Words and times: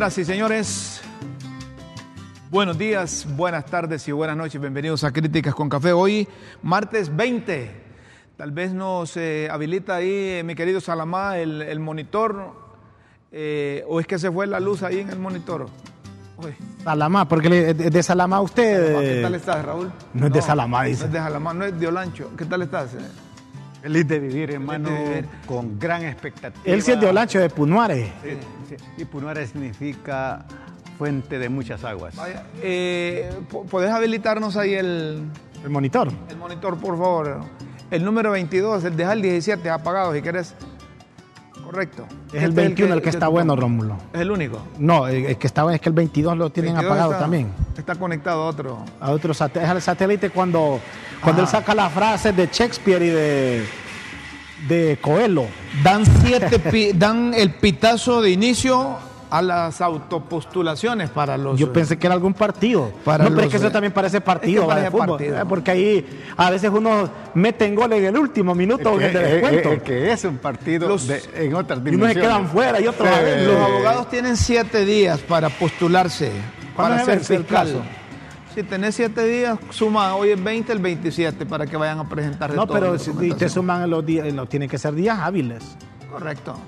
Señoras 0.00 0.16
y 0.18 0.24
señores, 0.24 1.00
buenos 2.50 2.78
días, 2.78 3.26
buenas 3.36 3.66
tardes 3.66 4.08
y 4.08 4.12
buenas 4.12 4.34
noches. 4.34 4.58
Bienvenidos 4.58 5.04
a 5.04 5.12
Críticas 5.12 5.54
con 5.54 5.68
Café. 5.68 5.92
Hoy, 5.92 6.26
martes 6.62 7.14
20. 7.14 7.70
Tal 8.38 8.50
vez 8.50 8.72
nos 8.72 9.14
eh, 9.18 9.48
habilita 9.52 9.96
ahí, 9.96 10.08
eh, 10.10 10.42
mi 10.42 10.54
querido 10.54 10.80
Salamá, 10.80 11.36
el, 11.36 11.60
el 11.60 11.80
monitor. 11.80 12.50
eh, 13.30 13.84
¿O 13.88 14.00
es 14.00 14.06
que 14.06 14.18
se 14.18 14.32
fue 14.32 14.46
la 14.46 14.58
luz 14.58 14.82
ahí 14.82 15.00
en 15.00 15.10
el 15.10 15.18
monitor? 15.18 15.66
Uy, 16.38 16.54
Salamá, 16.82 17.28
porque 17.28 17.50
le- 17.50 17.74
de, 17.74 17.90
de 17.90 18.02
Salamá 18.02 18.40
usted. 18.40 18.98
¿Qué 19.16 19.20
tal 19.22 19.34
estás, 19.34 19.62
Raúl? 19.62 19.92
No 20.14 20.28
es 20.28 20.32
de 20.32 20.40
Salamá, 20.40 20.82
No 20.84 20.88
dice. 20.88 21.04
es 21.04 21.12
de 21.12 21.18
Salamá, 21.18 21.52
no 21.52 21.66
es 21.66 21.78
de 21.78 21.86
Olancho. 21.86 22.30
¿Qué 22.38 22.46
tal 22.46 22.62
estás? 22.62 22.94
eh? 22.94 22.98
Feliz 23.82 24.06
de 24.08 24.18
vivir, 24.18 24.50
hermano, 24.52 24.90
de 24.90 25.04
vivir. 25.04 25.28
con 25.46 25.78
gran 25.78 26.04
expectativa. 26.04 26.62
Él 26.64 26.82
sí 26.82 26.92
es 26.92 27.00
de 27.00 27.06
Olancho, 27.06 27.38
de 27.38 27.48
Punuare. 27.48 28.12
Sí, 28.22 28.30
sí. 28.68 28.76
Y 28.98 29.04
Punuare 29.06 29.46
significa 29.46 30.44
fuente 30.98 31.38
de 31.38 31.48
muchas 31.48 31.82
aguas. 31.84 32.14
Vaya, 32.16 32.44
eh, 32.62 33.30
po- 33.50 33.64
¿Podés 33.64 33.90
habilitarnos 33.90 34.56
ahí 34.56 34.74
el, 34.74 35.22
El 35.64 35.70
monitor. 35.70 36.08
el 36.28 36.36
monitor, 36.36 36.76
por 36.78 36.98
favor? 36.98 37.40
El 37.90 38.04
número 38.04 38.32
22, 38.32 38.84
el 38.84 38.96
deja 38.96 39.14
el 39.14 39.22
17 39.22 39.70
apagado 39.70 40.12
si 40.14 40.20
querés. 40.22 40.54
Correcto. 41.70 42.04
Es 42.32 42.42
el 42.42 42.50
Este 42.50 42.60
21 42.62 42.94
el 42.94 43.00
que 43.02 43.10
está 43.10 43.28
bueno. 43.28 43.54
Rómulo. 43.54 43.96
Es 44.12 44.20
el 44.20 44.30
único. 44.32 44.60
No, 44.78 45.06
el 45.06 45.24
el 45.26 45.36
que 45.36 45.46
está 45.46 45.62
bueno 45.62 45.76
es 45.76 45.80
que 45.80 45.88
el 45.88 45.94
22 45.94 46.36
lo 46.36 46.50
tienen 46.50 46.72
22 46.74 46.90
apagado 46.90 47.12
está- 47.12 47.22
también. 47.22 47.52
Está 47.78 47.94
conectado 47.94 48.42
a 48.42 48.46
otro. 48.46 48.78
A 49.00 49.10
otro 49.12 49.32
sat- 49.32 49.56
es 49.56 49.68
al 49.68 49.80
satélite 49.80 50.30
cuando, 50.30 50.80
cuando 51.22 51.42
él 51.42 51.48
Ah. 51.48 51.52
saca 51.52 51.72
las 51.74 51.92
frases 51.92 52.34
de 52.36 52.48
Shakespeare 52.52 53.02
y 53.04 53.08
de, 53.10 53.64
de 54.66 54.98
Coelho. 55.00 55.46
Dan, 55.84 56.04
siete 56.24 56.58
pi- 56.58 56.90
dan 56.92 57.32
el 57.34 57.54
pitazo 57.54 58.20
de 58.20 58.30
inicio 58.32 58.96
a 59.30 59.40
las 59.42 59.80
autopostulaciones 59.80 61.10
para 61.10 61.36
los. 61.38 61.58
Yo 61.58 61.72
pensé 61.72 61.98
que 61.98 62.06
era 62.06 62.14
algún 62.14 62.34
partido. 62.34 62.92
Para 63.04 63.24
no, 63.24 63.30
pero 63.30 63.42
es 63.42 63.50
que 63.50 63.56
eso 63.56 63.68
eh, 63.68 63.70
también 63.70 63.92
parece 63.92 64.20
partido, 64.20 64.62
es 64.62 64.68
que 64.68 64.74
parece 64.74 64.90
fútbol, 64.90 65.08
partido. 65.08 65.40
¿eh? 65.40 65.44
porque 65.48 65.70
ahí 65.70 66.20
a 66.36 66.50
veces 66.50 66.70
uno 66.72 67.08
mete 67.34 67.64
en 67.66 67.74
gol 67.74 67.92
en 67.92 68.04
el 68.04 68.16
último 68.18 68.54
minuto 68.54 68.96
que, 68.98 69.08
de 69.08 69.18
eh, 69.20 69.32
descuento. 69.34 69.72
eh, 69.72 69.82
que 69.82 70.12
es 70.12 70.24
un 70.24 70.38
partido 70.38 70.88
Los- 70.88 71.06
de- 71.06 71.22
en 71.34 71.54
otras 71.54 71.78
y 71.78 71.82
unos 71.82 71.90
dimensiones. 71.92 72.14
se 72.14 72.20
quedan 72.20 72.48
fuera 72.48 72.80
y 72.80 72.86
otros 72.86 73.08
Sí. 73.08 73.14
adentro. 73.14 73.52
Los 73.52 73.62
abogados 73.62 74.08
tienen 74.10 74.36
siete 74.36 74.84
días 74.84 75.20
para 75.20 75.48
postularse, 75.48 76.32
¿Cuándo 76.74 76.96
para 76.96 77.04
se 77.18 77.24
ser 77.24 77.38
fiscal. 77.40 77.46
plazo? 77.46 77.82
Si 78.54 78.64
tenés 78.64 78.96
siete 78.96 79.24
días, 79.26 79.58
suma 79.70 80.16
hoy 80.16 80.30
es 80.30 80.42
20, 80.42 80.72
el 80.72 80.80
27 80.80 81.46
para 81.46 81.66
que 81.66 81.76
vayan 81.76 82.00
a 82.00 82.08
presentar 82.08 82.52
No, 82.52 82.66
pero 82.66 82.98
si- 82.98 83.12
te 83.34 83.48
suman 83.48 83.88
los 83.88 84.04
días, 84.04 84.32
los- 84.32 84.48
tienen 84.48 84.68
que 84.68 84.76
ser 84.76 84.92
días 84.94 85.18
hábiles. 85.20 85.62
Correcto. 86.10 86.58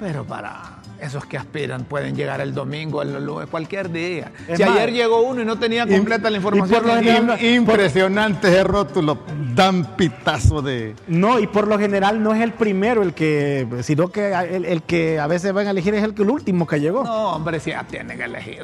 Pero 0.00 0.24
para 0.24 0.77
esos 1.00 1.24
que 1.26 1.36
aspiran 1.38 1.84
pueden 1.84 2.16
llegar 2.16 2.40
el 2.40 2.54
domingo, 2.54 3.02
el 3.02 3.24
lunes, 3.24 3.48
cualquier 3.48 3.90
día. 3.90 4.32
Es 4.48 4.58
si 4.58 4.64
más, 4.64 4.72
ayer 4.76 4.92
llegó 4.92 5.22
uno 5.22 5.42
y 5.42 5.44
no 5.44 5.58
tenía 5.58 5.86
completa 5.86 6.28
la 6.30 6.36
información, 6.38 6.82
por 6.82 6.88
lo 6.88 6.94
general- 7.00 7.44
impresionante 7.44 8.48
ese 8.48 8.64
rótulo, 8.64 9.18
dan 9.54 9.96
pitazo 9.96 10.62
de... 10.62 10.94
No, 11.06 11.38
y 11.38 11.46
por 11.46 11.68
lo 11.68 11.78
general 11.78 12.22
no 12.22 12.34
es 12.34 12.40
el 12.42 12.52
primero 12.52 13.02
el 13.02 13.14
que, 13.14 13.66
sino 13.82 14.08
que 14.08 14.32
el, 14.32 14.64
el 14.64 14.82
que 14.82 15.18
a 15.20 15.26
veces 15.26 15.52
van 15.52 15.66
a 15.66 15.70
elegir 15.70 15.94
es 15.94 16.02
el, 16.02 16.14
que- 16.14 16.22
el 16.22 16.30
último 16.30 16.66
que 16.66 16.80
llegó. 16.80 17.04
no, 17.04 17.32
hombre, 17.34 17.60
si 17.60 17.70
ya 17.70 17.84
tienen 17.84 18.18
que 18.18 18.24
elegir. 18.24 18.62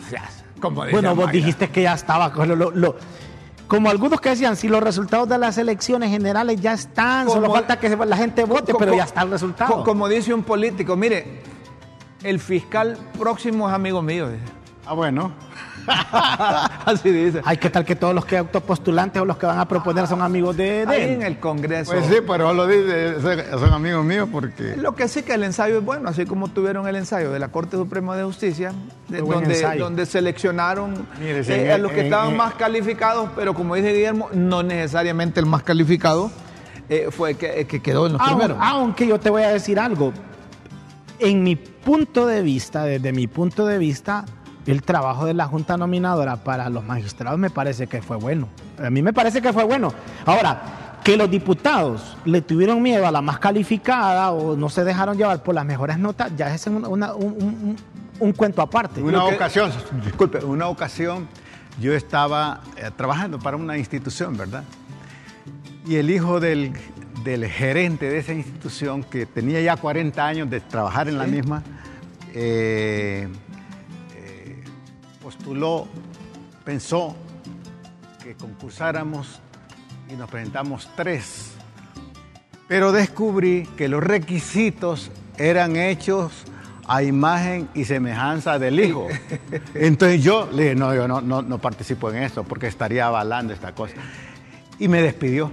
como 0.60 0.76
bueno, 0.90 1.14
vos 1.14 1.26
Mayra. 1.26 1.32
dijiste 1.32 1.68
que 1.70 1.82
ya 1.82 1.94
estaba. 1.94 2.28
lo- 2.46 2.70
lo- 2.70 2.96
como 3.66 3.88
algunos 3.88 4.20
que 4.20 4.28
decían, 4.28 4.56
si 4.56 4.68
los 4.68 4.82
resultados 4.82 5.26
de 5.28 5.38
las 5.38 5.56
elecciones 5.56 6.10
generales 6.10 6.60
ya 6.60 6.74
están, 6.74 7.28
solo 7.30 7.50
falta 7.52 7.78
que 7.78 7.88
la 7.96 8.16
gente 8.16 8.44
vote, 8.44 8.74
pero 8.78 8.94
ya 8.94 9.04
está 9.04 9.22
el 9.22 9.30
resultado. 9.30 9.76
co- 9.76 9.84
Como 9.84 10.06
dice 10.08 10.34
un 10.34 10.42
político, 10.42 10.96
mire, 10.96 11.40
el 12.24 12.40
fiscal 12.40 12.98
próximo 13.18 13.68
es 13.68 13.74
amigo 13.74 14.02
mío. 14.02 14.28
dice. 14.30 14.42
Ah, 14.86 14.94
bueno. 14.94 15.32
Así 16.86 17.10
dice. 17.10 17.40
Ay, 17.44 17.56
¿qué 17.58 17.68
tal 17.70 17.84
que 17.84 17.94
todos 17.96 18.14
los 18.14 18.24
que 18.24 18.38
autopostulantes 18.38 19.20
o 19.20 19.24
los 19.24 19.36
que 19.36 19.46
van 19.46 19.58
a 19.58 19.66
proponer 19.68 20.06
son 20.06 20.22
amigos 20.22 20.56
de, 20.56 20.86
de 20.86 20.92
Ahí 20.92 21.02
él? 21.02 21.10
en 21.10 21.22
el 21.22 21.38
Congreso. 21.38 21.92
Pues 21.92 22.06
sí, 22.06 22.16
pero 22.26 22.52
lo 22.52 22.66
dice, 22.66 23.20
son- 23.20 23.72
amigos 23.72 24.04
míos 24.04 24.28
porque... 24.30 24.76
Lo 24.76 24.94
que 24.94 25.08
sí 25.08 25.22
que 25.22 25.34
el 25.34 25.44
ensayo 25.44 25.78
es 25.78 25.84
bueno, 25.84 26.08
así 26.08 26.24
como 26.26 26.48
tuvieron 26.48 26.86
el 26.88 26.96
ensayo 26.96 27.30
de 27.32 27.38
la 27.38 27.48
Corte 27.48 27.76
Suprema 27.76 28.16
de 28.16 28.24
Justicia, 28.24 28.72
de- 29.08 29.20
donde, 29.20 29.54
ensayo. 29.54 29.84
donde 29.84 30.06
seleccionaron 30.06 31.06
Mire, 31.20 31.42
eh, 31.46 31.72
a 31.72 31.78
los 31.78 31.92
que 31.92 32.00
en- 32.00 32.06
estaban 32.06 32.30
en- 32.30 32.36
más 32.36 32.54
calificados, 32.54 33.28
pero 33.36 33.52
como 33.54 33.74
dice 33.74 33.92
Guillermo, 33.92 34.28
no 34.32 34.62
necesariamente 34.62 35.40
el 35.40 35.46
más 35.46 35.62
calificado 35.62 36.30
eh, 36.88 37.08
fue 37.10 37.30
el 37.32 37.36
que, 37.36 37.60
el 37.60 37.66
que 37.66 37.80
quedó 37.82 38.06
en 38.06 38.12
los 38.14 38.20
Aun- 38.22 38.28
primeros. 38.28 38.58
Aunque 38.60 39.06
yo 39.06 39.18
te 39.18 39.30
voy 39.30 39.42
a 39.42 39.48
decir 39.48 39.78
algo. 39.78 40.12
En 41.18 41.42
mi 41.42 41.56
punto 41.56 42.26
de 42.26 42.42
vista, 42.42 42.84
desde 42.84 43.12
mi 43.12 43.26
punto 43.26 43.66
de 43.66 43.78
vista, 43.78 44.24
el 44.66 44.82
trabajo 44.82 45.26
de 45.26 45.34
la 45.34 45.46
Junta 45.46 45.76
Nominadora 45.76 46.36
para 46.42 46.68
los 46.70 46.84
magistrados 46.84 47.38
me 47.38 47.50
parece 47.50 47.86
que 47.86 48.02
fue 48.02 48.16
bueno. 48.16 48.48
A 48.84 48.90
mí 48.90 49.02
me 49.02 49.12
parece 49.12 49.40
que 49.40 49.52
fue 49.52 49.64
bueno. 49.64 49.92
Ahora, 50.26 50.98
que 51.04 51.16
los 51.16 51.30
diputados 51.30 52.16
le 52.24 52.40
tuvieron 52.40 52.82
miedo 52.82 53.06
a 53.06 53.10
la 53.12 53.20
más 53.20 53.38
calificada 53.38 54.30
o 54.32 54.56
no 54.56 54.68
se 54.70 54.84
dejaron 54.84 55.16
llevar 55.16 55.42
por 55.42 55.54
las 55.54 55.64
mejores 55.66 55.98
notas, 55.98 56.32
ya 56.36 56.52
es 56.54 56.66
una- 56.66 56.88
una- 56.88 57.14
un, 57.14 57.24
un- 57.32 57.42
un- 57.42 57.76
un 58.20 58.32
cuento 58.32 58.62
aparte. 58.62 59.02
Una 59.02 59.26
que- 59.28 59.34
ocasión, 59.34 59.70
disculpe, 60.04 60.38
una 60.44 60.66
ocasión 60.68 61.28
yo 61.80 61.92
estaba 61.92 62.60
eh, 62.76 62.90
trabajando 62.96 63.38
para 63.38 63.56
una 63.56 63.76
institución, 63.76 64.36
¿verdad? 64.36 64.64
Y 65.86 65.96
el 65.96 66.08
hijo 66.10 66.40
del, 66.40 66.72
del 67.24 67.46
gerente 67.46 68.08
de 68.08 68.18
esa 68.18 68.34
institución, 68.34 69.02
que 69.02 69.26
tenía 69.26 69.60
ya 69.62 69.76
40 69.76 70.24
años 70.24 70.50
de 70.50 70.60
trabajar 70.60 71.08
en 71.08 71.18
la 71.18 71.26
misma, 71.26 71.62
eh, 72.34 73.26
eh, 74.14 74.64
postuló, 75.22 75.88
pensó 76.64 77.16
que 78.22 78.34
concursáramos 78.34 79.40
y 80.08 80.14
nos 80.14 80.30
presentamos 80.30 80.90
tres. 80.94 81.52
Pero 82.68 82.92
descubrí 82.92 83.66
que 83.76 83.88
los 83.88 84.02
requisitos 84.02 85.10
eran 85.38 85.76
hechos 85.76 86.44
a 86.86 87.02
imagen 87.02 87.68
y 87.74 87.84
semejanza 87.84 88.58
del 88.58 88.80
hijo. 88.80 89.08
Entonces 89.74 90.22
yo 90.22 90.48
le 90.52 90.62
dije, 90.62 90.74
no, 90.74 90.94
yo 90.94 91.08
no, 91.08 91.20
no, 91.20 91.40
no 91.40 91.58
participo 91.58 92.10
en 92.10 92.22
esto 92.22 92.44
porque 92.44 92.66
estaría 92.66 93.06
avalando 93.06 93.54
esta 93.54 93.74
cosa. 93.74 93.94
Y 94.78 94.88
me 94.88 95.00
despidió, 95.00 95.50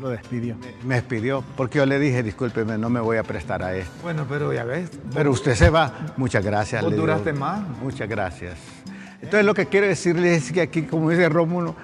Lo 0.00 0.08
despidió. 0.08 0.56
me 0.84 0.94
despidió, 0.96 1.44
porque 1.56 1.78
yo 1.78 1.86
le 1.86 1.98
dije, 1.98 2.22
discúlpeme, 2.22 2.78
no 2.78 2.88
me 2.88 3.00
voy 3.00 3.18
a 3.18 3.22
prestar 3.22 3.62
a 3.62 3.74
esto. 3.74 3.92
Bueno, 4.02 4.24
pero 4.28 4.52
ya 4.52 4.64
ves. 4.64 4.90
Pero 5.14 5.30
usted 5.30 5.54
se 5.54 5.68
va, 5.70 5.92
muchas 6.16 6.42
gracias. 6.44 6.80
Vos 6.82 6.90
le 6.90 6.96
digo. 6.96 7.06
duraste 7.06 7.32
más. 7.34 7.60
Muchas 7.82 8.08
gracias. 8.08 8.54
Entonces 9.22 9.44
lo 9.44 9.52
que 9.54 9.66
quiero 9.66 9.86
decirles 9.86 10.44
es 10.46 10.52
que 10.52 10.62
aquí, 10.62 10.82
como 10.82 11.10
dice 11.10 11.28
Rómulo, 11.28 11.74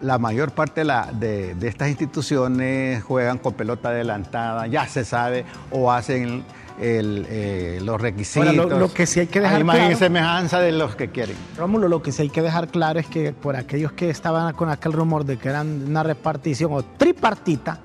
la 0.00 0.16
mayor 0.18 0.52
parte 0.52 0.80
de, 0.80 0.84
la- 0.86 1.10
de- 1.12 1.54
de 1.56 1.68
estas 1.68 1.88
instituciones 1.90 3.02
juegan 3.04 3.36
con 3.38 3.52
pelota 3.52 3.90
adelantada, 3.90 4.66
ya 4.66 4.86
se 4.86 5.04
sabe, 5.04 5.44
o 5.70 5.92
hacen 5.92 6.44
el- 6.80 7.26
eh, 7.28 7.80
los 7.82 8.00
requisitos. 8.00 8.48
Ahora, 8.48 8.52
lo- 8.68 8.78
lo 8.78 8.92
que 8.92 9.06
sí 9.06 9.20
hay 9.20 9.26
que 9.26 9.40
dejar 9.40 9.56
a 9.56 9.60
imagen 9.60 9.92
y 9.92 9.94
semejanza 9.96 10.60
de 10.60 10.72
los 10.72 10.94
que 10.96 11.08
quieren. 11.10 11.36
Rómulo, 11.56 11.88
lo 11.88 12.02
que 12.02 12.12
sí 12.12 12.22
hay 12.22 12.30
que 12.30 12.42
dejar 12.42 12.68
claro 12.68 12.98
es 13.00 13.06
que 13.06 13.32
por 13.32 13.56
aquellos 13.56 13.92
que 13.92 14.10
estaban 14.10 14.54
con 14.54 14.68
aquel 14.70 14.92
rumor 14.92 15.24
de 15.24 15.36
que 15.38 15.48
eran 15.48 15.84
una 15.88 16.02
repartición 16.02 16.72
o 16.72 16.82
tripartita, 16.82 17.80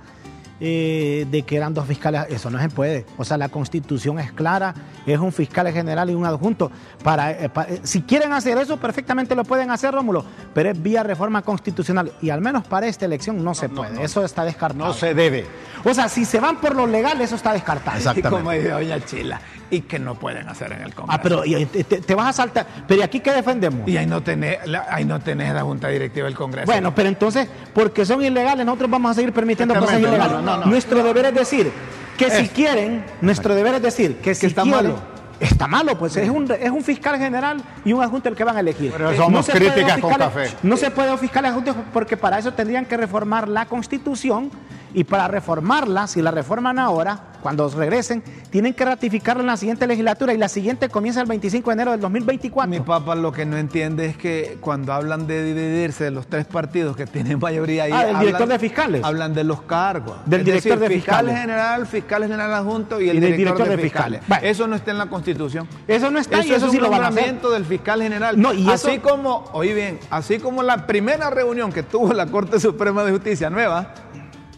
eh, 0.59 1.25
de 1.29 1.41
que 1.43 1.57
eran 1.57 1.73
dos 1.73 1.87
fiscales, 1.87 2.25
eso 2.29 2.49
no 2.49 2.59
se 2.59 2.69
puede. 2.69 3.05
O 3.17 3.25
sea, 3.25 3.37
la 3.37 3.49
constitución 3.49 4.19
es 4.19 4.31
clara, 4.31 4.73
es 5.05 5.19
un 5.19 5.31
fiscal 5.31 5.71
general 5.71 6.09
y 6.09 6.13
un 6.13 6.25
adjunto. 6.25 6.71
Para, 7.03 7.31
eh, 7.31 7.51
eh, 7.67 7.79
si 7.83 8.03
quieren 8.03 8.33
hacer 8.33 8.57
eso, 8.57 8.77
perfectamente 8.77 9.35
lo 9.35 9.43
pueden 9.43 9.71
hacer, 9.71 9.93
Rómulo, 9.93 10.23
pero 10.53 10.69
es 10.71 10.81
vía 10.81 11.03
reforma 11.03 11.41
constitucional. 11.41 12.11
Y 12.21 12.29
al 12.29 12.41
menos 12.41 12.65
para 12.65 12.87
esta 12.87 13.05
elección 13.05 13.43
no 13.43 13.53
se 13.53 13.69
puede, 13.69 14.03
eso 14.03 14.23
está 14.23 14.45
descartado. 14.45 14.85
No 14.85 14.93
se 14.93 15.13
debe. 15.13 15.45
O 15.83 15.93
sea, 15.93 16.07
si 16.07 16.25
se 16.25 16.39
van 16.39 16.61
por 16.61 16.75
lo 16.75 16.87
legal, 16.87 17.19
eso 17.21 17.35
está 17.35 17.53
descartado. 17.53 17.83
Y 17.93 17.99
Exactamente. 17.99 18.29
como 18.29 18.51
dice 18.51 18.69
Doña 18.69 19.05
Chila, 19.05 19.41
y 19.69 19.81
que 19.81 19.99
no 19.99 20.15
pueden 20.15 20.47
hacer 20.49 20.71
en 20.73 20.81
el 20.81 20.93
Congreso. 20.93 21.19
Ah, 21.19 21.21
pero 21.21 21.45
y- 21.45 21.65
te, 21.65 22.15
vas 22.15 22.27
a 22.27 22.33
saltar. 22.33 22.65
Pero 22.87 23.01
¿y 23.01 23.03
aquí 23.03 23.19
qué 23.19 23.31
defendemos? 23.31 23.87
Y 23.87 23.97
ahí 23.97 24.05
no 24.05 24.21
tenés, 24.21 24.65
la- 24.67 24.85
ahí 24.89 25.05
no 25.05 25.19
tenés 25.19 25.53
la 25.53 25.61
Junta 25.63 25.87
Directiva 25.89 26.25
del 26.25 26.35
Congreso. 26.35 26.65
Bueno, 26.65 26.93
pero 26.95 27.09
entonces, 27.09 27.47
porque 27.73 28.05
son 28.05 28.23
ilegales, 28.23 28.65
nosotros 28.65 28.89
vamos 28.89 29.11
a 29.11 29.13
seguir 29.15 29.33
permitiendo 29.33 29.75
cosas 29.75 29.99
ilegales. 29.99 30.31
No, 30.33 30.41
no, 30.41 30.57
no. 30.57 30.65
Nuestro 30.65 31.03
deber 31.03 31.25
es 31.25 31.33
decir 31.35 31.71
que 32.17 32.29
si 32.29 32.47
quieren, 32.49 33.03
nuestro 33.21 33.55
deber 33.55 33.75
es 33.75 33.81
decir 33.81 34.17
que 34.17 34.35
si 34.35 34.47
está 34.47 34.63
quieren- 34.63 34.87
malo. 34.91 35.13
Está 35.39 35.67
malo, 35.67 35.97
pues 35.97 36.15
es 36.15 36.29
un, 36.29 36.49
es 36.51 36.69
un 36.69 36.81
fiscal 36.83 37.17
general 37.17 37.57
y 37.83 37.91
un 37.91 38.01
adjunto 38.01 38.29
el 38.29 38.35
que 38.35 38.45
van 38.45 38.55
a 38.55 38.61
elegir. 38.61 38.93
Pero 38.95 39.13
somos 39.15 39.45
puede 39.47 39.59
críticas 39.59 39.97
con 39.99 40.13
café. 40.13 40.49
No 40.61 40.77
se 40.77 40.89
puede 40.89 41.11
un 41.11 41.17
fiscal 41.17 41.43
adjunto 41.43 41.75
porque 41.91 42.15
para 42.15 42.37
eso 42.39 42.53
tendrían 42.53 42.85
que 42.85 42.95
reformar 42.95 43.49
la 43.49 43.65
constitución 43.65 44.49
Y 44.93 45.03
para 45.05 45.27
reformarla, 45.27 46.07
si 46.07 46.21
la 46.21 46.31
reforman 46.31 46.77
ahora, 46.79 47.19
cuando 47.41 47.67
regresen, 47.69 48.23
tienen 48.51 48.73
que 48.73 48.85
ratificarla 48.85 49.41
en 49.41 49.47
la 49.47 49.57
siguiente 49.57 49.85
legislatura 49.87 50.33
y 50.33 50.37
la 50.37 50.47
siguiente 50.47 50.87
comienza 50.87 51.19
el 51.19 51.27
25 51.27 51.69
de 51.69 51.73
enero 51.73 51.91
del 51.91 51.99
2024. 51.99 52.69
Mi 52.69 52.79
papá 52.79 53.15
lo 53.15 53.31
que 53.31 53.45
no 53.45 53.57
entiende 53.57 54.05
es 54.05 54.15
que 54.17 54.57
cuando 54.61 54.93
hablan 54.93 55.27
de 55.27 55.43
dividirse 55.43 56.05
de 56.05 56.11
los 56.11 56.27
tres 56.27 56.45
partidos 56.45 56.95
que 56.95 57.05
tienen 57.07 57.39
mayoría 57.39 57.83
ahí. 57.83 57.91
Ah, 57.91 58.05
del 58.05 58.15
hablan- 58.15 58.19
director 58.21 58.47
de 58.47 58.59
fiscales. 58.59 59.03
Hablan 59.03 59.33
de 59.33 59.43
los 59.43 59.61
cargos. 59.63 60.15
Del 60.25 60.41
Es 60.41 60.45
director 60.45 60.79
decir, 60.79 60.89
de 60.89 60.95
fiscal 60.95 61.15
fiscales. 61.25 61.41
general, 61.41 61.87
fiscal 61.87 62.21
general 62.23 62.53
adjunto 62.53 63.01
y 63.01 63.09
el 63.09 63.17
Y 63.17 63.19
director, 63.19 63.37
director 63.37 63.67
de 63.69 63.75
de 63.77 63.83
fiscales. 63.83 64.21
Eso 64.43 64.67
no 64.67 64.75
está 64.75 64.91
en 64.91 64.97
la 64.99 65.07
Constitución. 65.07 65.67
Eso 65.87 66.11
no 66.11 66.19
está 66.19 66.37
y 66.37 66.41
Eso 66.47 66.55
eso 66.55 66.65
es 66.67 66.71
sí 66.71 66.77
un 66.77 66.83
lo 66.83 66.89
van 66.91 67.03
a 67.03 67.07
hacer. 67.07 67.41
del 67.41 67.65
fiscal 67.65 68.01
general. 68.01 68.39
No, 68.39 68.53
y 68.53 68.69
así 68.69 68.91
eso- 68.91 69.01
como, 69.01 69.45
oí 69.53 69.73
bien, 69.73 69.99
así 70.11 70.37
como 70.39 70.61
la 70.63 70.85
primera 70.87 71.29
reunión 71.29 71.71
que 71.73 71.83
tuvo 71.83 72.13
la 72.13 72.27
Corte 72.27 72.59
Suprema 72.59 73.03
de 73.03 73.11
Justicia 73.11 73.49
nueva 73.49 73.93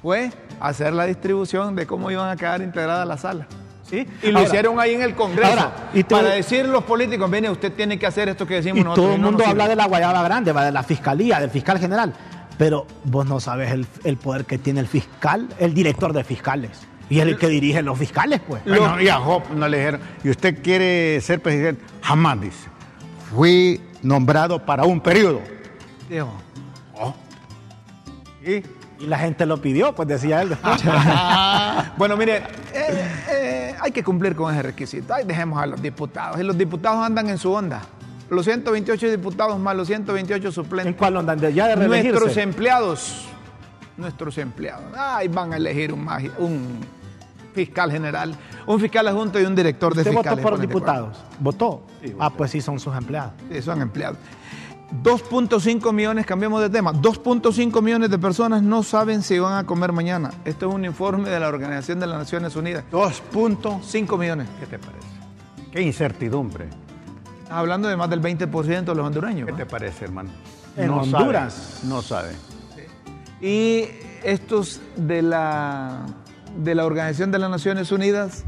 fue 0.05 0.29
hacer 0.59 0.93
la 0.93 1.05
distribución 1.07 1.75
de 1.75 1.87
cómo 1.87 2.11
iban 2.11 2.29
a 2.29 2.35
quedar 2.35 2.61
integradas 2.61 3.07
las 3.07 3.21
salas. 3.21 3.47
¿Sí? 3.89 4.07
Y 4.21 4.27
lo 4.29 4.37
Ahora, 4.37 4.47
hicieron 4.49 4.79
ahí 4.79 4.93
en 4.93 5.01
el 5.01 5.15
Congreso. 5.15 5.49
ahora, 5.49 5.89
y 5.95 6.03
todo- 6.03 6.19
para 6.21 6.35
decir 6.35 6.63
los 6.67 6.83
políticos, 6.83 7.27
mire, 7.27 7.49
usted 7.49 7.73
tiene 7.73 7.97
que 7.97 8.05
hacer 8.05 8.29
esto 8.29 8.45
que 8.45 8.53
decimos 8.53 8.81
Y 8.81 8.83
nosotros. 8.83 9.03
todo 9.03 9.15
el 9.15 9.21
no 9.21 9.27
mundo 9.29 9.39
nos 9.43 9.47
habla 9.49 9.63
sirve". 9.63 9.69
de 9.71 9.75
la 9.77 9.87
guayaba 9.87 10.21
grande, 10.21 10.51
va 10.51 10.63
de 10.63 10.71
la 10.71 10.83
fiscalía, 10.83 11.39
del 11.39 11.49
fiscal 11.49 11.79
general. 11.79 12.13
Pero 12.55 12.85
vos 13.03 13.25
no 13.25 13.39
sabes 13.39 13.71
el, 13.71 13.87
el 14.03 14.17
poder 14.17 14.45
que 14.45 14.59
tiene 14.59 14.79
el 14.79 14.85
fiscal, 14.87 15.47
el 15.57 15.73
director 15.73 16.13
de 16.13 16.23
fiscales. 16.23 16.69
Y 17.09 17.17
es 17.19 17.25
el 17.25 17.39
que 17.39 17.47
dirige 17.47 17.81
los 17.81 17.97
fiscales, 17.97 18.41
pues. 18.47 18.63
Bueno, 18.63 19.01
y 19.01 19.07
a 19.09 19.15
Job 19.15 19.41
no 19.55 19.67
le 19.67 19.77
dijeron, 19.77 20.01
¿y 20.23 20.29
usted 20.29 20.61
quiere 20.61 21.19
ser 21.21 21.41
presidente? 21.41 21.83
Jamás 22.03 22.39
dice. 22.41 22.67
Fui 23.35 23.81
nombrado 24.03 24.63
para 24.63 24.83
un 24.85 25.01
periodo. 25.01 25.41
Dijo, 26.07 26.31
¿Y? 28.45 28.61
Y 28.99 29.07
la 29.07 29.17
gente 29.17 29.45
lo 29.45 29.61
pidió, 29.61 29.93
pues 29.93 30.07
decía 30.07 30.41
él 30.41 30.55
bueno, 31.97 32.15
mire, 32.15 32.37
eh, 32.73 33.11
eh, 33.29 33.75
hay 33.79 33.91
que 33.91 34.03
cumplir 34.03 34.35
con 34.35 34.53
ese 34.53 34.63
requisito. 34.63 35.13
Ay, 35.13 35.25
dejemos 35.25 35.61
a 35.61 35.65
los 35.65 35.81
diputados. 35.81 36.39
Y 36.39 36.43
los 36.43 36.57
diputados 36.57 37.03
andan 37.05 37.29
en 37.29 37.37
su 37.37 37.51
onda. 37.51 37.81
Los 38.29 38.45
128 38.45 39.11
diputados 39.11 39.59
más 39.59 39.75
los 39.75 39.87
128 39.87 40.47
¿En 40.47 40.51
suplentes. 40.51 40.95
cuál 40.95 41.17
onda? 41.17 41.35
Ya 41.35 41.67
de 41.67 41.75
reelegirse. 41.75 42.11
Nuestros 42.11 42.37
empleados. 42.37 43.25
Nuestros 43.97 44.37
empleados. 44.37 44.85
Ay, 44.97 45.27
van 45.27 45.53
a 45.53 45.57
elegir 45.57 45.93
un, 45.93 46.07
un 46.39 46.79
fiscal 47.53 47.91
general, 47.91 48.35
un 48.65 48.79
fiscal 48.79 49.07
adjunto 49.07 49.39
y 49.39 49.45
un 49.45 49.55
director 49.55 49.93
de 49.93 50.01
¿Usted 50.01 50.11
votó 50.13 50.23
fiscales. 50.23 50.43
por 50.43 50.53
ponete 50.53 50.67
de 50.67 50.79
acuerdo. 50.79 51.07
diputados? 51.11 51.23
¿Votó? 51.39 51.83
Ah, 52.19 52.29
pues 52.29 52.51
sí, 52.51 52.61
son 52.61 52.79
sus 52.79 52.95
empleados. 52.95 53.31
Sí, 53.51 53.61
son 53.61 53.81
empleados. 53.81 54.17
2.5 54.91 55.93
millones, 55.93 56.25
cambiamos 56.25 56.61
de 56.61 56.69
tema, 56.69 56.93
2.5 56.93 57.81
millones 57.81 58.09
de 58.09 58.17
personas 58.17 58.61
no 58.61 58.83
saben 58.83 59.23
si 59.23 59.39
van 59.39 59.57
a 59.57 59.65
comer 59.65 59.91
mañana. 59.91 60.31
Esto 60.45 60.69
es 60.69 60.75
un 60.75 60.85
informe 60.85 61.29
de 61.29 61.39
la 61.39 61.47
Organización 61.47 61.99
de 61.99 62.07
las 62.07 62.17
Naciones 62.17 62.55
Unidas. 62.55 62.83
Dos 62.91 63.21
puntos. 63.21 63.85
5 63.85 64.17
millones. 64.17 64.47
¿Qué 64.59 64.67
te 64.67 64.79
parece? 64.79 65.07
Qué 65.71 65.81
incertidumbre. 65.81 66.65
Estás 67.43 67.57
hablando 67.57 67.87
de 67.87 67.95
más 67.95 68.09
del 68.09 68.21
20% 68.21 68.85
de 68.85 68.95
los 68.95 69.05
hondureños. 69.05 69.45
¿Qué 69.45 69.51
¿no? 69.51 69.57
te 69.57 69.65
parece, 69.65 70.05
hermano? 70.05 70.29
En 70.77 70.89
Honduras. 70.89 71.81
no 71.83 72.01
sabe. 72.01 72.31
Y 73.41 73.85
estos 74.23 74.81
de 74.95 75.21
la, 75.21 76.05
de 76.57 76.75
la 76.75 76.85
Organización 76.85 77.31
de 77.31 77.39
las 77.39 77.49
Naciones 77.49 77.91
Unidas, 77.91 78.43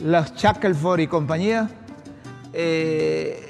los 0.00 0.34
Shackelford 0.34 1.00
y 1.00 1.06
compañía, 1.06 1.70
eh, 2.52 3.47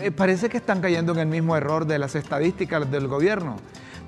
eh, 0.00 0.10
parece 0.10 0.48
que 0.48 0.56
están 0.58 0.80
cayendo 0.80 1.12
en 1.12 1.18
el 1.20 1.26
mismo 1.26 1.56
error 1.56 1.86
de 1.86 1.98
las 1.98 2.14
estadísticas 2.14 2.90
del 2.90 3.06
gobierno. 3.08 3.56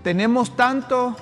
Tenemos 0.02 0.56
tantos 0.56 1.14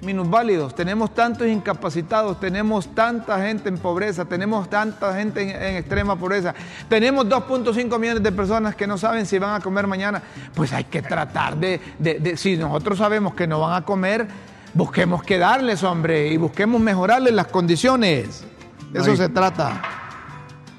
minusválidos, 0.00 0.74
tenemos 0.74 1.14
tantos 1.14 1.46
incapacitados, 1.46 2.40
tenemos 2.40 2.92
tanta 2.94 3.40
gente 3.40 3.68
en 3.68 3.78
pobreza, 3.78 4.24
tenemos 4.24 4.68
tanta 4.68 5.14
gente 5.14 5.42
en, 5.42 5.50
en 5.50 5.76
extrema 5.76 6.16
pobreza, 6.16 6.54
tenemos 6.88 7.26
2.5 7.26 7.98
millones 8.00 8.22
de 8.22 8.32
personas 8.32 8.74
que 8.74 8.86
no 8.86 8.98
saben 8.98 9.26
si 9.26 9.38
van 9.38 9.54
a 9.54 9.60
comer 9.60 9.86
mañana. 9.86 10.20
Pues 10.54 10.72
hay 10.72 10.84
que 10.84 11.02
tratar 11.02 11.56
de, 11.56 11.80
de- 12.00 12.18
de- 12.18 12.36
si 12.36 12.56
nosotros 12.56 12.98
sabemos 12.98 13.34
que 13.34 13.46
no 13.46 13.60
van 13.60 13.74
a 13.80 13.84
comer, 13.84 14.26
busquemos 14.74 15.22
que 15.22 15.38
darles, 15.38 15.84
hombre, 15.84 16.28
y 16.28 16.36
busquemos 16.36 16.80
mejorarles 16.80 17.32
las 17.32 17.46
condiciones. 17.46 18.44
De 18.90 18.98
eso 19.00 19.14
se 19.16 19.28
trata. 19.28 19.80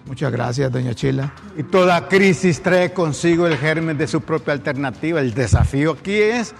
Muchas 0.05 0.31
gracias, 0.31 0.71
doña 0.71 0.93
Chila. 0.93 1.31
Y 1.57 1.63
toda 1.63 2.07
crisis 2.07 2.61
trae 2.61 2.91
consigo 2.91 3.47
el 3.47 3.57
germen 3.57 3.97
de 3.97 4.05
su 4.07 4.21
propia 4.21 4.53
alternativa. 4.53 5.21
El 5.21 5.33
desafío 5.33 5.93
aquí 5.93 6.13
es 6.21 6.53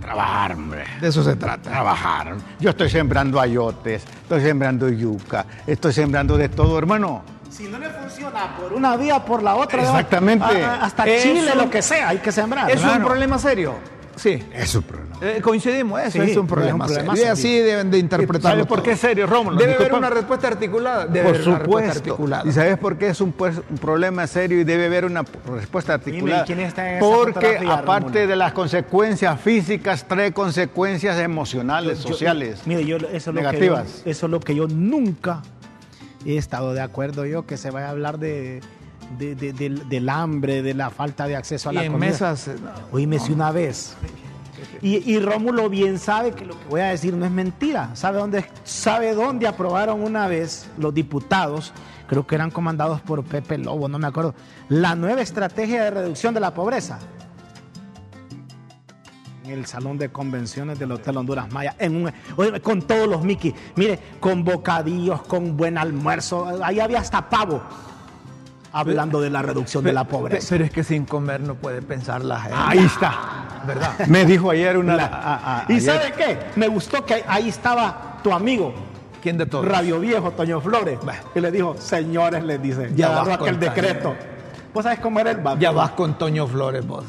trabajar, 0.00 0.52
hombre. 0.54 0.84
De 1.00 1.08
eso 1.08 1.22
se 1.22 1.36
trata. 1.36 1.70
Trabajar. 1.70 2.34
Yo 2.58 2.70
estoy 2.70 2.90
sembrando 2.90 3.40
ayotes, 3.40 4.02
estoy 4.22 4.40
sembrando 4.42 4.88
yuca, 4.88 5.46
estoy 5.66 5.92
sembrando 5.92 6.36
de 6.36 6.48
todo, 6.48 6.76
hermano. 6.78 7.22
Si 7.48 7.68
no 7.68 7.78
le 7.78 7.88
funciona 7.90 8.56
por 8.56 8.72
una 8.72 8.96
vía, 8.96 9.24
por 9.24 9.42
la 9.42 9.54
otra. 9.54 9.82
Exactamente. 9.82 10.64
hasta 10.64 11.04
Chile, 11.04 11.50
un- 11.52 11.58
lo 11.58 11.70
que 11.70 11.80
sea, 11.82 12.08
hay 12.08 12.18
que 12.18 12.32
sembrar. 12.32 12.68
¿Es 12.70 12.82
un 12.82 13.04
problema 13.04 13.38
serio? 13.38 13.74
Sí. 14.16 14.42
Es 14.52 14.74
un 14.74 14.82
problema. 14.82 15.16
Eh, 15.22 15.40
coincidimos, 15.40 16.00
eso 16.00 16.10
Sí, 16.12 16.18
es 16.18 16.24
un 16.24 16.30
es 16.30 16.36
un 16.36 16.46
problema, 16.46 16.84
problema 16.86 17.14
serio. 17.16 17.32
Así 17.32 17.58
deben 17.58 17.90
de 17.90 17.98
interpretarlo. 17.98 18.50
¿Sabe 18.50 18.64
por 18.66 18.82
qué 18.82 18.92
es 18.92 19.00
serio, 19.00 19.26
Rómulo? 19.26 19.56
Debe 19.56 19.74
haber 19.74 19.94
una 19.94 20.10
respuesta 20.10 20.48
articulada. 20.48 21.06
Debe 21.06 21.26
Por 21.26 21.34
haber 21.36 21.48
una 21.48 21.58
respuesta 21.58 21.92
supuesto. 21.94 22.10
articulada. 22.12 22.48
¿Y 22.48 22.52
sabes 22.52 22.78
por 22.78 22.98
qué 22.98 23.08
es 23.08 23.20
un, 23.20 23.32
pues, 23.32 23.60
un 23.70 23.78
problema 23.78 24.26
serio 24.26 24.60
y 24.60 24.64
debe 24.64 24.86
haber 24.86 25.04
una 25.04 25.24
respuesta 25.46 25.94
articulada? 25.94 26.42
¿y 26.42 26.46
quién 26.46 26.60
está 26.60 26.88
en 26.90 26.96
esa 26.96 27.06
Porque 27.06 27.32
fotografía, 27.34 27.72
aparte 27.74 28.04
Rómulo? 28.18 28.26
de 28.28 28.36
las 28.36 28.52
consecuencias 28.52 29.40
físicas, 29.40 30.04
trae 30.08 30.32
consecuencias 30.32 31.18
emocionales, 31.18 32.02
Yo- 32.02 32.08
sociales. 32.08 32.62
Mire, 32.66 32.84
yo, 32.84 32.96
eso, 32.96 33.06
es 33.12 33.26
lo 33.28 33.32
negativas. 33.34 33.82
Que 33.86 34.04
yo, 34.04 34.10
eso 34.10 34.26
es 34.26 34.30
lo 34.30 34.40
que 34.40 34.54
yo 34.54 34.66
nunca 34.68 35.42
he 36.26 36.36
estado 36.36 36.74
de 36.74 36.80
acuerdo 36.80 37.26
yo, 37.26 37.46
que 37.46 37.56
se 37.56 37.70
vaya 37.70 37.86
a 37.86 37.90
hablar 37.90 38.18
de, 38.18 38.60
de- 39.18 39.34
de- 39.34 39.52
del, 39.52 39.88
del 39.88 40.08
hambre, 40.08 40.62
de 40.62 40.74
la 40.74 40.90
falta 40.90 41.26
de 41.26 41.36
acceso 41.36 41.68
a 41.68 41.72
Y 41.72 41.76
la 41.76 41.84
en 41.84 41.92
comida. 41.92 42.10
mesas. 42.10 42.48
eh, 42.48 42.56
no. 42.62 42.70
Oíme 42.96 43.18
si 43.18 43.32
una 43.32 43.50
vez. 43.52 43.94
Y, 44.80 45.12
y 45.12 45.18
Rómulo 45.20 45.68
bien 45.68 45.98
sabe 45.98 46.32
que 46.32 46.44
lo 46.44 46.58
que 46.58 46.64
voy 46.68 46.80
a 46.80 46.86
decir 46.86 47.14
no 47.14 47.24
es 47.24 47.30
mentira. 47.30 47.90
¿Sabe 47.94 48.18
dónde, 48.18 48.44
sabe 48.64 49.14
dónde 49.14 49.46
aprobaron 49.46 50.02
una 50.02 50.26
vez 50.28 50.68
los 50.78 50.92
diputados? 50.94 51.72
Creo 52.08 52.26
que 52.26 52.34
eran 52.34 52.50
comandados 52.50 53.00
por 53.00 53.24
Pepe 53.24 53.58
Lobo, 53.58 53.88
no 53.88 53.98
me 53.98 54.06
acuerdo. 54.06 54.34
La 54.68 54.94
nueva 54.94 55.20
estrategia 55.22 55.84
de 55.84 55.90
reducción 55.90 56.34
de 56.34 56.40
la 56.40 56.52
pobreza. 56.52 56.98
En 59.44 59.50
el 59.50 59.66
salón 59.66 59.98
de 59.98 60.10
convenciones 60.10 60.78
del 60.78 60.92
Hotel 60.92 61.16
Honduras 61.16 61.50
Maya, 61.52 61.74
en 61.78 61.96
un, 61.96 62.12
con 62.60 62.82
todos 62.82 63.08
los 63.08 63.24
Mickey. 63.24 63.52
Mire, 63.74 63.98
con 64.20 64.44
bocadillos, 64.44 65.22
con 65.22 65.56
buen 65.56 65.76
almuerzo. 65.78 66.60
Ahí 66.62 66.78
había 66.78 67.00
hasta 67.00 67.28
pavo. 67.28 67.60
Hablando 68.72 69.20
de 69.20 69.30
la 69.30 69.42
reducción 69.42 69.84
de 69.84 69.92
la 69.92 70.04
pobreza. 70.04 70.46
Pero 70.50 70.64
es 70.64 70.70
que 70.70 70.82
sin 70.84 71.04
comer 71.04 71.40
no 71.40 71.54
puede 71.54 71.82
pensar 71.82 72.24
la 72.24 72.40
gente. 72.40 72.56
Ahí 72.58 72.78
está. 72.78 73.12
¿Verdad? 73.66 73.92
Me 74.08 74.24
dijo 74.24 74.50
ayer 74.50 74.76
una... 74.78 74.96
La- 74.96 75.04
a- 75.06 75.58
a- 75.60 75.64
¿Y 75.68 75.74
ayer- 75.74 75.82
sabe 75.82 76.12
qué? 76.16 76.38
Me 76.56 76.68
gustó 76.68 77.04
que 77.04 77.22
ahí 77.28 77.48
estaba 77.48 78.18
tu 78.22 78.32
amigo, 78.32 78.72
¿Quién 79.22 79.36
de 79.38 79.46
todos? 79.46 79.66
Radio 79.66 80.00
Viejo, 80.00 80.30
Toño 80.32 80.60
Flores, 80.60 80.98
y 81.34 81.40
le 81.40 81.50
dijo, 81.50 81.76
señores, 81.78 82.42
le 82.44 82.58
dice, 82.58 82.90
Ya 82.94 83.06
agarró 83.08 83.28
vas 83.28 83.38
con 83.38 83.48
aquel 83.48 83.60
decreto. 83.60 84.14
¿Vos 84.74 84.84
sabes 84.84 85.00
cómo 85.00 85.20
era 85.20 85.30
el 85.32 85.40
Ya 85.58 85.70
vas 85.70 85.90
con 85.90 86.16
Toño 86.16 86.46
Flores 86.46 86.86
vos. 86.86 87.04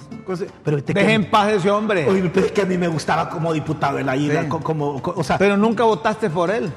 Pero 0.63 0.77
este 0.77 0.93
Deje 0.93 1.07
que, 1.07 1.13
en 1.13 1.29
paz 1.31 1.45
a 1.47 1.51
ese 1.53 1.71
hombre. 1.71 2.07
Oye, 2.09 2.29
pero 2.33 2.45
es 2.45 2.51
que 2.51 2.61
a 2.61 2.65
mí 2.65 2.77
me 2.77 2.87
gustaba 2.89 3.29
como 3.29 3.53
diputado 3.53 3.97
en 3.99 4.05
la 4.05 4.15
Sí. 4.43 4.47
co- 4.49 4.59
como, 4.59 5.01
co- 5.01 5.13
o 5.17 5.23
sea, 5.23 5.37
Pero 5.37 5.55
nunca 5.57 5.83
votaste 5.85 6.29
por 6.29 6.51
él. 6.51 6.69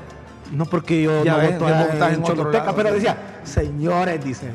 no 0.53 0.65
porque 0.65 1.03
yo 1.03 1.25
Ya 1.25 1.33
no 1.33 1.39
ves, 1.39 1.53
voto 1.55 1.65
en, 1.67 1.71
lado. 1.73 1.89
pero 2.77 2.93
decía, 2.93 3.17
señores, 3.43 4.25
dice, 4.25 4.51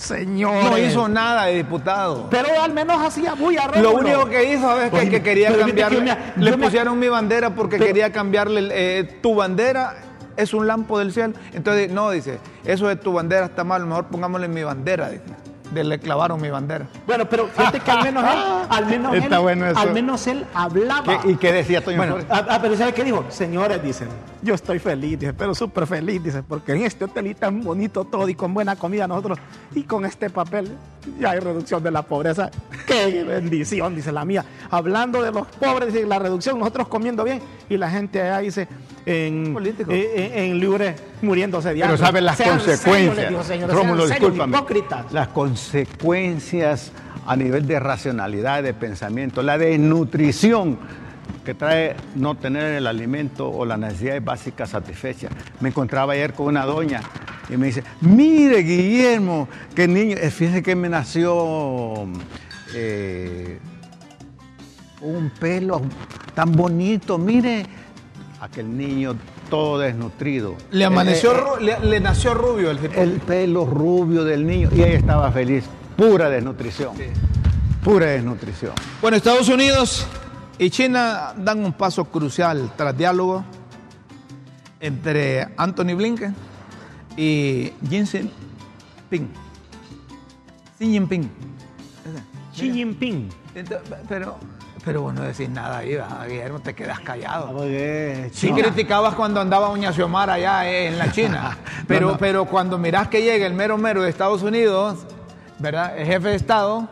señores. 0.00 0.64
No 0.70 0.78
hizo 0.78 1.08
nada 1.08 1.46
de 1.46 1.54
diputado. 1.56 2.28
Pero 2.30 2.48
al 2.60 2.72
menos 2.72 3.00
hacía 3.04 3.34
bulla, 3.34 3.70
Lo 3.80 3.92
único 3.92 4.26
que 4.28 4.52
hizo 4.54 4.80
es 4.80 4.90
que, 4.90 4.96
Oye, 4.96 5.10
que 5.10 5.22
quería 5.22 5.56
cambiarle. 5.56 5.98
que 5.98 6.04
me- 6.36 6.44
le 6.44 6.56
me- 6.56 6.64
pusieron 6.64 6.98
mi 6.98 7.08
bandera 7.08 7.50
porque 7.54 7.76
Pero- 7.76 7.86
quería 7.88 8.10
cambiarle 8.12 8.68
eh, 8.72 9.04
tu 9.22 9.34
bandera. 9.34 9.94
Es 10.36 10.54
un 10.54 10.66
lampo 10.66 10.98
del 10.98 11.12
cielo. 11.12 11.34
Entonces, 11.52 11.90
no, 11.90 12.10
dice, 12.10 12.38
eso 12.64 12.88
de 12.88 12.96
tu 12.96 13.12
bandera 13.12 13.46
está 13.46 13.62
mal, 13.62 13.84
mejor 13.84 14.06
pongámosle 14.06 14.48
mi 14.48 14.62
bandera. 14.62 15.10
Dice. 15.10 15.22
De- 15.72 15.84
le 15.84 15.98
clavaron 15.98 16.40
mi 16.40 16.50
bandera. 16.50 16.86
Bueno, 17.06 17.28
pero 17.28 17.46
fíjate 17.48 17.80
que 17.80 17.90
al 17.90 18.02
menos 18.02 18.24
él, 18.24 18.38
al 18.70 18.86
menos 18.86 19.14
Está 19.14 19.36
él, 19.36 19.42
bueno 19.42 19.66
eso. 19.66 19.78
al 19.78 19.92
menos 19.92 20.26
él 20.26 20.44
hablaba. 20.54 21.20
¿Qué- 21.20 21.30
¿Y 21.30 21.36
qué 21.36 21.52
decía 21.52 21.82
Toño 21.84 21.96
Bueno, 21.98 22.14
Flores? 22.16 22.30
ah, 22.30 22.46
ah, 22.50 22.58
pero 22.60 22.76
¿sabe 22.76 22.92
qué 22.92 23.04
dijo? 23.04 23.24
Señores, 23.28 23.82
dicen, 23.82 24.08
yo 24.42 24.54
estoy 24.54 24.78
feliz, 24.78 25.18
dice, 25.18 25.32
pero 25.32 25.54
súper 25.54 25.86
feliz, 25.86 26.22
dice, 26.22 26.42
porque 26.42 26.72
en 26.72 26.82
este 26.82 27.04
hotel 27.04 27.34
tan 27.36 27.62
bonito 27.62 28.04
todo 28.04 28.28
y 28.28 28.34
con 28.34 28.52
buena 28.54 28.74
comida 28.76 29.06
nosotros, 29.06 29.38
y 29.74 29.82
con 29.84 30.04
este 30.04 30.28
papel 30.30 30.76
ya 31.18 31.30
hay 31.30 31.40
reducción 31.40 31.82
de 31.82 31.90
la 31.90 32.02
pobreza. 32.02 32.50
¡Qué 32.86 33.24
bendición! 33.24 33.94
Dice 33.94 34.12
la 34.12 34.24
mía. 34.24 34.44
Hablando 34.70 35.22
de 35.22 35.32
los 35.32 35.46
pobres, 35.46 35.92
dice, 35.92 36.06
la 36.06 36.18
reducción, 36.18 36.58
nosotros 36.58 36.88
comiendo 36.88 37.24
bien, 37.24 37.40
y 37.68 37.76
la 37.76 37.90
gente 37.90 38.20
allá 38.20 38.38
dice, 38.38 38.68
en, 39.06 39.52
Político. 39.54 39.90
eh, 39.92 40.32
en, 40.34 40.44
en 40.52 40.60
Libre 40.60 40.94
muriéndose 41.22 41.72
de 41.74 41.80
Pero 41.80 41.96
saben 41.96 42.24
las 42.24 42.36
Sean 42.36 42.58
consecuencias. 42.58 43.46
señores, 43.46 43.74
Rómulo, 43.76 44.06
discúlpame. 44.06 44.56
hipócritas. 44.56 45.12
Las 45.12 45.28
consecuencias 45.28 46.92
a 47.26 47.36
nivel 47.36 47.66
de 47.66 47.78
racionalidad, 47.80 48.62
de 48.62 48.74
pensamiento, 48.74 49.42
la 49.42 49.58
desnutrición 49.58 50.78
que 51.44 51.54
trae 51.54 51.96
no 52.16 52.34
tener 52.36 52.74
el 52.74 52.86
alimento 52.86 53.48
o 53.50 53.64
las 53.64 53.78
necesidades 53.78 54.22
básicas 54.24 54.70
satisfechas. 54.70 55.30
Me 55.60 55.70
encontraba 55.70 56.12
ayer 56.12 56.34
con 56.34 56.46
una 56.46 56.64
doña 56.64 57.00
y 57.50 57.56
me 57.56 57.66
dice, 57.66 57.82
mire 58.00 58.62
Guillermo, 58.62 59.48
qué 59.74 59.88
niño, 59.88 60.16
eh, 60.16 60.30
fíjese 60.30 60.62
que 60.62 60.76
me 60.76 60.88
nació 60.88 62.06
eh, 62.74 63.58
un 65.00 65.30
pelo 65.30 65.82
tan 66.34 66.52
bonito, 66.52 67.18
mire, 67.18 67.66
aquel 68.40 68.76
niño 68.76 69.16
todo 69.48 69.80
desnutrido. 69.80 70.54
Le 70.70 70.84
amaneció, 70.84 71.58
eh, 71.58 71.62
le, 71.62 71.80
le, 71.80 72.00
nació 72.00 72.34
rubio 72.34 72.70
el 72.70 72.78
El 72.94 73.12
pelo 73.20 73.66
rubio 73.66 74.22
del 74.24 74.46
niño 74.46 74.68
y 74.72 74.82
ella 74.82 74.98
estaba 74.98 75.32
feliz, 75.32 75.64
pura 75.96 76.30
desnutrición. 76.30 76.94
Pura 77.82 78.06
desnutrición. 78.06 78.72
Bueno, 79.02 79.16
Estados 79.16 79.48
Unidos 79.48 80.06
y 80.56 80.70
China 80.70 81.34
dan 81.36 81.64
un 81.64 81.72
paso 81.72 82.04
crucial 82.04 82.70
tras 82.76 82.96
diálogo 82.96 83.42
entre 84.78 85.48
Anthony 85.56 85.96
Blinken 85.96 86.49
y 87.16 87.72
Xi 87.88 88.06
Jinping. 89.10 89.28
Xi 90.78 90.86
Jinping. 90.86 91.30
Xi 92.54 92.72
Jinping. 92.72 93.28
Pero, 94.08 94.38
pero 94.84 95.02
vos 95.02 95.14
no 95.14 95.22
decís 95.22 95.48
nada 95.48 95.78
ahí, 95.78 95.96
Guillermo, 96.28 96.60
te 96.60 96.74
quedas 96.74 97.00
callado. 97.00 97.50
Oye, 97.50 98.30
sí 98.32 98.50
criticabas 98.52 99.14
cuando 99.14 99.40
andaba 99.40 99.68
Doña 99.68 99.92
Xiomara 99.92 100.34
allá 100.34 100.70
en 100.70 100.98
la 100.98 101.12
China, 101.12 101.58
pero, 101.86 102.06
no, 102.06 102.12
no. 102.12 102.18
pero 102.18 102.44
cuando 102.46 102.78
mirás 102.78 103.08
que 103.08 103.22
llega 103.22 103.46
el 103.46 103.54
mero 103.54 103.76
mero 103.76 104.02
de 104.02 104.10
Estados 104.10 104.42
Unidos, 104.42 105.06
¿verdad? 105.58 105.98
El 105.98 106.06
jefe 106.06 106.28
de 106.28 106.34
Estado, 106.36 106.88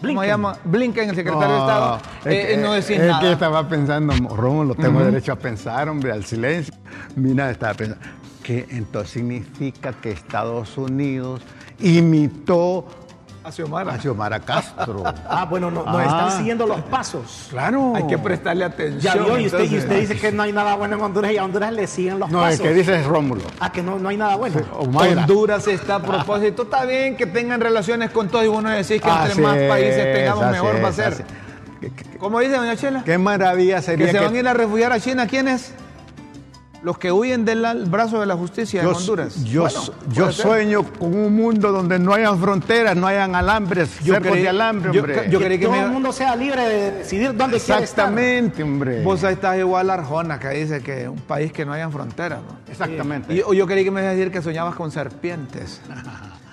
¿Cómo 0.00 0.20
se 0.20 0.26
llama? 0.26 0.56
Blinken, 0.64 1.10
el 1.10 1.16
secretario 1.16 1.54
de 1.54 1.60
Estado, 1.60 1.98
eh, 2.24 2.46
que, 2.50 2.56
no 2.58 2.72
decís 2.72 2.90
es 2.90 3.06
nada. 3.06 3.20
que 3.20 3.32
estaba 3.32 3.68
pensando, 3.68 4.12
Rómulo, 4.28 4.74
tengo 4.74 4.98
uh 4.98 5.02
-huh. 5.02 5.06
derecho 5.06 5.32
a 5.32 5.36
pensar, 5.36 5.88
hombre, 5.88 6.12
al 6.12 6.24
silencio. 6.24 6.74
Mira, 7.16 7.50
estaba 7.50 7.74
pensando, 7.74 8.04
que 8.44 8.66
entonces 8.70 9.10
significa 9.10 9.92
que 9.94 10.12
Estados 10.12 10.78
Unidos 10.78 11.40
imitó 11.80 12.86
a 13.42 13.50
Xiomara. 13.52 13.94
a 13.94 13.98
Xiomara 14.00 14.40
Castro. 14.40 15.02
Ah, 15.28 15.46
bueno, 15.48 15.70
no, 15.70 15.84
no 15.84 15.98
Ah. 15.98 16.04
están 16.04 16.38
siguiendo 16.38 16.66
los 16.66 16.80
pasos. 16.82 17.48
claro. 17.50 17.92
Hay 17.96 18.06
que 18.06 18.16
prestarle 18.18 18.64
atención. 18.64 19.00
Ya 19.00 19.14
vio, 19.22 19.38
y 19.38 19.46
usted, 19.46 19.58
y 19.60 19.62
entonces. 19.64 19.82
usted 19.84 20.00
dice 20.00 20.16
que 20.18 20.30
no 20.32 20.42
hay 20.44 20.52
nada 20.52 20.76
bueno 20.76 20.94
en 20.96 21.02
Honduras 21.02 21.32
y 21.32 21.38
a 21.38 21.44
Honduras 21.44 21.72
le 21.72 21.86
siguen 21.86 22.18
los 22.20 22.30
No, 22.30 22.40
pasos. 22.40 22.60
el 22.60 22.66
que 22.68 22.74
dice 22.74 23.00
es 23.00 23.06
Rómulo. 23.06 23.42
Ah, 23.60 23.72
que 23.72 23.82
no, 23.82 23.98
no 23.98 24.08
hay 24.10 24.16
nada 24.16 24.36
bueno. 24.36 24.60
Omaira. 24.78 25.22
Honduras 25.22 25.66
está 25.68 25.96
a 25.96 26.02
propósito. 26.02 26.62
Está 26.62 26.84
bien 26.84 27.16
que 27.16 27.26
tengan 27.26 27.60
relaciones 27.60 28.10
con 28.10 28.28
todos 28.28 28.44
y 28.44 28.48
uno 28.48 28.70
decís 28.70 29.00
que 29.02 29.08
entre 29.08 29.42
más 29.42 29.56
es, 29.56 29.68
países 29.70 30.14
tengamos 30.14 30.44
así 30.44 30.52
mejor 30.52 30.82
va 30.82 30.86
a 30.86 30.90
es, 30.90 30.96
ser. 30.96 31.06
así. 31.14 31.22
¿Qué- 31.80 31.90
qué- 31.90 32.18
¿Cómo 32.18 32.38
dice 32.40 32.56
doña 32.56 32.76
Chela? 32.76 33.02
Qué 33.04 33.18
maravilla 33.18 33.76
Que 33.76 33.82
sería 33.82 34.06
se 34.06 34.12
que, 34.12 34.24
van 34.24 34.34
a 34.34 34.38
ir 34.38 34.48
a 34.48 34.54
refugiar 34.54 34.92
a 34.92 35.00
China. 35.00 35.26
¿Quiénes? 35.26 35.72
Los 36.84 36.98
que 36.98 37.10
huyen 37.10 37.46
del 37.46 37.64
brazo 37.86 38.20
de 38.20 38.26
la 38.26 38.36
justicia 38.36 38.82
yo, 38.82 38.90
en 38.90 38.96
Honduras. 38.96 39.42
yo, 39.42 39.62
Bueno, 39.62 39.80
yo 40.10 40.24
puede 40.24 40.32
ser. 40.34 40.44
sueño 40.46 40.82
con 40.98 41.14
un 41.16 41.34
mundo 41.34 41.72
donde 41.72 41.98
no 41.98 42.12
hayan 42.12 42.38
fronteras, 42.38 42.94
no 42.94 43.06
hayan 43.06 43.34
alambres, 43.34 43.98
Yo 44.04 44.12
cercos 44.12 44.32
creí- 44.32 44.42
de 44.42 44.48
alambre, 44.50 44.92
yo- 44.92 45.00
hombre. 45.00 45.30
yo 45.30 45.38
que 45.38 45.44
creí 45.46 45.58
que 45.58 45.64
todo 45.64 45.74
me- 45.76 45.82
el 45.84 45.90
mundo 45.90 46.12
sea 46.12 46.36
libre 46.36 46.60
de 46.68 46.90
decidir 46.92 47.28
dónde 47.34 47.58
quiere 47.58 47.58
estar. 47.58 47.82
Exactamente, 47.82 48.62
hombre. 48.62 49.02
Vos 49.02 49.24
ahí 49.24 49.32
estás 49.32 49.56
igual 49.58 49.88
a 49.88 49.94
Arjona, 49.94 50.38
que 50.38 50.48
dice 50.50 50.82
que 50.82 51.08
un 51.08 51.16
país 51.20 51.52
que 51.54 51.64
no 51.64 51.72
hayan 51.72 51.90
fronteras. 51.90 52.40
¿no? 52.46 52.70
Exactamente. 52.70 53.32
Y 53.32 53.38
yo, 53.38 53.54
yo 53.54 53.66
creí 53.66 53.82
que 53.82 53.90
me 53.90 54.02
ibas 54.02 54.12
a 54.12 54.14
decir 54.16 54.30
que 54.30 54.42
soñabas 54.42 54.74
con 54.74 54.90
serpientes. 54.90 55.80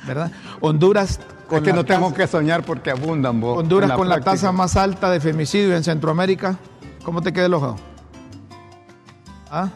¿Verdad? 0.07 0.31
Honduras 0.61 1.19
con 1.49 1.57
es 1.57 1.63
que 1.65 1.73
no 1.73 1.83
tengo 1.83 2.13
que 2.13 2.25
soñar 2.25 2.63
porque 2.63 2.89
abundan 2.89 3.41
vos. 3.41 3.57
Honduras 3.59 3.91
con 3.91 4.07
la 4.07 4.21
tasa 4.21 4.53
más 4.53 4.77
alta 4.77 5.11
de 5.11 5.19
femicidio 5.19 5.75
en 5.75 5.83
Centroamérica. 5.83 6.55
¿Cómo 7.03 7.21
te 7.21 7.33
queda 7.33 7.47
el 7.47 7.53
ojo? 7.53 7.75
¿Ah? 9.51 9.67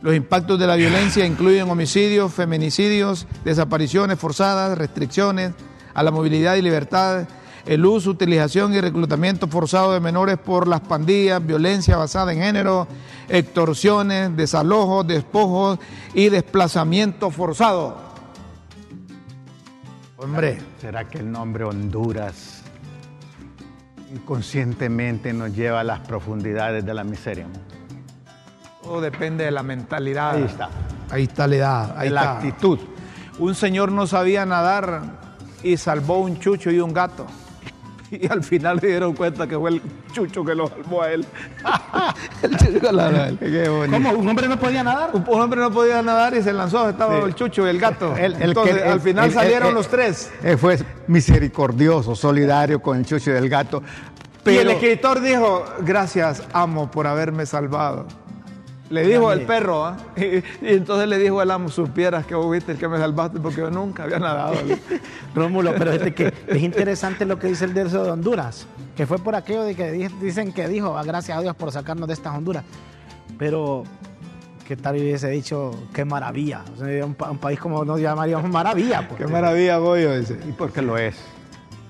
Los 0.00 0.14
impactos 0.14 0.58
de 0.58 0.66
la 0.66 0.76
violencia 0.76 1.26
incluyen 1.26 1.68
homicidios, 1.68 2.32
feminicidios, 2.32 3.26
desapariciones 3.44 4.18
forzadas, 4.18 4.78
restricciones 4.78 5.52
a 5.92 6.02
la 6.04 6.12
movilidad 6.12 6.54
y 6.54 6.62
libertad, 6.62 7.26
el 7.66 7.84
uso, 7.84 8.10
utilización 8.10 8.72
y 8.74 8.80
reclutamiento 8.80 9.48
forzado 9.48 9.92
de 9.92 10.00
menores 10.00 10.38
por 10.38 10.68
las 10.68 10.80
pandillas, 10.80 11.44
violencia 11.44 11.96
basada 11.96 12.32
en 12.32 12.40
género, 12.40 12.86
extorsiones, 13.28 14.34
desalojos, 14.36 15.06
despojos 15.06 15.78
y 16.14 16.28
desplazamiento 16.28 17.30
forzado. 17.30 18.08
Hombre, 20.16 20.58
¿Será 20.80 21.08
que 21.08 21.18
el 21.18 21.30
nombre 21.30 21.64
Honduras 21.64 22.62
inconscientemente 24.12 25.32
nos 25.32 25.54
lleva 25.54 25.80
a 25.80 25.84
las 25.84 26.00
profundidades 26.00 26.86
de 26.86 26.94
la 26.94 27.04
miseria? 27.04 27.46
Todo 28.82 29.00
depende 29.00 29.44
de 29.44 29.50
la 29.50 29.62
mentalidad. 29.62 30.34
Ahí 30.36 30.42
está. 30.44 30.68
Ahí 31.10 31.22
está 31.24 31.46
la 31.46 31.56
edad. 31.56 31.94
Ahí 31.98 32.08
de 32.08 32.14
la 32.14 32.20
está. 32.22 32.36
actitud. 32.36 32.78
Un 33.38 33.54
señor 33.54 33.92
no 33.92 34.06
sabía 34.06 34.44
nadar 34.46 35.02
y 35.62 35.76
salvó 35.76 36.18
un 36.18 36.38
chucho 36.38 36.70
y 36.70 36.80
un 36.80 36.92
gato. 36.92 37.26
Y 38.10 38.26
al 38.26 38.42
final 38.42 38.80
se 38.80 38.86
dieron 38.86 39.12
cuenta 39.12 39.46
que 39.46 39.54
fue 39.58 39.68
el 39.68 39.82
chucho 40.14 40.42
que 40.42 40.54
lo 40.54 40.66
salvó 40.68 41.02
a 41.02 41.12
él. 41.12 41.26
el 42.42 42.56
chucho 42.56 42.80
que 42.80 42.90
lo 42.90 42.98
salvó 43.00 43.18
a 43.18 43.28
él. 43.28 43.38
Qué 43.38 43.68
bonito. 43.68 43.92
¿Cómo? 43.98 44.10
¿Un 44.18 44.28
hombre 44.30 44.48
no 44.48 44.58
podía 44.58 44.82
nadar? 44.82 45.10
Un, 45.12 45.24
un 45.28 45.40
hombre 45.42 45.60
no 45.60 45.70
podía 45.70 46.00
nadar 46.00 46.34
y 46.34 46.42
se 46.42 46.54
lanzó, 46.54 46.88
estaba 46.88 47.18
Sí. 47.18 47.24
el 47.26 47.34
chucho 47.34 47.66
y 47.66 47.68
el 47.70 47.78
gato. 47.78 48.16
El- 48.16 48.32
el 48.36 48.42
Entonces, 48.44 48.82
al 48.82 49.00
final 49.02 49.26
el- 49.26 49.32
salieron 49.34 49.68
el- 49.68 49.74
los 49.74 49.88
tres. 49.88 50.30
Él 50.42 50.56
fue 50.56 50.78
misericordioso, 51.06 52.14
solidario 52.14 52.80
con 52.80 52.96
el 52.96 53.04
chucho 53.04 53.30
y 53.30 53.34
el 53.34 53.48
gato. 53.50 53.82
y 54.46 54.56
el 54.56 54.70
escritor 54.70 55.20
dijo, 55.20 55.66
gracias, 55.82 56.42
amo, 56.54 56.90
por 56.90 57.06
haberme 57.06 57.44
salvado. 57.44 58.06
Le 58.90 59.06
dijo 59.06 59.30
el 59.32 59.42
perro, 59.42 59.84
¿ah? 59.84 59.96
y, 60.16 60.22
y 60.66 60.74
entonces 60.74 61.06
le 61.08 61.18
dijo 61.18 61.42
el 61.42 61.50
amo, 61.50 61.68
supieras 61.68 62.24
que 62.24 62.34
vos 62.34 62.46
fuiste 62.46 62.72
el 62.72 62.78
que 62.78 62.88
me 62.88 62.96
salvaste 62.98 63.38
porque 63.38 63.60
yo 63.60 63.70
nunca 63.70 64.04
había 64.04 64.18
nadado. 64.18 64.54
Rómulo, 65.34 65.74
pero 65.76 65.92
es, 65.92 66.14
que 66.14 66.32
es 66.46 66.62
interesante 66.62 67.24
lo 67.26 67.38
que 67.38 67.48
dice 67.48 67.66
el 67.66 67.74
de 67.74 67.82
eso 67.82 68.02
de 68.04 68.10
Honduras, 68.10 68.66
que 68.96 69.06
fue 69.06 69.18
por 69.18 69.34
aquello 69.34 69.62
de 69.64 69.74
que 69.74 69.92
di- 69.92 70.08
dicen 70.22 70.52
que 70.52 70.66
dijo, 70.68 70.96
"Ah, 70.96 71.04
gracias 71.04 71.36
a 71.36 71.42
Dios 71.42 71.54
por 71.54 71.70
sacarnos 71.70 72.08
de 72.08 72.14
estas 72.14 72.34
Honduras. 72.34 72.64
Pero, 73.38 73.84
¿qué 74.66 74.76
tal 74.76 74.96
hubiese 74.96 75.28
dicho? 75.28 75.70
Qué 75.92 76.04
maravilla. 76.04 76.64
O 76.74 76.78
sea, 76.84 77.04
un, 77.04 77.14
pa- 77.14 77.30
un 77.30 77.38
país 77.38 77.60
como 77.60 77.84
nos 77.84 78.00
llamaríamos 78.00 78.50
maravilla. 78.50 79.06
pues. 79.06 79.20
Qué 79.20 79.26
maravilla, 79.26 79.76
Goyo, 79.78 80.18
dice. 80.18 80.38
¿Y 80.48 80.52
por 80.52 80.72
qué 80.72 80.80
lo 80.82 80.96
es? 80.96 81.14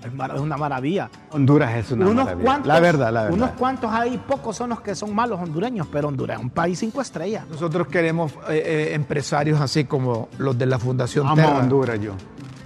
Es, 0.08 0.40
una 0.40 0.56
maravilla. 0.56 1.10
Honduras 1.30 1.76
es 1.76 1.90
una 1.92 2.06
unos 2.06 2.24
maravilla. 2.24 2.44
cuantos, 2.44 2.66
la 2.66 2.80
verdad, 2.80 3.12
la 3.12 3.22
verdad. 3.22 3.36
Unos 3.36 3.50
cuantos 3.52 3.90
ahí, 3.92 4.18
pocos 4.18 4.56
son 4.56 4.70
los 4.70 4.80
que 4.80 4.94
son 4.94 5.14
malos 5.14 5.40
hondureños, 5.40 5.86
pero 5.90 6.08
Honduras 6.08 6.38
es 6.38 6.42
un 6.44 6.50
país 6.50 6.78
cinco 6.78 7.00
estrellas. 7.00 7.44
Nosotros 7.48 7.88
queremos 7.88 8.32
eh, 8.48 8.62
eh, 8.64 8.94
empresarios 8.94 9.60
así 9.60 9.84
como 9.84 10.28
los 10.38 10.58
de 10.58 10.66
la 10.66 10.78
Fundación 10.78 11.26
Amo 11.26 11.36
Terra. 11.36 11.58
Honduras 11.58 12.00
yo. 12.00 12.12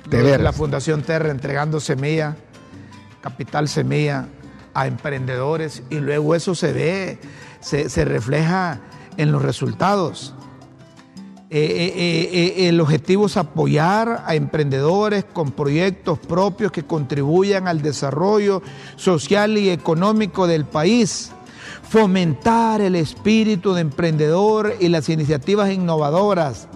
De 0.09 0.23
veras. 0.23 0.41
la 0.41 0.53
Fundación 0.53 1.03
Terra 1.03 1.31
entregando 1.31 1.81
semilla, 1.81 2.37
capital 3.21 3.69
semilla 3.69 4.27
a 4.75 4.87
emprendedores 4.87 5.83
y 5.91 5.97
luego 6.01 6.35
eso 6.35 6.55
se 6.55 6.73
ve, 6.73 7.19
se, 7.61 7.89
se 7.89 8.05
refleja 8.05 8.81
en 9.17 9.33
los 9.33 9.43
resultados. 9.43 10.35
Eh, 11.55 11.93
eh, 11.99 12.31
eh, 12.33 12.69
el 12.71 12.81
objetivo 12.81 13.27
es 13.27 13.37
apoyar 13.37 14.23
a 14.25 14.35
emprendedores 14.37 15.27
con 15.27 15.53
proyectos 15.53 16.19
propios 16.19 16.73
que 16.73 16.85
contribuyan 16.85 17.69
al 17.69 17.83
desarrollo 17.83 18.63
social 18.97 19.59
y 19.59 19.69
económico 19.69 20.47
del 20.47 20.65
país, 20.65 21.31
fomentar 21.87 22.81
el 22.81 22.97
espíritu 22.97 23.75
de 23.75 23.83
emprendedor 23.83 24.77
y 24.81 24.89
las 24.89 25.11
iniciativas 25.11 25.71
innovadoras, 25.71 26.69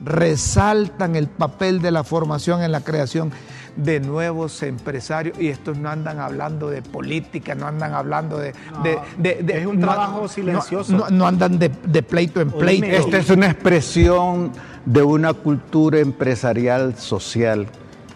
resaltan 0.00 1.16
el 1.16 1.26
papel 1.26 1.82
de 1.82 1.90
la 1.90 2.04
formación 2.04 2.62
en 2.62 2.70
la 2.70 2.82
creación 2.82 3.32
de 3.76 4.00
nuevos 4.00 4.62
empresarios 4.62 5.38
y 5.38 5.48
estos 5.48 5.76
no 5.76 5.88
andan 5.90 6.18
hablando 6.20 6.70
de 6.70 6.82
política, 6.82 7.54
no 7.54 7.66
andan 7.66 7.92
hablando 7.94 8.38
de... 8.38 8.52
de- 8.82 8.98
de- 9.18 9.42
de- 9.42 9.58
es 9.60 9.66
un 9.66 9.80
no- 9.80 9.86
trabajo 9.88 10.28
silencioso. 10.28 10.92
No, 10.96 11.10
no 11.10 11.26
andan 11.26 11.58
de, 11.58 11.70
de 11.84 12.02
pleito 12.02 12.40
en 12.40 12.50
pleito. 12.50 12.84
Oíme, 12.86 12.96
Esta 12.96 13.18
es 13.18 13.30
una 13.30 13.46
expresión 13.50 14.52
de 14.84 15.02
una 15.02 15.32
cultura 15.32 15.98
empresarial 15.98 16.96
social 16.96 17.66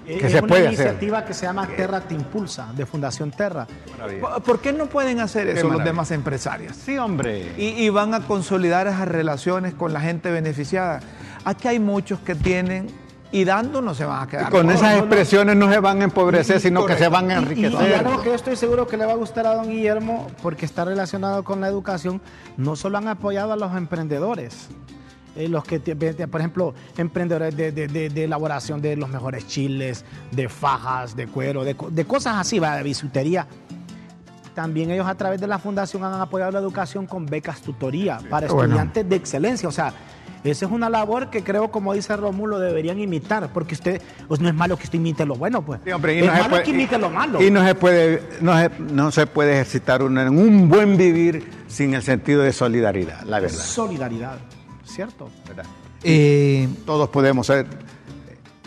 que 0.07 0.25
es 0.27 0.33
se 0.33 0.39
una 0.39 0.47
puede 0.47 0.69
hacer. 0.69 0.75
iniciativa 0.87 1.25
que 1.27 1.35
se 1.35 1.45
llama 1.45 1.67
Terra 1.67 2.01
Te 2.01 2.15
Impulsa, 2.15 2.73
de 2.75 2.87
Fundación 2.87 3.31
Terra. 3.31 3.67
¿Por- 4.21 4.43
¿Por 4.43 4.61
qué 4.61 4.73
no 4.73 4.87
pueden 4.87 5.21
hacer 5.21 5.49
eso 5.49 5.57
los 5.65 5.65
maravilla. 5.73 5.85
demás 5.85 6.11
empresarios? 6.13 6.77
Sí, 6.77 6.97
hombre. 6.97 7.53
Y, 7.59 7.67
y 7.85 7.91
van 7.91 8.15
a 8.15 8.21
consolidar 8.21 8.87
esas 8.87 9.07
relaciones 9.07 9.75
con 9.75 9.93
la 9.93 10.01
gente 10.01 10.31
beneficiada. 10.31 11.01
Aquí 11.45 11.69
hay 11.69 11.79
muchos 11.79 12.21
que 12.21 12.35
tienen 12.35 12.87
y 13.31 13.45
dando 13.45 13.83
no 13.83 13.95
se 13.95 14.05
van 14.05 14.23
a 14.23 14.27
quedar. 14.27 14.51
Con 14.51 14.63
cortos. 14.67 14.81
esas 14.83 14.99
expresiones 14.99 15.55
no 15.57 15.71
se 15.71 15.81
van 15.81 16.01
a 16.01 16.05
empobrecer, 16.05 16.61
sino 16.61 16.87
que 16.87 16.97
se 16.97 17.09
van 17.09 17.31
a 17.31 17.35
Y- 17.35 17.37
Y, 17.37 17.39
enriquecer. 17.43 17.91
y 17.91 17.93
algo 17.95 18.23
que 18.23 18.31
yo 18.31 18.35
estoy 18.35 18.57
seguro 18.57 18.87
que 18.87 18.97
le 18.97 19.05
va 19.07 19.13
a 19.13 19.17
gustar 19.17 19.47
a 19.47 19.55
don 19.55 19.69
Guillermo, 19.69 20.29
porque 20.43 20.65
está 20.65 20.85
relacionado 20.85 21.45
con 21.45 21.61
la 21.61 21.69
educación, 21.69 22.21
no 22.57 22.75
solo 22.77 22.97
han 22.99 23.09
apoyado 23.09 23.53
a 23.53 23.57
los 23.57 23.77
emprendedores, 23.77 24.69
eh, 25.37 25.47
los 25.49 25.63
que, 25.65 25.79
por 26.27 26.41
ejemplo, 26.41 26.75
emprendedores 26.97 27.55
de, 27.57 27.71
de- 27.71 27.87
de- 27.87 28.09
de 28.09 28.25
elaboración 28.25 28.81
de 28.81 28.97
los 28.97 29.11
mejores 29.11 29.47
chiles, 29.47 30.05
de 30.33 30.49
fajas, 30.49 31.15
de 31.15 31.27
cuero, 31.27 31.65
de, 31.65 31.75
co- 31.77 31.91
de 31.91 32.05
cosas 32.07 32.37
así, 32.39 32.59
va, 32.59 32.77
de 32.77 32.83
bisutería. 32.83 33.47
también 34.55 34.91
ellos 34.91 35.07
a 35.07 35.15
través 35.15 35.41
de 35.41 35.47
la 35.47 35.61
fundación 35.61 36.03
han 36.03 36.21
apoyado 36.21 36.51
la 36.51 36.59
educación 36.59 37.07
con 37.07 37.27
becas 37.27 37.61
tutoría 37.61 38.19
para 38.29 38.49
Bueno. 38.49 38.63
estudiantes 38.75 39.09
de 39.09 39.15
excelencia. 39.15 39.69
O 39.69 39.73
sea, 39.73 39.93
esa 40.45 40.67
es 40.67 40.73
una 40.73 40.89
labor 40.89 41.31
que 41.31 41.43
creo, 41.43 41.71
como 41.71 41.95
dice 41.95 42.17
Rómulo, 42.17 42.59
deberían 42.59 42.99
imitar, 43.01 43.53
porque 43.53 43.75
usted, 43.75 44.01
pues 44.29 44.41
no 44.41 44.49
es 44.49 44.55
malo 44.55 44.77
que 44.77 44.85
usted 44.85 44.99
imite 44.99 45.27
lo 45.27 45.35
bueno, 45.35 45.63
pues. 45.63 45.81
Sí, 45.85 45.91
hombre, 45.93 46.15
y 46.15 46.19
es 46.21 46.27
no 46.27 46.33
se 46.33 46.39
malo 46.39 46.51
puede- 46.51 46.63
que 46.63 46.71
imite 46.71 46.99
lo 46.99 47.11
malo. 47.11 47.43
Y 47.43 47.51
no 47.51 47.65
se 47.67 47.75
puede, 47.75 48.23
no 48.41 48.59
se, 48.59 48.71
no 48.79 49.11
se 49.11 49.27
puede 49.27 49.53
ejercitar 49.55 50.01
en 50.03 50.19
un 50.19 50.69
buen 50.69 50.97
vivir 50.97 51.51
sin 51.67 51.95
el 51.95 52.03
sentido 52.03 52.43
de 52.43 52.53
solidaridad, 52.53 53.23
la 53.23 53.41
verdad. 53.41 53.57
Solidaridad, 53.59 54.39
¿cierto? 54.85 55.29
¿verdad? 55.47 55.65
Eh, 56.05 56.69
Todos 56.87 57.09
podemos 57.09 57.47
ser 57.47 57.67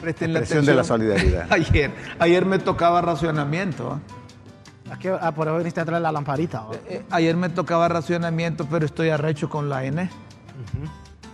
presten 0.01 0.31
Expresión 0.31 0.65
de 0.65 0.73
la 0.73 0.83
solidaridad. 0.83 1.45
Ayer, 1.51 1.91
ayer 2.19 2.45
me 2.45 2.57
tocaba 2.59 3.01
racionamiento. 3.01 3.91
¿ah? 3.91 4.93
Aquí, 4.93 5.07
ah, 5.07 5.31
por 5.31 5.47
eso 5.47 5.57
viniste 5.57 5.79
a 5.79 5.85
traer 5.85 6.01
la 6.01 6.11
lamparita. 6.11 6.63
¿o? 6.63 6.73
Eh, 6.89 7.03
ayer 7.11 7.37
me 7.37 7.49
tocaba 7.49 7.87
racionamiento, 7.87 8.65
pero 8.69 8.85
estoy 8.85 9.09
arrecho 9.09 9.47
con 9.47 9.69
la 9.69 9.85
N. 9.85 10.09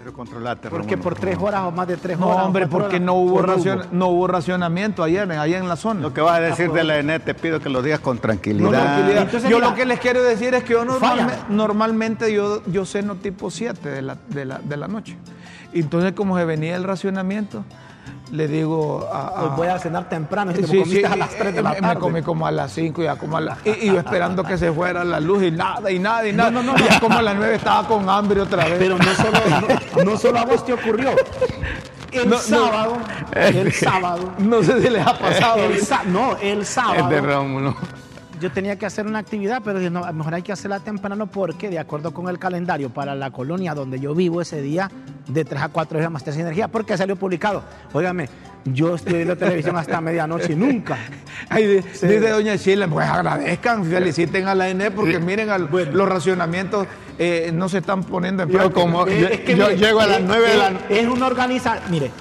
Pero 0.08 0.16
controlate, 0.16 0.70
Porque 0.70 0.96
por 0.98 1.16
tres 1.16 1.38
horas 1.38 1.64
o 1.66 1.72
más 1.72 1.86
de 1.86 1.98
tres 1.98 2.18
No, 2.18 2.28
horas. 2.30 2.46
hombre, 2.46 2.62
cuatro 2.64 2.80
porque 2.80 2.96
horas, 2.96 3.06
no 3.06 3.14
hubo, 3.16 3.34
pues 3.44 3.46
racion- 3.46 3.88
no 3.92 4.08
hubo 4.08 4.28
racionamiento 4.28 5.04
ayer, 5.04 5.30
allá 5.30 5.58
en 5.58 5.68
la 5.68 5.76
zona. 5.76 6.00
Lo 6.00 6.14
que 6.14 6.22
vas 6.22 6.38
a 6.38 6.40
decir 6.40 6.72
de 6.72 6.86
la 6.86 6.98
ENE, 6.98 7.20
te 7.20 7.34
pido 7.34 7.60
que 7.60 7.68
lo 7.68 7.82
digas 7.82 8.00
con 8.00 8.16
No, 8.16 8.22
tranquilidad. 8.22 9.18
Entonces, 9.24 9.50
yo 9.50 9.58
mira, 9.58 9.70
lo 9.72 9.76
que 9.76 9.86
les 9.86 10.00
quiero 10.00 10.24
decir 10.24 10.54
es 10.54 10.64
que 10.64 10.72
yo 10.74 10.86
normalme- 10.86 11.24
falla. 11.34 11.46
normalmente 11.50 12.32
yo, 12.32 12.62
yo 12.68 12.86
ceno 12.86 13.16
tipo 13.16 13.52
7 13.52 13.90
de 13.90 14.02
la, 14.02 14.16
de, 14.30 14.46
la, 14.46 14.60
de 14.60 14.78
la 14.78 14.88
noche. 14.88 15.18
Entonces 15.74 16.14
como 16.14 16.38
se 16.38 16.46
venía 16.46 16.78
el 16.78 16.86
racionamiento, 16.86 17.66
le 18.32 18.48
digo 18.48 19.08
a... 19.12 19.28
a- 19.28 19.44
Hoy 19.44 19.50
voy 19.56 19.68
a 19.68 19.80
cenar 19.80 20.10
temprano, 20.10 20.52
y 20.52 20.56
te 20.56 20.64
Sí, 20.68 20.80
comiste 20.80 21.00
sí, 21.00 21.04
a 21.06 21.16
las 21.16 21.30
3 21.30 21.56
de 21.56 21.62
la 21.62 21.70
me- 21.72 21.76
tarde. 21.82 21.94
Me 21.96 22.00
comí 22.00 22.22
como 22.22 22.46
a 22.48 22.52
las 22.52 22.72
5 22.74 23.02
ya 23.04 23.16
como 23.16 23.38
a 23.38 23.42
la, 23.42 23.58
y, 23.64 23.70
y 23.70 23.86
yo 23.88 24.00
esperando 24.00 24.44
que 24.44 24.58
se 24.58 24.72
fuera 24.72 25.04
la 25.04 25.20
luz 25.20 25.44
y 25.44 25.52
nada, 25.52 25.90
y 25.92 26.00
nada, 26.00 26.28
y 26.28 26.34
nada. 26.34 26.52
no, 26.52 26.62
no. 26.64 26.76
Ya 26.78 27.00
como 27.00 27.18
a 27.18 27.22
las 27.22 27.36
9 27.36 27.56
estaba 27.56 27.88
con 27.88 28.10
hambre 28.10 28.42
otra 28.42 28.66
vez. 28.66 28.76
Pero 28.80 28.98
no 28.98 29.14
solo, 29.16 29.40
no, 29.98 30.04
no 30.04 30.18
solo 30.18 30.40
a 30.40 30.46
vos 30.46 30.66
te 30.66 30.74
ocurrió. 30.74 31.12
El 32.12 32.30
No, 32.30 32.36
no. 32.38 32.42
sábado, 32.42 32.98
el 33.36 33.72
sábado. 33.74 34.32
no 34.40 34.64
sé 34.64 34.82
si 34.82 34.90
les 34.90 35.06
ha 35.06 35.18
pasado. 35.18 35.58
el 35.66 35.82
no, 36.12 36.38
el 36.42 36.66
sábado. 36.66 36.96
Es 37.04 37.10
de 37.10 37.22
Rómulo. 37.22 37.76
Yo 38.40 38.52
tenía 38.52 38.76
que 38.78 38.86
hacer 38.86 39.08
una 39.08 39.20
actividad, 39.20 39.62
pero 39.66 39.80
dije, 39.80 39.90
no, 39.90 40.04
a 40.04 40.08
lo 40.12 40.14
mejor 40.14 40.36
hay 40.36 40.44
que 40.44 40.52
hacerla 40.52 40.80
temprano 40.80 41.26
porque, 41.28 41.70
de 41.70 41.80
acuerdo 41.80 42.14
con 42.14 42.28
el 42.30 42.38
calendario 42.38 42.90
para 42.92 43.16
la 43.16 43.32
colonia 43.32 43.74
donde 43.74 44.00
yo 44.00 44.14
vivo 44.14 44.42
ese 44.42 44.62
día, 44.62 44.92
de 45.28 45.44
3 45.44 45.62
a 45.64 45.70
4 45.70 45.98
horas 45.98 46.12
más 46.12 46.24
de 46.24 46.32
energía, 46.40 46.68
porque 46.68 46.96
salió 46.98 47.16
publicado. 47.16 47.64
Óigame, 47.94 48.30
yo 48.66 48.94
estoy 48.96 49.14
viendo 49.16 49.36
televisión 49.38 49.76
hasta 49.76 50.00
medianoche 50.02 50.54
y 50.54 50.56
nunca. 50.56 50.98
Ay, 51.50 51.66
Dice 51.78 52.30
doña 52.30 52.56
Sheila, 52.56 52.88
pues 52.88 53.08
agradezcan, 53.10 53.84
feliciten 53.86 54.48
a 54.48 54.54
la 54.54 54.70
ENE 54.70 54.92
porque 54.92 55.20
miren, 55.20 55.50
al- 55.50 55.68
los 55.92 56.08
racionamientos 56.10 56.86
eh, 57.18 57.50
no 57.54 57.68
se 57.70 57.80
están 57.80 58.04
poniendo 58.04 58.44
en 58.44 58.50
Yo 58.50 58.58
práctica. 58.60 58.82
como- 58.82 59.08
Eh, 59.08 59.20
yo- 59.22 59.28
es 59.30 59.40
que, 59.40 59.56
yo 59.56 59.66
mire, 59.70 59.78
llego 59.78 60.00
a 60.00 60.06
las 60.06 60.20
es- 60.20 60.26
9 60.28 60.48
de 60.50 60.58
la 60.58 60.68
es- 60.68 60.76
Es 61.04 61.08
una 61.08 61.26
organización, 61.26 61.84
mire, 61.90 62.12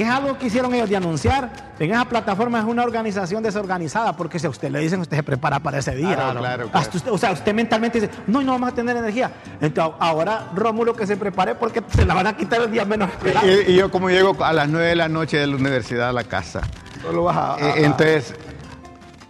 es 0.00 0.08
algo 0.08 0.36
que 0.38 0.46
hicieron 0.46 0.74
ellos 0.74 0.88
de 0.88 0.96
anunciar. 0.96 1.74
En 1.78 1.90
esa 1.90 2.04
plataforma 2.04 2.58
es 2.60 2.64
una 2.64 2.82
organización 2.84 3.42
desorganizada, 3.42 4.16
porque 4.16 4.38
si 4.38 4.46
a 4.46 4.50
usted 4.50 4.70
le 4.70 4.78
dicen, 4.80 5.00
usted 5.00 5.16
se 5.16 5.22
prepara 5.22 5.58
para 5.60 5.78
ese 5.78 5.94
día. 5.94 6.14
Claro, 6.14 6.40
claro, 6.40 6.64
claro. 6.68 6.70
Hasta 6.72 6.96
usted- 6.98 7.10
o 7.12 7.18
sea, 7.18 7.32
usted 7.32 7.52
mentalmente 7.54 8.00
dice, 8.00 8.12
no, 8.26 8.42
no 8.42 8.52
vamos 8.52 8.70
a 8.70 8.74
tener 8.74 8.96
energía. 8.96 9.30
Entonces, 9.60 9.94
ahora 10.00 10.50
Rómulo 10.54 10.94
que 10.94 11.06
se 11.06 11.16
prepare 11.16 11.54
porque 11.54 11.82
se 11.94 12.04
la 12.04 12.14
van 12.14 12.26
a 12.26 12.36
quitar 12.36 12.60
el 12.62 12.70
día 12.70 12.84
menos 12.84 13.08
esperado. 13.10 13.46
Y, 13.46 13.72
y 13.72 13.76
yo 13.76 13.90
como 13.90 14.08
llego 14.10 14.36
a 14.44 14.52
las 14.52 14.68
9 14.68 14.86
de 14.88 14.96
la 14.96 15.08
noche 15.08 15.36
de 15.38 15.46
la 15.46 15.56
universidad 15.56 16.08
a 16.08 16.12
la 16.12 16.24
casa. 16.24 16.60
Solo 17.02 17.24
vas 17.24 17.36
a- 17.36 17.54
a- 17.54 17.58
Eh, 17.60 17.84
entonces, 17.84 18.34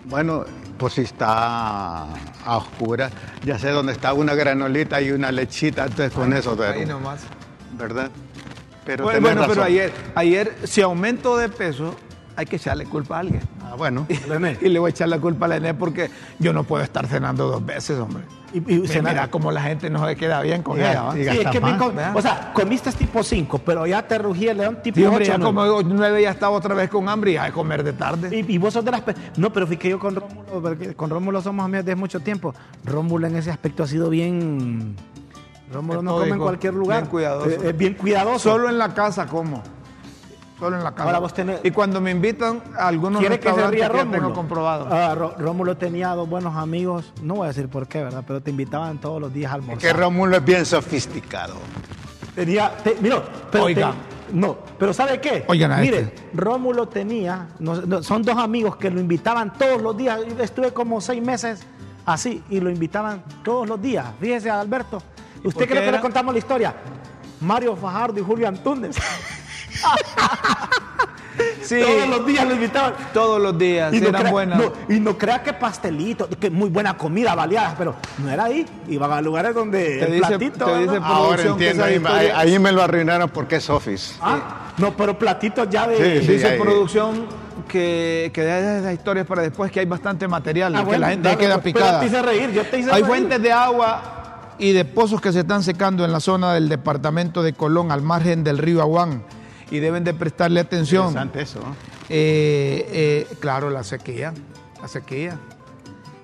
bueno, 0.04 0.44
pues 0.78 0.94
si 0.94 1.00
está 1.02 2.02
a 2.46 2.56
oscuras, 2.56 3.10
ya 3.44 3.58
sé 3.58 3.70
dónde 3.70 3.92
está 3.92 4.12
una 4.12 4.34
granolita 4.34 5.00
y 5.00 5.12
una 5.12 5.32
lechita, 5.32 5.84
entonces 5.84 6.12
con 6.12 6.32
eso 6.34 6.54
duermo, 6.56 6.80
ahí 6.80 6.86
nomás. 6.86 7.20
¿verdad? 7.78 8.10
Pero 8.84 9.04
Bueno, 9.04 9.44
pero 9.48 9.62
ayer, 9.62 9.92
ayer, 10.14 10.54
si 10.64 10.80
aumento 10.82 11.36
de 11.36 11.48
peso, 11.48 11.94
hay 12.36 12.46
que 12.46 12.56
echarle 12.56 12.84
culpa 12.86 13.16
a 13.16 13.20
alguien. 13.20 13.42
Ah, 13.62 13.74
bueno. 13.76 14.06
René. 14.28 14.56
Y 14.62 14.68
le 14.68 14.78
voy 14.78 14.88
a 14.88 14.90
echar 14.90 15.08
la 15.08 15.18
culpa 15.18 15.46
a 15.46 15.58
la 15.58 15.74
porque 15.74 16.10
yo 16.38 16.52
no 16.52 16.64
puedo 16.64 16.82
estar 16.84 17.06
cenando 17.06 17.46
dos 17.48 17.64
veces, 17.64 17.98
hombre. 17.98 18.24
Y, 18.52 18.58
y 18.58 18.60
Mira, 18.78 18.86
cenar- 18.92 19.12
mira 19.14 19.30
cómo 19.30 19.50
la 19.50 19.62
gente 19.62 19.90
no 19.90 20.06
se 20.06 20.14
queda 20.14 20.40
bien 20.40 20.62
con 20.62 20.76
Y- 20.78 20.80
ella, 20.80 21.08
y- 21.16 21.24
Sí, 21.24 21.38
o 22.14 22.22
sea, 22.22 22.52
comiste 22.52 22.92
tipo 22.92 23.24
5, 23.24 23.58
pero 23.58 23.84
ya 23.84 24.06
te 24.06 24.16
rugía 24.16 24.52
el 24.52 24.58
león 24.58 24.78
tipo 24.80 24.94
Sí, 24.96 25.04
hombre, 25.04 25.24
8. 25.24 25.32
ya 25.38 25.44
como 25.44 25.82
nueve 25.82 26.22
ya 26.22 26.30
estaba 26.30 26.56
otra 26.56 26.72
vez 26.72 26.88
con 26.88 27.08
hambre 27.08 27.32
y 27.32 27.34
de 27.36 27.50
comer 27.50 27.82
de 27.82 27.92
tarde. 27.94 28.36
Y, 28.46 28.52
y 28.54 28.58
vos 28.58 28.72
sos 28.74 28.84
de 28.84 28.92
las... 28.92 29.02
No, 29.36 29.52
pero 29.52 29.66
fíjate 29.66 29.82
que 29.82 29.88
yo 29.90 29.98
con 29.98 30.14
Rómulo, 30.14 30.62
porque 30.62 30.94
con 30.94 31.10
Rómulo 31.10 31.42
somos 31.42 31.64
amigos 31.64 31.84
desde 31.84 31.96
mucho 31.96 32.20
tiempo. 32.20 32.54
Rómulo 32.84 33.26
en 33.26 33.34
ese 33.36 33.50
aspecto 33.50 33.82
ha 33.82 33.86
sido 33.88 34.08
bien... 34.08 34.94
Rómulo 35.72 36.02
no 36.02 36.12
come 36.18 36.28
en 36.30 36.38
cualquier 36.38 36.74
lugar. 36.74 37.00
bien 37.00 37.10
cuidadoso. 37.10 37.50
Es, 37.50 37.62
es 37.62 37.76
bien 37.76 37.94
cuidadoso. 37.94 38.50
Solo 38.50 38.68
en 38.68 38.78
la 38.78 38.92
casa 38.94 39.26
como. 39.26 39.62
Solo 40.58 40.76
en 40.76 40.84
la 40.84 40.92
casa. 40.92 41.04
Ahora 41.04 41.18
vos 41.18 41.34
tenés- 41.34 41.60
Y 41.64 41.70
cuando 41.72 42.00
me 42.00 42.10
invitan 42.12 42.62
a 42.78 42.86
algunos 42.88 43.18
¿Quiere 43.20 43.38
que 43.40 43.48
se 43.48 43.54
restaurantes 43.54 43.88
ría 43.92 44.04
que 44.04 44.10
tengo 44.18 44.32
comprobado. 44.32 44.86
Ah, 44.90 45.14
Ró- 45.16 45.34
Rómulo 45.36 45.76
tenía 45.76 46.10
dos 46.10 46.28
buenos 46.28 46.54
amigos, 46.56 47.12
no 47.22 47.34
voy 47.36 47.46
a 47.46 47.48
decir 47.48 47.68
por 47.68 47.88
qué, 47.88 48.04
¿verdad? 48.04 48.22
Pero 48.26 48.40
te 48.40 48.50
invitaban 48.50 48.98
todos 49.00 49.20
los 49.20 49.32
días 49.32 49.50
a 49.52 49.56
Que 49.56 49.60
almorzar. 49.62 49.98
Rómulo 49.98 50.36
es 50.36 50.44
bien 50.44 50.64
sofisticado. 50.64 51.54
Tenía, 52.34 52.70
te- 52.82 52.96
mira, 53.00 53.22
pero 53.50 53.64
Oiga. 53.64 53.92
te- 54.28 54.34
no, 54.34 54.56
pero 54.78 54.92
¿sabe 54.92 55.20
qué? 55.20 55.44
Oigan 55.48 55.72
a 55.72 55.78
Mire, 55.78 56.00
este. 56.00 56.30
Rómulo 56.34 56.86
tenía, 56.88 57.48
no- 57.58 57.82
no, 57.82 58.02
son 58.02 58.22
dos 58.22 58.36
amigos 58.38 58.76
que 58.76 58.90
lo 58.90 59.00
invitaban 59.00 59.52
todos 59.54 59.82
los 59.82 59.96
días. 59.96 60.20
Yo 60.36 60.42
Estuve 60.42 60.72
como 60.72 61.00
seis 61.00 61.22
meses 61.22 61.66
así 62.06 62.42
y 62.48 62.60
lo 62.60 62.70
invitaban 62.70 63.24
todos 63.42 63.68
los 63.68 63.82
días. 63.82 64.06
Fíjese, 64.20 64.50
Alberto. 64.50 65.02
¿Usted 65.44 65.60
qué 65.62 65.68
cree 65.74 65.84
que 65.84 65.92
le 65.92 66.00
contamos 66.00 66.34
la 66.34 66.38
historia? 66.38 66.74
Mario 67.40 67.76
Fajardo 67.76 68.18
y 68.18 68.22
Julio. 68.24 68.52
Sí, 71.62 71.80
Todos 71.80 72.08
los 72.08 72.26
días 72.26 72.46
lo 72.46 72.54
invitaban. 72.54 72.92
todos 73.14 73.40
los 73.40 73.58
días. 73.58 73.90
sí, 73.90 73.98
no 74.00 74.08
eran 74.10 74.20
crea- 74.20 74.30
buenas. 74.32 74.58
no, 74.58 74.72
y 74.94 75.00
no 75.00 75.16
crea 75.16 75.42
que 75.42 75.54
pastelito, 75.54 76.28
que 76.28 76.50
muy 76.50 76.68
buena 76.68 76.96
comida, 76.96 77.34
baleadas, 77.34 77.74
pero 77.76 77.96
no 78.18 78.30
era 78.30 78.44
ahí. 78.44 78.66
Iban 78.86 79.10
a 79.10 79.20
lugares 79.22 79.54
donde 79.54 79.82
Te 79.98 80.04
el 80.04 80.12
dice- 80.12 80.26
platito. 80.28 80.66
Ahora 80.66 81.42
Producción 81.42 81.58
que 81.58 81.70
entiendo, 81.70 81.84
ahí, 81.84 81.94
historia- 81.96 82.38
ahí- 82.38 82.50
ahí 82.52 82.58
me 82.58 82.70
lo 82.70 82.82
arruinaron 82.82 83.30
porque 83.30 83.56
es 83.56 83.68
Office. 83.70 84.14
Ah, 84.20 84.72
no, 84.76 84.94
pero 84.96 85.18
platitos 85.18 85.68
ya 85.70 85.88
de. 85.88 85.96
Sí, 86.20 86.26
sí. 86.26 86.32
Dice 86.34 86.48
ahí- 86.48 86.60
producción 86.60 87.26
que, 87.66 88.30
que 88.32 88.42
deje 88.42 88.78
esas 88.80 88.92
historias 88.92 89.26
para 89.26 89.42
después, 89.42 89.72
que 89.72 89.80
hay 89.80 89.86
bastante 89.86 90.28
material, 90.28 90.74
Ah, 90.76 90.80
que 90.80 90.84
bueno, 90.84 91.00
la 91.00 91.08
gente 91.08 91.28
dale, 91.28 91.38
queda 91.40 91.54
pues, 91.60 91.72
pero 91.72 91.84
picada. 91.86 92.00
te 92.00 92.06
hice 92.06 92.22
reír, 92.22 92.50
yo 92.52 92.62
te 92.66 92.78
hice 92.78 92.90
Hay 92.90 92.96
reír. 92.96 93.06
fuentes 93.06 93.42
de 93.42 93.52
agua 93.52 94.13
y 94.58 94.72
de 94.72 94.84
pozos 94.84 95.20
que 95.20 95.32
se 95.32 95.40
están 95.40 95.62
secando 95.62 96.04
en 96.04 96.12
la 96.12 96.20
zona 96.20 96.52
del 96.54 96.68
departamento 96.68 97.42
de 97.42 97.52
Colón, 97.52 97.90
al 97.90 98.02
margen 98.02 98.44
del 98.44 98.58
río 98.58 98.80
Aguán, 98.80 99.24
y 99.70 99.80
deben 99.80 100.04
de 100.04 100.14
prestarle 100.14 100.60
atención. 100.60 101.08
Interesante 101.08 101.42
eso. 101.42 101.60
¿no? 101.60 101.74
Eh, 102.08 102.86
eh, 102.90 103.36
claro, 103.40 103.70
la 103.70 103.82
sequía, 103.82 104.32
la 104.80 104.88
sequía. 104.88 105.38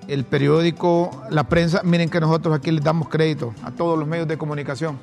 El 0.07 0.25
periódico, 0.25 1.23
la 1.29 1.43
prensa, 1.43 1.81
miren 1.83 2.09
que 2.09 2.19
nosotros 2.19 2.55
aquí 2.55 2.71
les 2.71 2.83
damos 2.83 3.07
crédito 3.07 3.53
a 3.63 3.71
todos 3.71 3.97
los 3.97 4.07
medios 4.07 4.27
de 4.27 4.37
comunicación, 4.37 4.99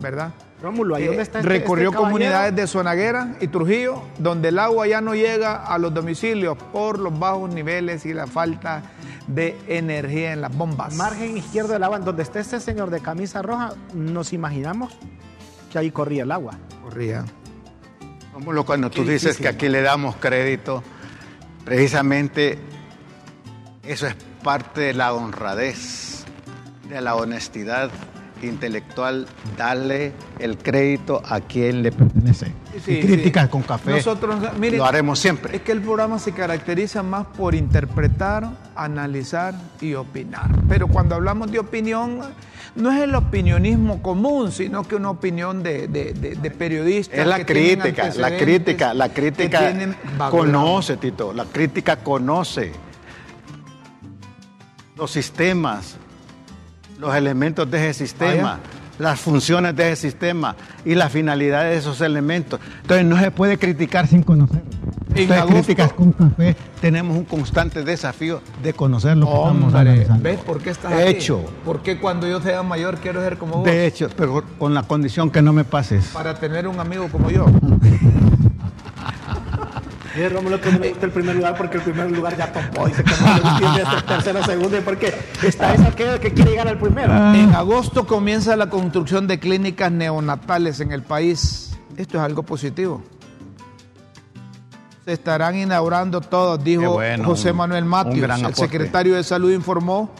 ¿verdad? 0.00 0.32
Rómulo, 0.62 0.94
ahí 0.96 1.04
Eh, 1.04 1.06
donde 1.06 1.22
está 1.22 1.38
este- 1.38 1.48
recorrió 1.48 1.88
este 1.90 2.02
comunidades 2.02 2.54
de 2.54 2.66
Zonaguera 2.66 3.34
y 3.40 3.48
Trujillo, 3.48 4.02
donde 4.18 4.48
el 4.48 4.58
agua 4.58 4.86
ya 4.86 5.00
no 5.00 5.14
llega 5.14 5.56
a 5.56 5.78
los 5.78 5.92
domicilios 5.94 6.56
por 6.72 6.98
los 6.98 7.18
bajos 7.18 7.52
niveles 7.54 8.04
y 8.04 8.12
la 8.12 8.26
falta 8.26 8.82
de 9.26 9.56
energía 9.68 10.32
en 10.32 10.42
las 10.42 10.54
bombas. 10.54 10.94
Margen 10.96 11.36
izquierdo 11.36 11.72
del 11.72 11.82
agua, 11.82 11.96
en 11.98 12.04
donde 12.04 12.22
está 12.22 12.40
este 12.40 12.60
señor 12.60 12.90
de 12.90 13.00
camisa 13.00 13.40
roja, 13.42 13.72
nos 13.94 14.32
imaginamos 14.34 14.92
que 15.72 15.78
ahí 15.78 15.90
corría 15.90 16.24
el 16.24 16.32
agua. 16.32 16.58
Corría. 16.82 17.24
Rómulo, 18.34 18.64
cuando 18.66 18.90
tú 18.90 19.02
dices 19.02 19.22
difícil. 19.22 19.42
que 19.42 19.48
aquí 19.48 19.68
le 19.68 19.80
damos 19.82 20.16
crédito, 20.16 20.82
precisamente 21.64 22.58
eso 23.82 24.06
es 24.06 24.14
parte 24.42 24.80
de 24.82 24.94
la 24.94 25.12
honradez, 25.14 26.24
de 26.88 27.00
la 27.00 27.14
honestidad 27.14 27.90
intelectual, 28.46 29.26
darle 29.56 30.12
el 30.38 30.56
crédito 30.58 31.22
a 31.24 31.40
quien 31.40 31.82
le 31.82 31.92
pertenece. 31.92 32.52
Sí, 32.84 32.92
y 32.92 33.00
críticas 33.00 33.44
sí. 33.46 33.50
con 33.50 33.62
café 33.62 33.90
Nosotros, 33.90 34.36
miren, 34.58 34.78
lo 34.78 34.84
haremos 34.84 35.18
siempre. 35.18 35.56
Es 35.56 35.62
que 35.62 35.72
el 35.72 35.80
programa 35.80 36.18
se 36.18 36.32
caracteriza 36.32 37.02
más 37.02 37.26
por 37.26 37.54
interpretar, 37.54 38.48
analizar 38.76 39.54
y 39.80 39.94
opinar. 39.94 40.48
Pero 40.68 40.86
cuando 40.86 41.16
hablamos 41.16 41.50
de 41.50 41.58
opinión, 41.58 42.20
no 42.76 42.92
es 42.92 43.00
el 43.02 43.14
opinionismo 43.16 44.00
común, 44.00 44.52
sino 44.52 44.84
que 44.84 44.94
una 44.94 45.10
opinión 45.10 45.62
de, 45.64 45.88
de- 45.88 46.12
de- 46.14 46.36
de 46.36 46.50
periodistas. 46.52 47.18
Es 47.18 47.26
la 47.26 47.38
que 47.38 47.46
crítica, 47.46 48.10
la 48.16 48.36
crítica, 48.38 48.94
la 48.94 49.08
crítica 49.08 49.72
conoce, 50.30 50.96
Tito, 50.96 51.32
la 51.32 51.44
crítica 51.46 51.96
conoce 51.96 52.72
los 54.96 55.10
sistemas, 55.10 55.96
los 57.00 57.14
elementos 57.14 57.68
de 57.70 57.88
ese 57.90 58.06
sistema, 58.06 58.58
las 58.98 59.18
funciones 59.18 59.74
de 59.74 59.92
ese 59.92 60.02
sistema 60.10 60.54
y 60.84 60.94
la 60.94 61.08
finalidad 61.08 61.62
de 61.64 61.76
esos 61.76 62.00
elementos. 62.02 62.60
Entonces 62.82 63.06
no 63.06 63.18
se 63.18 63.30
puede 63.30 63.58
criticar 63.58 64.06
sin 64.06 64.22
conocer. 64.22 64.62
Y, 65.16 65.22
Entonces, 65.22 65.46
Críticas 65.46 65.92
con 65.92 66.12
Café 66.12 66.54
tenemos 66.80 67.16
un 67.16 67.24
constante 67.24 67.82
desafío 67.82 68.40
de 68.62 68.72
conocer 68.74 69.16
lo 69.16 69.26
que 69.26 69.32
estamos 69.32 69.64
Hombre, 69.74 69.80
analizando. 69.80 70.22
¿ves 70.22 70.38
por 70.38 70.62
qué 70.62 70.70
estás 70.70 70.94
De 70.96 71.02
aquí? 71.02 71.16
hecho. 71.16 71.44
Porque 71.64 71.98
cuando 71.98 72.28
yo 72.28 72.40
sea 72.40 72.62
mayor 72.62 72.98
quiero 72.98 73.20
ser 73.20 73.36
como 73.36 73.56
vos. 73.56 73.64
De 73.64 73.86
hecho, 73.86 74.08
pero 74.16 74.44
con 74.58 74.72
la 74.72 74.84
condición 74.84 75.30
que 75.30 75.42
no 75.42 75.52
me 75.52 75.64
pases. 75.64 76.08
Para 76.12 76.34
tener 76.34 76.68
un 76.68 76.78
amigo 76.78 77.08
como 77.08 77.30
yo. 77.30 77.46
Y 80.16 80.28
Rómulo 80.28 80.60
que 80.60 80.72
no 80.72 80.78
le 80.78 80.88
gusta 80.90 81.06
el 81.06 81.12
primer 81.12 81.36
lugar 81.36 81.56
porque 81.56 81.76
el 81.76 81.82
primer 81.82 82.10
lugar 82.10 82.36
ya 82.36 82.52
topó. 82.52 82.86
Dice 82.86 83.04
que 83.04 83.12
no 83.12 83.34
le 83.34 83.58
tiene 83.58 83.82
este 83.82 84.02
tercero, 84.06 84.44
segundo 84.44 84.78
y 84.78 84.80
porque 84.80 85.14
está 85.42 85.74
esa 85.74 85.94
que, 85.94 86.18
que 86.20 86.32
quiere 86.32 86.50
llegar 86.50 86.68
al 86.68 86.78
primero. 86.78 87.12
En 87.34 87.54
agosto 87.54 88.06
comienza 88.06 88.56
la 88.56 88.68
construcción 88.68 89.26
de 89.26 89.38
clínicas 89.38 89.92
neonatales 89.92 90.80
en 90.80 90.92
el 90.92 91.02
país. 91.02 91.78
Esto 91.96 92.18
es 92.18 92.24
algo 92.24 92.42
positivo. 92.42 93.02
Se 95.04 95.12
estarán 95.12 95.56
inaugurando 95.56 96.20
todos, 96.20 96.62
dijo 96.62 96.92
bueno, 96.94 97.24
José 97.24 97.52
Manuel 97.52 97.84
Matius. 97.84 98.28
El 98.42 98.54
secretario 98.54 99.14
de 99.14 99.22
Salud 99.22 99.52
informó 99.52 100.10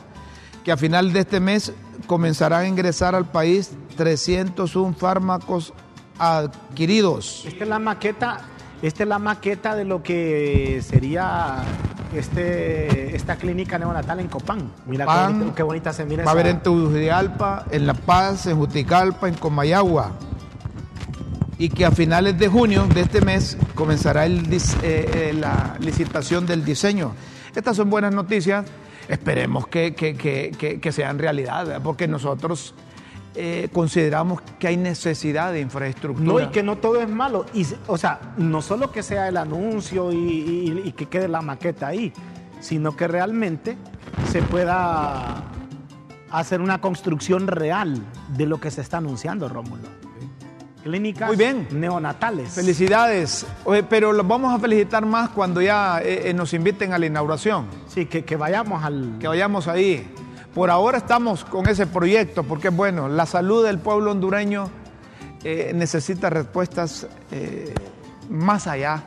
que 0.64 0.72
a 0.72 0.76
final 0.76 1.12
de 1.12 1.20
este 1.20 1.40
mes 1.40 1.72
comenzarán 2.06 2.62
a 2.62 2.68
ingresar 2.68 3.14
al 3.14 3.26
país 3.26 3.72
301 3.96 4.94
fármacos 4.94 5.72
adquiridos. 6.18 7.44
Esta 7.46 7.64
es 7.64 7.70
la 7.70 7.78
maqueta, 7.78 8.40
esta 8.82 9.02
es 9.02 9.08
la 9.08 9.18
maqueta 9.18 9.74
de 9.76 9.84
lo 9.84 10.02
que 10.02 10.80
sería 10.82 11.58
este, 12.14 13.14
esta 13.14 13.36
clínica 13.36 13.78
neonatal 13.78 14.20
en 14.20 14.28
Copán. 14.28 14.70
Mira 14.86 15.04
qué 15.04 15.10
Copán. 15.10 15.32
bonita, 15.38 15.54
qué 15.54 15.62
bonita 15.62 15.92
se 15.92 16.04
mira 16.04 16.24
Va 16.24 16.30
a 16.30 16.32
haber 16.34 16.46
esa- 16.46 16.56
en 16.56 16.62
Tegucigalpa, 16.62 17.66
en 17.70 17.86
La 17.86 17.94
Paz, 17.94 18.46
en 18.46 18.56
Juticalpa, 18.56 19.28
en 19.28 19.34
Comayagua. 19.34 20.12
Y 21.58 21.68
que 21.68 21.84
a 21.84 21.90
finales 21.90 22.38
de 22.38 22.48
junio 22.48 22.86
de 22.86 23.02
este 23.02 23.20
mes 23.20 23.58
comenzará 23.74 24.24
el 24.24 24.50
eh, 24.52 24.58
eh, 24.82 25.32
la 25.38 25.76
licitación 25.78 26.46
del 26.46 26.64
diseño. 26.64 27.12
Estas 27.54 27.76
son 27.76 27.90
buenas 27.90 28.14
noticias. 28.14 28.64
Esperemos 29.08 29.66
que, 29.66 29.94
que- 29.94 30.14
que- 30.16 30.52
que- 30.58 30.80
que 30.80 30.92
sean 30.92 31.18
realidad, 31.18 31.66
¿verdad? 31.66 31.82
porque 31.82 32.08
nosotros 32.08 32.74
eh, 33.34 33.68
consideramos 33.72 34.40
que 34.58 34.68
hay 34.68 34.76
necesidad 34.76 35.52
de 35.52 35.60
infraestructura. 35.60 36.26
No, 36.26 36.40
y 36.40 36.48
que 36.48 36.62
no 36.62 36.76
todo 36.76 37.00
es 37.00 37.08
malo. 37.08 37.46
Y, 37.54 37.66
o 37.86 37.96
sea, 37.96 38.20
no 38.36 38.60
solo 38.62 38.90
que 38.90 39.02
sea 39.02 39.28
el 39.28 39.36
anuncio 39.36 40.10
y, 40.12 40.16
y- 40.16 40.82
y 40.86 40.92
que 40.92 41.06
quede 41.06 41.28
la 41.28 41.40
maqueta 41.42 41.86
ahí, 41.88 42.12
sino 42.60 42.96
que 42.96 43.06
realmente 43.08 43.76
se 44.30 44.42
pueda 44.42 45.44
hacer 46.30 46.60
una 46.60 46.80
construcción 46.80 47.46
real 47.46 48.02
de 48.36 48.46
lo 48.46 48.60
que 48.60 48.70
se 48.70 48.80
está 48.80 48.98
anunciando, 48.98 49.48
Rómulo. 49.48 50.00
Clínicas 50.82 51.28
Muy 51.28 51.36
bien. 51.36 51.68
neonatales. 51.72 52.52
Felicidades, 52.52 53.46
Oye, 53.64 53.82
pero 53.82 54.12
los 54.14 54.26
vamos 54.26 54.54
a 54.54 54.58
felicitar 54.58 55.04
más 55.04 55.28
cuando 55.28 55.60
ya 55.60 56.00
eh, 56.02 56.30
eh, 56.30 56.34
nos 56.34 56.54
inviten 56.54 56.94
a 56.94 56.98
la 56.98 57.04
inauguración. 57.04 57.66
Sí, 57.86 58.06
que, 58.06 58.24
que 58.24 58.36
vayamos 58.36 58.82
al... 58.82 59.16
que 59.20 59.28
vayamos 59.28 59.68
ahí. 59.68 60.08
Por 60.54 60.70
ahora 60.70 60.98
estamos 60.98 61.44
con 61.44 61.68
ese 61.68 61.86
proyecto 61.86 62.42
porque, 62.42 62.70
bueno, 62.70 63.08
la 63.08 63.26
salud 63.26 63.64
del 63.64 63.78
pueblo 63.78 64.10
hondureño 64.10 64.68
eh, 65.44 65.72
necesita 65.74 66.28
respuestas 66.28 67.06
eh, 67.30 67.72
más 68.28 68.66
allá 68.66 69.04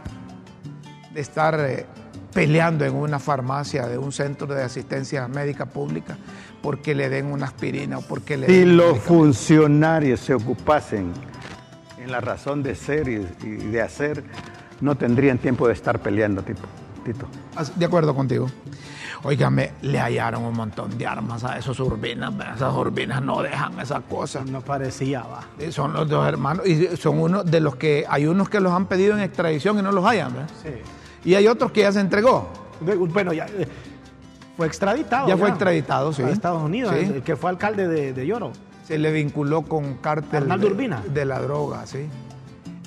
de 1.13 1.21
estar 1.21 1.59
eh, 1.59 1.85
peleando 2.33 2.85
en 2.85 2.95
una 2.95 3.19
farmacia 3.19 3.87
de 3.87 3.97
un 3.97 4.11
centro 4.11 4.47
de 4.47 4.63
asistencia 4.63 5.27
médica 5.27 5.65
pública 5.65 6.17
porque 6.61 6.95
le 6.95 7.09
den 7.09 7.25
una 7.25 7.45
aspirina 7.47 7.97
o 7.97 8.01
porque 8.01 8.37
le 8.37 8.47
Si 8.47 8.59
den... 8.59 8.77
los 8.77 8.97
funcionarios 8.99 10.21
se 10.21 10.33
ocupasen 10.33 11.11
en 12.01 12.11
la 12.11 12.21
razón 12.21 12.63
de 12.63 12.75
ser 12.75 13.09
y, 13.09 13.27
y 13.43 13.49
de 13.49 13.81
hacer, 13.81 14.23
no 14.81 14.95
tendrían 14.95 15.37
tiempo 15.37 15.67
de 15.67 15.73
estar 15.73 15.99
peleando, 15.99 16.41
tipo, 16.41 16.63
Tito. 17.03 17.27
De 17.75 17.85
acuerdo 17.85 18.15
contigo. 18.15 18.47
Óigame, 19.25 19.71
le 19.83 19.99
hallaron 19.99 20.43
un 20.43 20.53
montón 20.53 20.97
de 20.97 21.07
armas 21.07 21.43
a 21.45 21.57
esos 21.57 21.79
urbinas. 21.79 22.33
Esas 22.55 22.73
urbinas 22.73 23.21
no 23.21 23.41
dejan 23.41 23.79
esas 23.79 24.01
cosas. 24.09 24.45
No 24.49 24.59
parecía, 24.61 25.21
va. 25.21 25.41
Eh, 25.59 25.71
Son 25.71 25.93
los 25.93 26.09
dos 26.09 26.27
hermanos 26.27 26.67
y 26.67 26.97
son 26.97 27.19
uno 27.19 27.43
de 27.43 27.59
los 27.61 27.77
que 27.77 28.05
hay 28.09 28.25
unos 28.27 28.49
que 28.49 28.59
los 28.59 28.73
han 28.73 28.85
pedido 28.87 29.13
en 29.13 29.21
extradición 29.21 29.79
y 29.79 29.81
no 29.81 29.91
los 29.93 30.05
hayan, 30.05 30.33
¿verdad? 30.33 30.49
Sí. 30.61 30.69
Y 31.29 31.35
hay 31.35 31.47
otros 31.47 31.71
que 31.71 31.81
ya 31.81 31.91
se 31.93 32.01
entregó. 32.01 32.49
Bueno, 32.81 33.31
ya 33.31 33.45
eh, 33.45 33.65
fue 34.57 34.67
extraditado. 34.67 35.27
Ya 35.29 35.37
fue 35.37 35.47
extraditado, 35.49 36.11
sí. 36.11 36.21
A 36.21 36.29
Estados 36.29 36.61
Unidos, 36.61 36.93
Sí. 36.99 37.05
el 37.15 37.23
que 37.23 37.37
fue 37.37 37.49
alcalde 37.49 37.87
de, 37.87 38.11
de 38.11 38.27
Lloro. 38.27 38.51
Se 38.85 38.97
le 38.97 39.09
vinculó 39.13 39.61
con 39.61 39.93
cártel 39.99 40.49
de, 40.49 40.65
Urbina. 40.65 41.01
de 41.13 41.23
la 41.23 41.39
droga, 41.39 41.85
sí. 41.85 42.09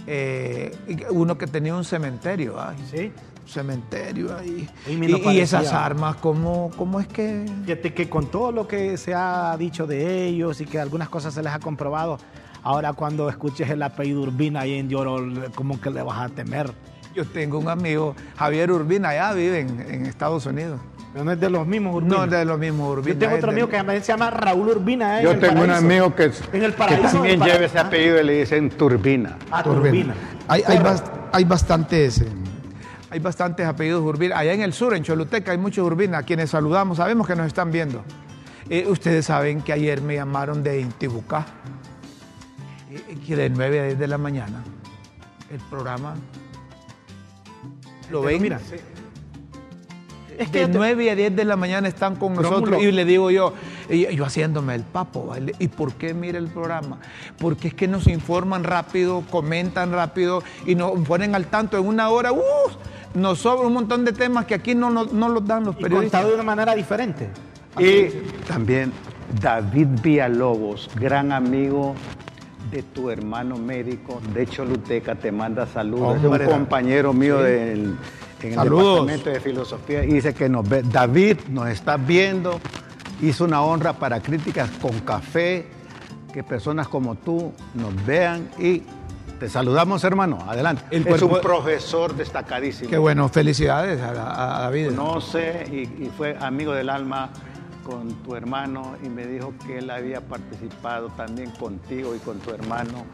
Eh, 0.07 0.77
uno 1.11 1.38
que 1.38 1.46
tenía 1.46 1.75
un 1.75 1.85
cementerio, 1.85 2.61
ay, 2.61 2.77
Sí. 2.90 3.12
Cementerio 3.47 4.37
ahí. 4.37 4.69
Y 4.89 5.39
esas 5.41 5.73
armas, 5.73 6.17
¿cómo, 6.17 6.71
¿cómo 6.77 7.01
es 7.01 7.07
que...? 7.09 7.45
Fíjate 7.65 7.95
que 7.95 8.09
con 8.09 8.27
todo 8.27 8.53
lo 8.53 8.67
que 8.69 8.97
se 8.97 9.15
ha 9.15 9.57
dicho 9.59 9.87
de 9.87 10.27
ellos 10.27 10.61
y 10.61 10.67
que 10.67 10.79
algunas 10.81 11.09
cosas 11.09 11.35
se 11.35 11.43
les 11.43 11.53
ha 11.53 11.59
comprobado, 11.59 12.19
ahora 12.63 12.93
cuando 12.93 13.29
escuches 13.29 13.71
el 13.71 13.83
apellido 13.83 14.23
Urbina 14.23 14.61
ahí 14.61 14.75
en 14.79 14.89
Lloro, 14.89 15.25
como 15.55 15.81
que 15.81 15.91
le 15.91 16.03
vas 16.03 16.19
a 16.21 16.29
temer. 16.29 16.73
Yo 17.15 17.25
tengo 17.25 17.59
un 17.59 17.69
amigo, 17.69 18.15
Javier 18.37 18.71
Urbina, 18.71 19.09
allá 19.11 19.33
vive 19.33 19.61
en, 19.61 19.81
en 19.81 20.07
Estados 20.07 20.45
Unidos. 20.45 20.79
Pero 21.15 21.25
no 21.25 21.33
es 21.33 21.41
de 21.41 21.49
los 21.49 21.67
mismos 21.67 21.95
Urbina. 21.97 22.17
No 22.19 22.25
es 22.25 22.31
de 22.31 22.45
los 22.45 22.59
mismos 22.59 22.91
Urbina. 22.93 23.15
Yo 23.15 23.19
tengo 23.19 23.37
otro 23.37 23.47
de- 23.47 23.53
amigo 23.55 23.69
que 23.71 23.77
también 23.79 24.03
se 24.03 24.09
llama 24.13 24.29
Raúl 24.31 24.69
Urbina. 24.69 25.15
eh, 25.17 25.19
en 25.21 25.25
Yo 25.25 25.31
el 25.31 25.41
tengo 25.41 25.63
un 25.63 25.71
amigo 25.71 26.15
que, 26.15 26.25
En 26.53 26.63
el 26.63 26.73
que 26.73 26.77
paraíso 26.79 27.09
también 27.13 27.41
del 27.41 27.49
lleva 27.53 27.65
ese 27.65 27.79
apellido 27.79 28.21
y 28.21 28.25
le 28.25 28.39
dicen 28.41 28.69
Turbina. 28.69 29.39
Ah, 29.51 29.63
Urbina. 29.65 29.81
Turbina. 29.83 30.15
Hay, 30.49 30.63
hay, 30.67 30.77
Correcto. 30.77 31.05
bas- 31.05 31.11
hay 31.33 31.45
bastantes, 31.45 32.21
eh, 32.21 32.29
hay 33.16 33.20
bastantes 33.22 33.66
apellidos 33.66 34.02
Urbina. 34.05 34.38
Allá 34.38 34.52
en 34.52 34.61
el 34.61 34.74
sur, 34.74 34.94
en 34.94 35.02
Choluteca, 35.02 35.52
hay 35.52 35.57
muchos 35.59 35.87
Urbina, 35.87 36.18
a 36.18 36.22
quienes 36.22 36.50
saludamos, 36.50 36.98
sabemos 36.98 37.26
que 37.26 37.35
nos 37.35 37.46
están 37.46 37.72
viendo. 37.72 38.05
Eh, 38.68 38.87
ustedes 38.88 39.24
saben 39.24 39.62
que 39.62 39.72
ayer 39.72 40.02
me 40.02 40.16
llamaron 40.16 40.62
de 40.62 40.81
Intibucá, 40.83 41.46
eh, 42.90 43.16
que 43.26 43.35
de 43.37 43.48
9 43.48 43.81
a 43.81 43.85
10 43.85 43.98
de 43.98 44.07
la 44.07 44.18
mañana, 44.18 44.62
el 45.50 45.61
programa. 45.70 46.14
¿Lo 48.11 48.20
ven? 48.20 48.42
mira, 48.42 48.61
es 50.38 50.50
que 50.50 50.59
de 50.61 50.66
te- 50.66 50.76
9 50.79 51.11
a 51.11 51.14
10 51.14 51.35
de 51.35 51.44
la 51.46 51.57
mañana 51.57 51.88
están 51.88 52.16
con 52.16 52.37
Rómulo. 52.37 52.50
nosotros 52.50 52.83
y 52.83 52.92
le 52.92 53.07
digo 53.07 53.31
yo, 53.31 53.55
y 53.88 54.14
yo 54.14 54.26
haciéndome 54.26 54.74
el 54.74 54.83
papo, 54.83 55.24
¿vale? 55.29 55.55
¿y 55.59 55.68
por 55.68 55.94
qué 55.94 56.12
mira 56.12 56.37
el 56.38 56.48
programa? 56.48 56.98
Porque 57.38 57.68
es 57.68 57.74
que 57.74 57.88
nos 57.88 58.07
informan 58.09 58.62
rápido, 58.62 59.22
comentan 59.31 59.92
rápido 59.92 60.42
y 60.66 60.74
nos 60.74 60.90
ponen 61.09 61.35
al 61.35 61.46
tanto 61.46 61.79
en 61.79 61.87
una 61.87 62.11
hora, 62.11 62.33
¡uh! 62.33 62.40
Nos 63.16 63.38
sobra 63.40 63.66
un 63.66 63.72
montón 63.72 64.05
de 64.05 64.12
temas 64.12 64.44
que 64.46 64.55
aquí 64.55 64.74
no, 64.74 64.90
nos- 64.90 65.12
no 65.12 65.29
los 65.29 65.44
dan 65.46 65.64
los 65.64 65.76
y 65.79 65.83
periodistas. 65.83 66.20
contado 66.20 66.29
de 66.29 66.35
una 66.35 66.42
manera 66.44 66.74
diferente. 66.74 67.29
Y 67.79 68.09
también 68.46 68.92
David 69.40 69.88
Villalobos, 70.02 70.88
gran 70.98 71.33
amigo 71.33 71.94
de 72.70 72.83
tu 72.83 73.11
hermano 73.11 73.57
médico 73.57 74.20
de 74.35 74.46
Choluteca, 74.46 75.14
te 75.14 75.31
manda 75.33 75.66
saludos. 75.66 76.18
Hombre, 76.24 76.44
es 76.44 76.50
un 76.50 76.55
compañero 76.59 77.12
mío 77.12 77.38
del- 77.38 77.96
en 78.42 78.52
el 78.52 78.59
departamento 79.05 79.31
de 79.31 79.40
filosofía 79.40 80.05
y 80.05 80.09
dice 80.14 80.35
que 80.35 80.48
nos 80.48 80.68
ve. 80.68 80.83
David 80.83 81.38
nos 81.48 81.68
está 81.68 81.96
viendo, 81.96 82.61
hizo 83.22 83.44
una 83.44 83.62
honra 83.62 83.94
para 83.94 84.20
críticas 84.20 84.70
con 84.81 84.98
café, 85.00 85.66
que 86.33 86.42
personas 86.44 86.87
como 86.88 87.14
tú 87.14 87.52
nos 87.74 88.07
vean 88.07 88.48
y 88.59 88.83
te 89.38 89.49
saludamos, 89.49 90.03
hermano. 90.05 90.38
Adelante. 90.49 90.83
El 90.90 91.03
es 91.03 91.09
cuerpo- 91.09 91.37
un 91.37 91.40
profesor 91.40 92.14
destacadísimo. 92.14 92.90
Qué 92.90 92.99
bueno, 92.99 93.29
felicidades 93.29 94.01
a, 94.01 94.59
a 94.59 94.61
David. 94.62 94.88
conoce 94.88 95.66
y, 95.70 96.05
y 96.05 96.11
fue 96.16 96.37
amigo 96.40 96.72
del 96.72 96.88
alma 96.90 97.31
con 97.87 98.09
tu 98.25 98.35
hermano 98.35 98.96
y 99.05 99.09
me 99.09 99.25
dijo 99.27 99.55
que 99.64 99.79
él 99.79 99.90
había 99.90 100.20
participado 100.20 101.09
también 101.11 101.51
contigo 101.53 102.16
y 102.16 102.18
con 102.18 102.38
tu 102.40 102.51
hermano 102.51 103.05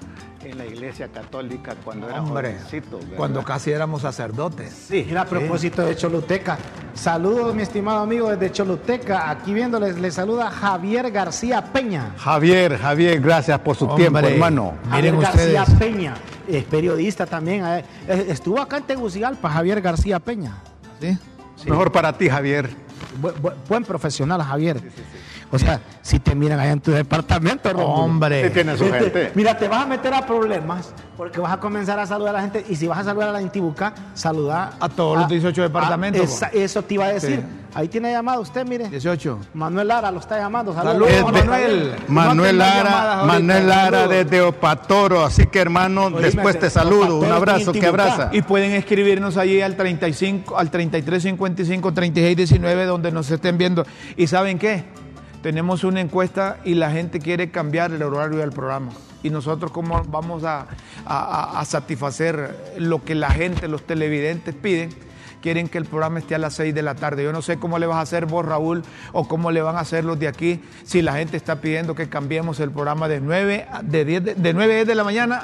en 0.43 0.57
la 0.57 0.65
iglesia 0.67 1.09
católica 1.09 1.75
cuando 1.85 2.09
era 2.09 2.23
Hombre, 2.23 2.55
jovencito. 2.55 2.97
¿verdad? 2.99 3.17
cuando 3.17 3.43
casi 3.45 3.71
éramos 3.71 4.01
sacerdotes. 4.03 4.73
Sí, 4.73 5.05
mira, 5.07 5.23
a 5.23 5.25
propósito 5.27 5.83
de 5.85 5.95
Choluteca. 5.95 6.57
Saludos, 6.95 7.55
mi 7.55 7.63
estimado 7.63 8.01
amigo 8.01 8.31
desde 8.31 8.51
Choluteca. 8.51 9.29
Aquí 9.31 9.53
viéndoles, 9.53 9.99
les 10.01 10.15
saluda 10.15 10.51
Javier 10.51 11.11
García 11.11 11.63
Peña. 11.73 12.15
Javier, 12.17 12.79
Javier, 12.79 13.21
gracias 13.21 13.59
por 13.61 13.77
su 13.77 13.85
Hombre. 13.85 14.05
tiempo, 14.09 14.19
hermano. 14.21 14.73
Miren 14.91 15.21
Javier 15.21 15.53
García 15.53 15.63
ustedes. 15.65 15.79
Peña, 15.79 16.15
es 16.49 16.65
periodista 16.65 17.27
también. 17.27 17.65
eh, 17.65 17.85
eh, 18.09 18.27
Estuvo 18.31 18.59
acá 18.61 18.79
en 18.79 18.85
Tegucigalpa, 18.85 19.51
Javier 19.51 19.81
García 19.83 20.19
Peña. 20.19 20.57
¿Sí? 21.01 21.17
Mejor 21.69 21.93
para 21.93 22.17
ti, 22.19 22.29
Javier. 22.29 22.69
Buen, 23.69 23.85
profesional, 23.85 24.43
Javier. 24.43 24.81
O 25.53 25.59
sea, 25.59 25.81
si 26.01 26.19
te 26.19 26.35
miran 26.35 26.59
allá 26.59 26.73
en 26.73 26.81
tu 26.81 26.91
departamento, 26.91 27.69
hombre, 27.71 28.49
tiene 28.51 28.77
su 28.77 28.91
gente. 28.91 29.33
Mira, 29.35 29.57
te 29.57 29.69
vas 29.69 29.83
a 29.83 29.87
meter 29.87 30.15
a 30.15 30.27
problemas 30.27 30.95
porque 31.17 31.41
vas 31.41 31.53
a 31.53 31.61
comenzar 31.61 31.99
a 31.99 32.07
saludar 32.07 32.35
a 32.35 32.39
la 32.39 32.43
gente 32.43 32.65
y 32.69 32.75
si 32.75 32.87
vas 32.87 32.99
a 33.01 33.05
saludar 33.05 33.29
a 33.29 33.33
la 33.33 33.43
Intibuca, 33.43 33.95
saludar 34.15 34.73
a 34.81 34.89
todos 34.89 35.19
los 35.19 35.29
18 35.29 35.63
departamentos. 35.63 36.41
eso 36.53 36.83
te 36.83 36.95
iba 36.95 37.05
a 37.05 37.13
decir. 37.13 37.45
Ahí 37.75 37.89
tiene 37.89 38.13
llamada 38.13 38.39
usted, 38.39 38.67
mire. 38.67 38.89
18. 38.89 39.39
Manuel 39.55 39.89
Lara 39.89 40.11
lo 40.11 40.21
está 40.21 40.39
llamando. 40.39 40.75
Saludos, 40.75 41.33
Manuel. 41.33 41.95
Manuel 42.09 42.59
Lara, 42.59 43.25
Manuel 43.25 43.69
Lara 43.69 44.09
desde 44.09 44.43
Opatoro. 44.43 45.25
Así 45.25 45.47
que, 45.47 45.61
hermano, 45.61 46.11
después 46.11 46.59
te 46.59 46.69
saludo. 46.71 47.19
Un 47.19 47.33
abrazo, 47.33 47.73
que 47.73 47.87
abraza. 47.87 48.31
Y 48.33 48.43
pueden 48.43 48.73
escribirnos 48.73 49.37
allí 49.37 49.61
al 49.61 49.77
35, 49.77 50.59
al 50.59 50.71
3355 50.71 51.95
3619, 51.95 52.85
donde 52.85 53.13
nos 53.13 53.31
estén 53.31 53.57
viendo. 53.57 53.87
¿Y 54.17 54.27
saben 54.27 54.59
qué? 54.59 54.85
Tenemos 55.43 55.83
una 55.83 56.01
encuesta 56.01 56.59
y 56.65 56.75
la 56.75 56.93
gente 56.93 57.19
quiere 57.19 57.51
cambiar 57.51 57.91
el 57.91 58.03
horario 58.03 58.39
del 58.39 58.53
programa. 58.53 58.93
Y 59.25 59.31
nosotros 59.31 59.73
cómo 59.73 60.03
vamos 60.05 60.45
a, 60.45 60.67
satisfacer 61.65 62.75
lo 62.79 63.03
que 63.05 63.17
la 63.17 63.31
gente, 63.31 63.67
los 63.67 63.83
televidentes 63.85 64.55
piden 64.55 64.91
quieren 65.43 65.69
que 65.69 65.77
el 65.77 65.87
programa 65.87 66.21
esté 66.21 66.37
a 66.37 66.39
las 66.39 66.55
6 66.55 66.73
de 66.73 66.83
la 66.83 66.95
tarde. 66.95 67.25
Yo 67.25 67.33
no 67.33 67.43
sé 67.43 67.59
cómo 67.59 67.81
le 67.81 67.87
vas 67.87 67.97
a 67.97 68.03
hacer 68.03 68.27
vos, 68.27 68.47
Raúl, 68.47 68.85
o 69.13 69.27
cómo 69.27 69.51
le 69.51 69.61
van 69.61 69.75
a 69.75 69.81
hacer 69.81 70.05
los 70.05 70.17
de 70.17 70.29
aquí, 70.29 70.63
si 70.85 71.03
la 71.03 71.15
gente 71.15 71.37
está 71.37 71.61
pidiendo 71.61 71.97
que 71.97 72.09
cambiemos 72.09 72.61
el 72.61 72.71
programa 72.71 73.09
de 73.09 73.21
9 73.21 73.67
de, 73.83 74.05
10 74.05 74.25
de, 74.41 74.55
9 74.55 74.85
de 74.85 74.95
la 74.95 75.03
mañana 75.03 75.43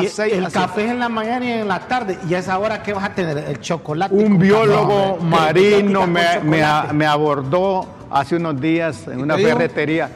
y 0.00 0.06
6 0.06 0.32
el 0.34 0.52
café 0.52 0.84
es 0.84 0.90
en 0.92 0.98
la 0.98 1.08
mañana 1.08 1.44
y 1.44 1.52
en 1.52 1.68
la 1.68 1.80
tarde. 1.80 2.18
¿Y 2.28 2.34
a 2.34 2.38
esa 2.38 2.58
hora 2.58 2.82
qué 2.82 2.92
vas 2.92 3.04
a 3.04 3.14
tener? 3.14 3.38
El 3.38 3.60
chocolate. 3.60 4.14
Un 4.14 4.38
biólogo 4.38 5.18
marino 5.18 6.06
me, 6.06 6.40
me 6.92 7.06
abordó 7.06 7.86
hace 8.10 8.36
unos 8.36 8.60
días 8.60 9.06
en 9.08 9.20
una 9.20 9.36
ferretería. 9.36 10.10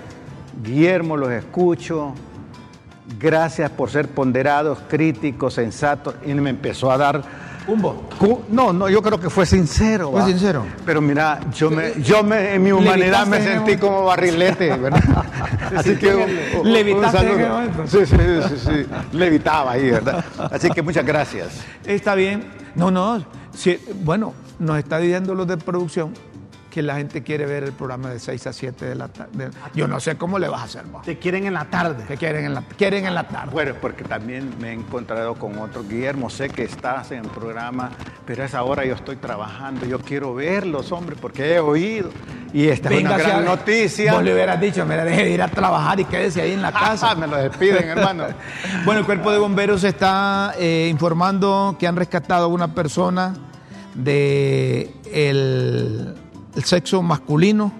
Guillermo, 0.62 1.16
los 1.16 1.30
escucho. 1.30 2.14
Gracias 3.18 3.70
por 3.70 3.90
ser 3.90 4.08
ponderados, 4.08 4.78
críticos, 4.88 5.54
sensatos. 5.54 6.14
Y 6.24 6.34
me 6.34 6.50
empezó 6.50 6.90
a 6.90 6.96
dar. 6.96 7.43
¿Humbo? 7.66 8.08
No, 8.50 8.72
no, 8.72 8.88
yo 8.88 9.00
creo 9.00 9.18
que 9.18 9.30
fue 9.30 9.46
sincero. 9.46 10.10
Fue 10.10 10.24
sincero. 10.26 10.64
Pero 10.84 11.00
mira, 11.00 11.40
yo 11.54 11.70
me, 11.70 12.00
yo 12.02 12.22
me, 12.22 12.54
en 12.54 12.62
mi 12.62 12.72
humanidad 12.72 13.26
me 13.26 13.40
sentí 13.40 13.76
como 13.76 14.04
barrilete, 14.04 14.76
¿verdad? 14.76 15.02
Así 15.76 15.96
que 15.96 16.60
levitaste 16.62 17.48
Sí, 17.86 18.06
sí, 18.06 18.16
sí, 18.48 18.54
sí, 18.58 18.86
levitaba 19.12 19.72
ahí, 19.72 19.90
¿verdad? 19.90 20.24
Así 20.50 20.70
que 20.70 20.82
muchas 20.82 21.04
gracias. 21.04 21.60
Está 21.84 22.14
bien. 22.14 22.44
No, 22.74 22.90
no. 22.90 23.24
bueno, 24.02 24.34
nos 24.58 24.78
está 24.78 24.98
diciendo 24.98 25.34
los 25.34 25.46
de 25.46 25.56
producción 25.56 26.12
que 26.74 26.82
la 26.82 26.96
gente 26.96 27.22
quiere 27.22 27.46
ver 27.46 27.62
el 27.62 27.72
programa 27.72 28.10
de 28.10 28.18
6 28.18 28.48
a 28.48 28.52
7 28.52 28.84
de 28.84 28.94
la 28.96 29.06
tarde. 29.06 29.48
Yo 29.76 29.86
no 29.86 30.00
sé 30.00 30.16
cómo 30.16 30.40
le 30.40 30.48
vas 30.48 30.62
a 30.62 30.64
hacer 30.64 30.84
vos. 30.86 31.02
Te 31.02 31.20
quieren 31.20 31.46
en 31.46 31.54
la 31.54 31.66
tarde. 31.66 32.02
Te 32.02 32.16
quieren 32.16 32.46
en 32.46 32.52
la, 32.52 32.62
quieren 32.62 33.06
en 33.06 33.14
la 33.14 33.28
tarde. 33.28 33.52
Bueno, 33.52 33.74
porque 33.80 34.02
también 34.02 34.52
me 34.58 34.70
he 34.70 34.72
encontrado 34.72 35.36
con 35.36 35.56
otro. 35.60 35.84
Guillermo, 35.84 36.28
sé 36.30 36.48
que 36.48 36.64
estás 36.64 37.12
en 37.12 37.26
el 37.26 37.30
programa, 37.30 37.90
pero 38.26 38.42
a 38.42 38.46
esa 38.46 38.64
hora 38.64 38.84
yo 38.84 38.94
estoy 38.94 39.14
trabajando. 39.14 39.86
Yo 39.86 40.00
quiero 40.00 40.34
verlos, 40.34 40.90
hombre, 40.90 41.14
porque 41.14 41.54
he 41.54 41.60
oído. 41.60 42.10
Y 42.52 42.66
esta 42.66 42.92
es 42.92 43.02
una 43.02 43.18
gran 43.18 43.44
noticia. 43.44 44.14
Vos 44.14 44.24
le 44.24 44.34
hubieras 44.34 44.60
dicho, 44.60 44.84
me 44.84 44.96
deje 44.96 45.26
de 45.26 45.30
ir 45.30 45.42
a 45.42 45.48
trabajar 45.48 46.00
y 46.00 46.06
quédese 46.06 46.42
ahí 46.42 46.54
en 46.54 46.62
la 46.62 46.72
casa. 46.72 47.14
me 47.14 47.28
lo 47.28 47.36
despiden, 47.36 47.88
hermano. 47.88 48.24
bueno, 48.84 48.98
el 48.98 49.06
cuerpo 49.06 49.30
de 49.30 49.38
bomberos 49.38 49.84
está 49.84 50.54
eh, 50.58 50.88
informando 50.90 51.76
que 51.78 51.86
han 51.86 51.94
rescatado 51.94 52.46
a 52.46 52.48
una 52.48 52.74
persona 52.74 53.32
de 53.94 54.92
el 55.12 56.16
el 56.56 56.64
sexo 56.64 57.02
masculino 57.02 57.72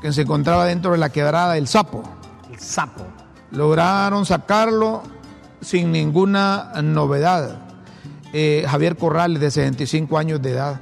que 0.00 0.12
se 0.12 0.22
encontraba 0.22 0.66
dentro 0.66 0.92
de 0.92 0.98
la 0.98 1.10
quebrada 1.10 1.54
del 1.54 1.66
sapo. 1.66 2.02
El 2.52 2.58
sapo. 2.58 3.06
Lograron 3.50 4.26
sacarlo 4.26 5.02
sin 5.60 5.92
ninguna 5.92 6.72
novedad. 6.82 7.58
Eh, 8.32 8.64
Javier 8.68 8.96
Corrales, 8.96 9.40
de 9.40 9.50
65 9.50 10.18
años 10.18 10.42
de 10.42 10.50
edad, 10.50 10.80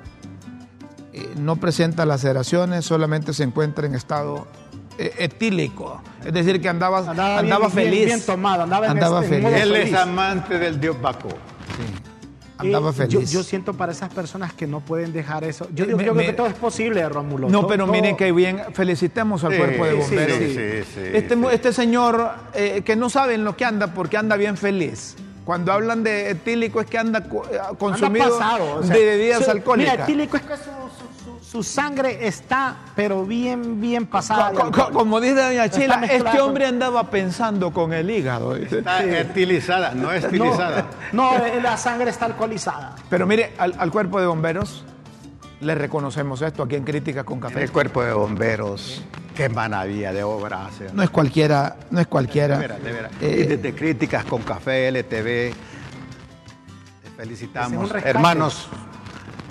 eh, 1.12 1.35
no 1.37 1.57
presenta 1.57 2.07
laceraciones, 2.07 2.85
solamente 2.85 3.35
se 3.35 3.44
encuentra 3.44 3.87
en 3.87 3.94
estado 3.94 4.46
eh, 4.98 5.12
etílico. 5.18 6.00
Es 6.24 6.33
decir, 6.33 6.61
que 6.61 6.68
andaba, 6.68 6.98
andaba, 6.98 7.68
feliz. 7.68 8.07
Bien, 8.07 8.24
tomado, 8.24 8.62
andaba, 8.62 8.88
andaba 8.88 9.22
este, 9.22 9.40
feliz. 9.40 9.61
Él 9.61 9.76
es 9.76 9.94
amante 9.94 10.59
del 10.59 10.81
dios 10.81 11.00
Baco. 11.00 11.28
Sí. 12.62 13.27
Yo, 13.27 13.42
siento 13.42 13.75
para 13.75 13.92
esas 13.92 14.12
personas 14.12 14.53
que 14.53 14.66
no 14.66 14.81
pueden 14.81 15.12
dejar 15.12 15.44
eso. 15.44 15.68
Yo, 15.75 15.87
creo 15.96 16.14
que 16.14 16.33
todo 16.33 16.46
es 16.46 16.55
posible, 16.55 17.09
Rómulo. 17.09 17.48
No, 17.48 17.66
pero 17.66 17.87
miren 17.87 18.16
que 18.16 18.33
bien, 18.33 18.61
felicitemos 18.72 19.44
al 19.44 19.57
cuerpo 19.57 19.85
de 19.85 19.94
bomberos. 19.94 20.38
este, 20.38 21.55
este 21.55 21.72
señor 21.72 22.31
eh, 22.55 22.83
que 22.85 22.96
no 22.96 23.11
sabe 23.11 23.35
en 23.35 23.44
lo 23.44 23.57
que 23.57 23.64
anda 23.64 23.94
porque 23.94 24.16
anda 24.16 24.37
bien 24.37 24.57
feliz. 24.57 25.16
Cuando 25.44 25.72
hablan 25.72 26.05
de 26.05 26.31
etílico 26.31 26.81
es 26.81 26.87
que 26.87 26.98
anda 26.98 27.18
eh, 27.18 27.59
consumido 27.77 28.38
de 28.83 29.05
bebidas 29.05 29.48
alcohólicas. 29.48 29.94
Mira, 29.94 30.05
etílico 30.05 30.37
es 30.37 30.42
que 30.42 30.55
su 31.52 31.62
sangre 31.62 32.26
está, 32.26 32.76
pero 32.96 33.26
bien, 33.26 33.78
bien 33.78 34.06
pasada. 34.06 34.52
como 34.90 35.20
dice 35.20 35.34
doña 35.34 35.68
Chila, 35.68 36.00
este 36.10 36.40
hombre 36.40 36.64
andaba 36.64 37.10
pensando 37.10 37.74
con 37.74 37.92
el 37.92 38.08
hígado. 38.08 38.56
Está 38.56 39.04
estilizada, 39.04 39.92
no 39.94 40.10
estilizada. 40.10 40.86
No, 41.12 41.34
la 41.62 41.76
sangre 41.76 42.08
está 42.08 42.24
alcoholizada. 42.24 42.94
Pero 43.10 43.26
mire, 43.26 43.52
al, 43.58 43.90
cuerpo 43.90 44.18
de 44.18 44.28
bomberos 44.28 44.82
le 45.60 45.74
reconocemos 45.74 46.40
esto 46.40 46.62
aquí 46.62 46.76
en 46.76 46.84
Críticas 46.84 47.24
con 47.24 47.38
Café. 47.38 47.64
El 47.64 47.70
cuerpo 47.70 48.02
de 48.02 48.14
bomberos, 48.14 49.04
qué 49.36 49.50
maravilla 49.50 50.10
de 50.14 50.22
obra 50.22 50.68
hace. 50.68 50.86
No 50.94 51.02
es 51.02 51.10
cualquiera, 51.10 51.76
no 51.90 52.00
es 52.00 52.06
cualquiera. 52.06 52.56
De 52.56 52.62
veras, 52.62 52.82
de 52.82 52.92
veras. 52.92 53.12
y 53.20 53.24
eh, 53.26 53.46
desde 53.46 53.74
Críticas 53.74 54.24
con 54.24 54.40
Café, 54.40 54.88
LTV, 54.90 55.54
felicitamos. 57.18 57.92
Hermanos, 58.02 58.70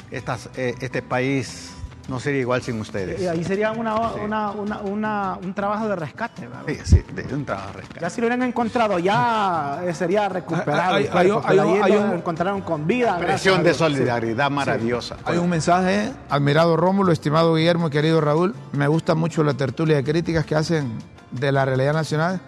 eh, 0.10 0.76
este 0.82 1.04
país 1.04 1.71
no 2.08 2.20
sería 2.20 2.42
igual 2.42 2.62
sin 2.62 2.80
ustedes. 2.80 3.28
ahí 3.28 3.44
sería 3.44 3.72
una, 3.72 5.36
un 5.36 5.54
trabajo 5.54 5.88
de 5.88 5.96
rescate, 5.96 6.48
¿verdad? 6.48 6.64
Sí, 6.68 6.80
sí, 6.84 7.34
un 7.34 7.46
trabajo 7.46 7.68
de 7.68 7.74
rescate. 7.74 8.00
Ya 8.00 8.10
si 8.10 8.22
lo 8.22 8.28
hubieran 8.28 8.48
encontrado, 8.48 9.00
ya 9.00 9.82
eh, 9.86 9.94
sería 9.94 10.28
recuperado. 10.30 10.96
Hay, 10.96 11.08
hay, 11.14 11.96
un, 11.96 12.14
encontraron 12.14 12.62
con 12.62 12.88
vida. 12.88 13.18
Presión 13.18 13.64
de 13.64 13.74
solidaridad 13.74 14.50
maravillosa. 14.50 15.18
Hay 15.26 15.38
un 15.38 15.50
mensaje, 15.50 16.12
admirado 16.30 16.76
Rómulo, 16.76 17.12
estimado 17.12 17.56
Guillermo 17.56 17.88
y 17.88 17.92
querido 17.92 18.22
Raúl. 18.22 18.56
Me 18.74 18.88
gusta 18.88 19.16
mucho 19.16 19.44
la 19.44 19.54
tertulia 19.54 19.98
de 19.98 20.04
críticas 20.04 20.46
que 20.46 20.56
hacen 20.56 20.92
de 21.32 21.52
la 21.52 21.66
realidad 21.66 21.94
nacional. 21.94 22.42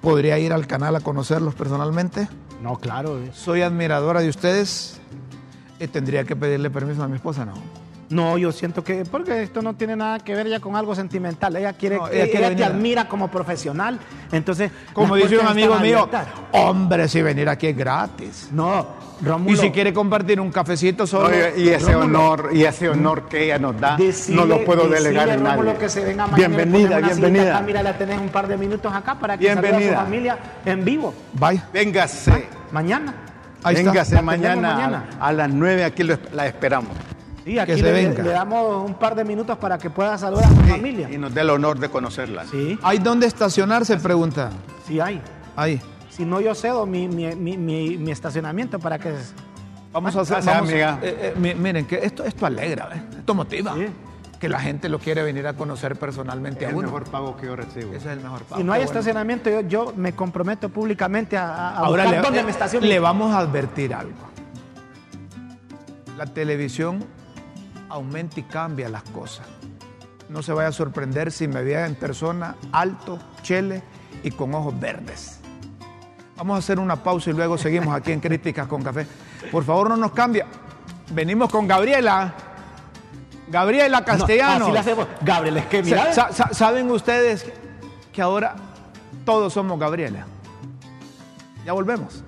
¿Podría 0.00 0.38
ir 0.38 0.52
al 0.52 0.66
canal 0.66 0.96
a 0.96 1.00
conocerlos 1.00 1.54
personalmente? 1.54 2.28
No, 2.60 2.76
claro. 2.76 3.20
Soy 3.32 3.62
admiradora 3.62 4.20
de 4.20 4.28
ustedes. 4.28 5.00
y 5.78 5.86
tendría 5.88 6.24
que 6.24 6.36
pedirle 6.36 6.70
permiso 6.70 7.02
a 7.02 7.08
mi 7.08 7.16
esposa, 7.16 7.44
¿no? 7.44 7.81
No, 8.12 8.36
yo 8.36 8.52
siento 8.52 8.84
que, 8.84 9.04
porque 9.04 9.42
esto 9.42 9.62
no 9.62 9.74
tiene 9.74 9.96
nada 9.96 10.18
que 10.18 10.34
ver 10.34 10.46
ya 10.46 10.60
con 10.60 10.76
algo 10.76 10.94
sentimental. 10.94 11.56
Ella 11.56 11.72
quiere, 11.72 11.98
ella, 12.12 12.54
te 12.54 12.64
admira 12.64 13.08
como 13.08 13.28
profesional. 13.28 13.98
Entonces, 14.30 14.70
como 14.92 15.16
dice 15.16 15.38
un 15.38 15.46
amigo 15.46 15.78
mío, 15.78 16.08
hombre, 16.52 17.08
si 17.08 17.22
venir 17.22 17.48
aquí 17.48 17.68
es 17.68 17.76
gratis. 17.76 18.48
No, 18.52 18.86
Rómulo. 19.22 19.52
Y 19.52 19.56
si 19.56 19.70
quiere 19.70 19.92
compartir 19.92 20.40
un 20.40 20.50
cafecito 20.50 21.06
solo. 21.06 21.30
y 21.56 21.68
ese 21.68 21.94
honor, 21.94 22.50
y 22.52 22.64
ese 22.64 22.88
honor 22.88 23.28
que 23.28 23.44
ella 23.44 23.58
nos 23.58 23.80
da, 23.80 23.96
no 24.28 24.44
lo 24.44 24.64
puedo 24.64 24.88
delegar 24.88 25.28
en 25.30 25.42
nadie. 25.42 25.74
Que 25.74 25.88
se 25.88 26.04
venga 26.04 26.26
bienvenida, 26.26 26.98
bienvenida. 26.98 27.58
Ah, 27.58 27.62
mira, 27.62 27.82
la 27.82 27.96
tenés 27.96 28.20
un 28.20 28.28
par 28.28 28.46
de 28.46 28.56
minutos 28.56 28.92
acá 28.92 29.18
para 29.18 29.38
que 29.38 29.52
salga 29.52 29.76
a 29.76 29.80
su 29.80 29.94
familia 29.94 30.38
en 30.64 30.84
vivo. 30.84 31.14
Vaya. 31.32 31.66
Véngase. 31.72 32.48
mañana. 32.72 33.14
Véngase 33.64 34.20
mañana, 34.20 34.74
mañana, 34.74 35.04
A, 35.20 35.32
las 35.32 35.48
nueve 35.48 35.84
aquí 35.84 36.02
la 36.02 36.46
esperamos. 36.46 36.96
Sí, 37.44 37.58
aquí 37.58 37.82
le, 37.82 38.12
damos 38.12 38.84
un 38.88 38.94
par 38.94 39.14
de 39.14 39.24
minutos 39.24 39.58
para 39.58 39.76
que 39.78 39.90
pueda 39.90 40.16
saludar 40.16 40.44
a 40.44 40.48
su 40.48 40.62
familia. 40.62 41.08
Y 41.10 41.18
nos 41.18 41.34
dé 41.34 41.40
el 41.40 41.50
honor 41.50 41.78
de 41.78 41.88
conocerla. 41.88 42.44
Sí. 42.46 42.78
¿Hay 42.82 42.98
dónde 42.98 43.26
estacionarse? 43.26 43.96
Pregunta. 43.96 44.50
Sí, 44.86 45.00
hay. 45.00 45.20
Hay. 45.56 45.80
Si 46.08 46.24
no, 46.24 46.40
yo 46.40 46.54
cedo 46.54 46.86
mi, 46.86 47.08
mi, 47.08 48.10
estacionamiento 48.10 48.78
para 48.78 48.98
que. 48.98 49.14
Vamos 49.92 50.14
a 50.16 50.20
hacer. 50.20 50.48
amiga. 50.48 50.98
Eh, 51.02 51.34
eh, 51.36 51.54
miren, 51.54 51.86
que 51.86 51.96
esto, 52.02 52.24
esto 52.24 52.46
alegra, 52.46 52.90
¿eh? 52.94 53.02
esto 53.18 53.34
motiva. 53.34 53.74
Que 54.38 54.48
la 54.48 54.58
gente 54.58 54.88
lo 54.88 54.98
quiere 54.98 55.22
venir 55.22 55.46
a 55.46 55.54
conocer 55.54 55.96
personalmente 55.96 56.64
es 56.64 56.72
a 56.72 56.74
uno. 56.74 56.80
el 56.80 56.86
mejor 56.86 57.04
pago 57.04 57.36
que 57.36 57.46
yo 57.46 57.54
recibo. 57.54 57.92
Ese 57.92 58.08
es 58.08 58.16
el 58.16 58.20
mejor 58.20 58.42
pago. 58.42 58.60
Si 58.60 58.64
no 58.64 58.72
hay 58.72 58.82
estacionamiento, 58.82 59.60
yo, 59.62 59.92
me 59.96 60.14
comprometo 60.14 60.68
públicamente 60.68 61.36
a, 61.36 61.70
a 61.70 61.76
Ahora 61.78 62.04
buscar 62.04 62.22
dónde 62.22 62.42
me 62.42 62.50
estaciono. 62.50 62.86
Le 62.86 62.98
vamos 62.98 63.32
a 63.32 63.38
advertir 63.38 63.94
algo. 63.94 64.12
La 66.18 66.26
televisión 66.26 67.04
aumenta 67.92 68.40
y 68.40 68.42
cambia 68.44 68.88
las 68.88 69.02
cosas. 69.04 69.46
No 70.28 70.42
se 70.42 70.52
vaya 70.52 70.68
a 70.68 70.72
sorprender 70.72 71.30
si 71.30 71.46
me 71.46 71.62
vea 71.62 71.86
en 71.86 71.94
persona 71.94 72.56
alto, 72.72 73.18
chele 73.42 73.82
y 74.22 74.30
con 74.30 74.54
ojos 74.54 74.78
verdes. 74.80 75.38
Vamos 76.36 76.56
a 76.56 76.58
hacer 76.60 76.78
una 76.78 76.96
pausa 76.96 77.30
y 77.30 77.34
luego 77.34 77.58
seguimos 77.58 77.94
aquí 77.94 78.12
en 78.12 78.20
Críticas 78.26 78.66
con 78.66 78.82
Café. 78.82 79.06
Por 79.50 79.62
favor, 79.64 79.90
no 79.90 79.96
nos 79.96 80.12
cambia. 80.12 80.46
Venimos 81.12 81.50
con 81.50 81.68
Gabriela. 81.68 82.32
Gabriela 83.48 84.02
Castellanos. 84.04 84.62
así 84.62 84.72
le 84.72 84.78
hacemos. 84.78 85.06
Gabriel, 85.20 85.58
es 85.58 85.66
que 85.66 85.82
mira. 85.82 86.12
Sa- 86.14 86.32
sa- 86.32 86.54
¿Saben 86.54 86.90
ustedes 86.90 87.44
que 88.12 88.22
ahora 88.22 88.56
todos 89.26 89.52
somos 89.52 89.78
Gabriela? 89.78 90.24
Ya 91.66 91.72
volvemos. 91.74 92.24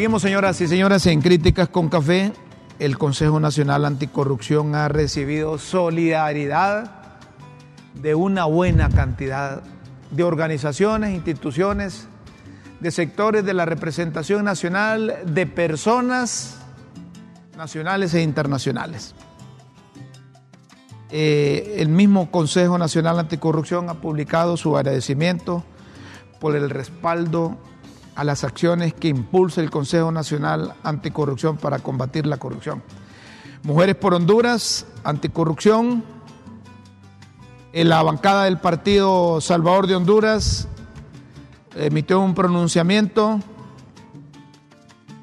Seguimos, 0.00 0.22
señoras 0.22 0.58
y 0.62 0.66
señores, 0.66 1.04
en 1.04 1.20
Críticas 1.20 1.68
con 1.68 1.90
Café. 1.90 2.32
El 2.78 2.96
Consejo 2.96 3.38
Nacional 3.38 3.84
Anticorrupción 3.84 4.74
ha 4.74 4.88
recibido 4.88 5.58
solidaridad 5.58 6.90
de 7.92 8.14
una 8.14 8.46
buena 8.46 8.88
cantidad 8.88 9.62
de 10.10 10.22
organizaciones, 10.22 11.14
instituciones, 11.14 12.08
de 12.80 12.90
sectores 12.90 13.44
de 13.44 13.52
la 13.52 13.66
representación 13.66 14.42
nacional, 14.42 15.18
de 15.26 15.44
personas 15.44 16.56
nacionales 17.58 18.14
e 18.14 18.22
internacionales. 18.22 19.14
Eh, 21.10 21.74
el 21.76 21.90
mismo 21.90 22.30
Consejo 22.30 22.78
Nacional 22.78 23.18
Anticorrupción 23.18 23.90
ha 23.90 24.00
publicado 24.00 24.56
su 24.56 24.78
agradecimiento 24.78 25.62
por 26.40 26.56
el 26.56 26.70
respaldo 26.70 27.58
a 28.14 28.24
las 28.24 28.44
acciones 28.44 28.94
que 28.94 29.08
impulsa 29.08 29.60
el 29.60 29.70
Consejo 29.70 30.12
Nacional 30.12 30.74
Anticorrupción 30.82 31.56
para 31.56 31.78
combatir 31.78 32.26
la 32.26 32.36
corrupción. 32.36 32.82
Mujeres 33.62 33.96
por 33.96 34.14
Honduras, 34.14 34.86
Anticorrupción, 35.04 36.04
en 37.72 37.88
la 37.88 38.02
bancada 38.02 38.44
del 38.44 38.58
Partido 38.58 39.40
Salvador 39.40 39.86
de 39.86 39.94
Honduras 39.94 40.66
emitió 41.76 42.20
un 42.20 42.34
pronunciamiento 42.34 43.38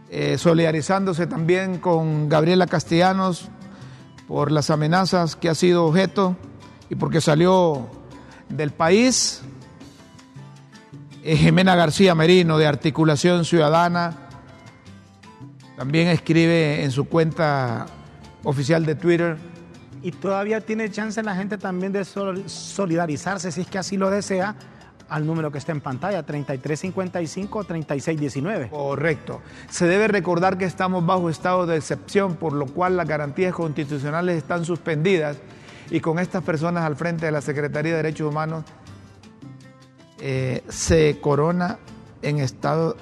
eh, 0.09 0.37
solidarizándose 0.37 1.27
también 1.27 1.79
con 1.79 2.29
Gabriela 2.29 2.65
Castellanos 2.65 3.49
por 4.27 4.51
las 4.51 4.69
amenazas 4.69 5.35
que 5.35 5.49
ha 5.49 5.55
sido 5.55 5.85
objeto 5.85 6.35
y 6.89 6.95
porque 6.95 7.19
salió 7.19 7.87
del 8.49 8.71
país. 8.71 9.41
Eh, 11.27 11.35
Jimena 11.35 11.75
García 11.75 12.15
Merino 12.15 12.57
de 12.57 12.65
Articulación 12.67 13.43
Ciudadana 13.43 14.15
también 15.75 16.07
escribe 16.07 16.83
en 16.85 16.91
su 16.91 17.03
cuenta 17.05 17.85
oficial 18.45 18.85
de 18.85 18.95
Twitter 18.95 19.35
Y 20.01 20.11
todavía 20.11 20.61
tiene 20.61 20.89
chance 20.89 21.21
la 21.21 21.35
gente 21.35 21.57
también 21.57 21.91
de 21.91 22.05
sol- 22.05 22.43
solidarizarse, 22.49 23.51
si 23.51 23.59
es 23.61 23.67
que 23.67 23.77
así 23.77 23.97
lo 23.97 24.09
desea, 24.09 24.55
al 25.09 25.25
número 25.25 25.51
que 25.51 25.57
está 25.57 25.73
en 25.73 25.81
pantalla, 25.81 26.25
3355-3619. 26.25 28.69
Correcto. 28.69 29.41
Se 29.69 29.85
debe 29.85 30.07
recordar 30.07 30.57
que 30.57 30.63
estamos 30.65 31.05
bajo 31.05 31.29
estado 31.29 31.65
de 31.65 31.75
excepción, 31.77 32.35
por 32.37 32.53
lo 32.53 32.67
cual 32.67 32.95
las 32.95 33.05
garantías 33.07 33.53
constitucionales 33.53 34.37
están 34.37 34.63
suspendidas 34.63 35.35
y 35.89 35.99
con 35.99 36.19
estas 36.19 36.41
personas 36.43 36.85
al 36.85 36.95
frente 36.95 37.25
de 37.25 37.33
la 37.33 37.41
Secretaría 37.41 37.91
de 37.91 37.97
Derechos 37.97 38.29
Humanos 38.29 38.63
eh, 40.19 40.63
se 40.67 41.19
corona 41.19 41.79
en 42.21 42.39
estado 42.39 42.97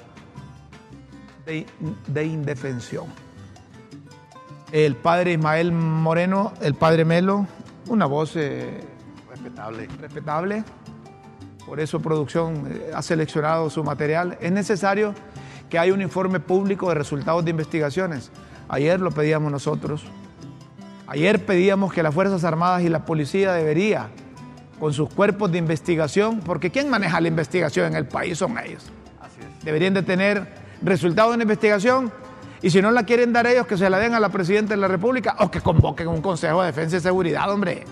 de, 1.46 1.66
de 2.06 2.24
indefensión. 2.24 3.06
El 4.72 4.96
padre 4.96 5.32
Ismael 5.32 5.72
Moreno, 5.72 6.52
el 6.60 6.74
padre 6.74 7.04
Melo, 7.04 7.46
una 7.88 8.06
voz 8.06 8.34
eh, 8.36 8.80
Respetable. 9.30 9.88
respetable. 10.00 10.64
Por 11.64 11.80
eso 11.80 12.00
producción 12.00 12.66
eh, 12.70 12.90
ha 12.94 13.02
seleccionado 13.02 13.70
su 13.70 13.82
material. 13.84 14.36
Es 14.40 14.52
necesario 14.52 15.14
que 15.70 15.78
haya 15.78 15.94
un 15.94 16.02
informe 16.02 16.40
público 16.40 16.88
de 16.88 16.94
resultados 16.94 17.44
de 17.44 17.50
investigaciones. 17.50 18.30
Ayer 18.68 19.00
lo 19.00 19.10
pedíamos 19.10 19.50
nosotros. 19.50 20.04
Ayer 21.06 21.44
pedíamos 21.44 21.92
que 21.92 22.02
las 22.02 22.12
Fuerzas 22.14 22.42
Armadas 22.44 22.82
y 22.82 22.88
la 22.88 23.04
policía 23.04 23.52
debería, 23.52 24.10
con 24.78 24.92
sus 24.92 25.08
cuerpos 25.12 25.50
de 25.52 25.58
investigación, 25.58 26.40
porque 26.40 26.70
¿quién 26.70 26.88
maneja 26.90 27.20
la 27.20 27.28
investigación 27.28 27.86
en 27.86 27.96
el 27.96 28.06
país? 28.06 28.38
Son 28.38 28.58
ellos. 28.58 28.84
Así 29.20 29.40
es. 29.40 29.64
Deberían 29.64 29.94
de 29.94 30.02
tener 30.02 30.46
resultados 30.82 31.32
de 31.32 31.38
la 31.38 31.42
investigación 31.44 32.12
y 32.62 32.70
si 32.70 32.80
no 32.82 32.90
la 32.90 33.04
quieren 33.04 33.32
dar 33.32 33.46
ellos, 33.46 33.66
que 33.66 33.76
se 33.76 33.88
la 33.88 33.98
den 33.98 34.14
a 34.14 34.20
la 34.20 34.28
Presidenta 34.28 34.74
de 34.74 34.80
la 34.80 34.88
República 34.88 35.36
o 35.40 35.50
que 35.50 35.60
convoquen 35.60 36.08
un 36.08 36.20
Consejo 36.20 36.60
de 36.60 36.66
Defensa 36.68 36.96
y 36.96 37.00
Seguridad, 37.00 37.50
hombre. 37.50 37.84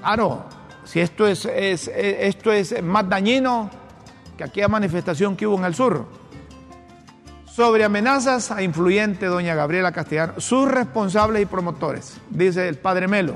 Claro, 0.00 0.44
si 0.84 1.00
esto 1.00 1.26
es, 1.26 1.44
es- 1.46 1.88
es- 1.88 2.16
esto 2.36 2.52
es 2.52 2.82
más 2.82 3.08
dañino 3.08 3.70
que 4.36 4.44
aquella 4.44 4.68
manifestación 4.68 5.36
que 5.36 5.46
hubo 5.46 5.56
en 5.58 5.64
el 5.64 5.74
sur. 5.74 6.06
Sobre 7.46 7.84
amenazas 7.84 8.50
a 8.50 8.62
influyente 8.62 9.26
doña 9.26 9.54
Gabriela 9.54 9.90
Castellano, 9.92 10.34
sus 10.38 10.68
responsables 10.70 11.42
y 11.42 11.46
promotores, 11.46 12.18
dice 12.28 12.68
el 12.68 12.76
padre 12.76 13.08
Melo. 13.08 13.34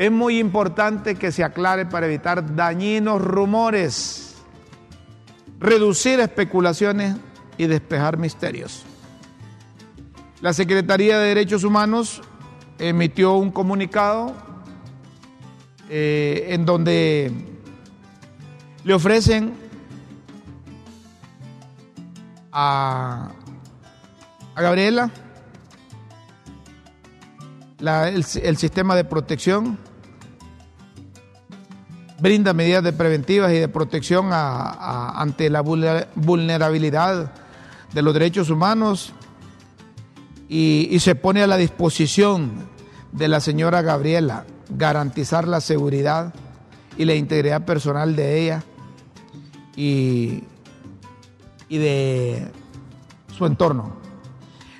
Es 0.00 0.10
muy 0.10 0.38
importante 0.38 1.14
que 1.16 1.30
se 1.30 1.44
aclare 1.44 1.84
para 1.84 2.06
evitar 2.06 2.56
dañinos 2.56 3.20
rumores, 3.20 4.34
reducir 5.58 6.20
especulaciones 6.20 7.16
y 7.58 7.66
despejar 7.66 8.16
misterios. 8.16 8.82
La 10.40 10.54
Secretaría 10.54 11.18
de 11.18 11.28
Derechos 11.28 11.64
Humanos 11.64 12.22
emitió 12.78 13.34
un 13.34 13.50
comunicado 13.50 14.32
eh, 15.90 16.46
en 16.48 16.64
donde 16.64 17.30
le 18.84 18.94
ofrecen 18.94 19.52
a, 22.52 23.32
a 24.54 24.62
Gabriela 24.62 25.10
la- 27.80 28.08
el, 28.08 28.24
el 28.42 28.56
sistema 28.56 28.96
de 28.96 29.04
protección, 29.04 29.78
brinda 32.20 32.52
medidas 32.52 32.84
de 32.84 32.92
preventivas 32.92 33.52
y 33.52 33.58
de 33.58 33.68
protección 33.68 34.30
ante 34.32 35.48
la 35.50 35.62
vulner- 35.62 36.08
vulnerabilidad 36.14 37.32
de 37.92 38.02
los 38.02 38.14
derechos 38.14 38.50
humanos 38.50 39.12
y, 40.48 40.96
se 41.00 41.14
pone 41.14 41.42
a 41.42 41.46
la 41.46 41.56
disposición 41.56 42.68
de 43.12 43.28
la 43.28 43.40
señora 43.40 43.82
Gabriela 43.82 44.44
garantizar 44.68 45.48
la 45.48 45.60
seguridad 45.60 46.34
y 46.96 47.04
la 47.04 47.14
integridad 47.14 47.64
personal 47.64 48.14
de 48.16 48.42
ella 48.42 48.62
y, 49.76 50.44
y 51.68 51.78
de 51.78 52.48
su 53.36 53.46
entorno. 53.46 53.98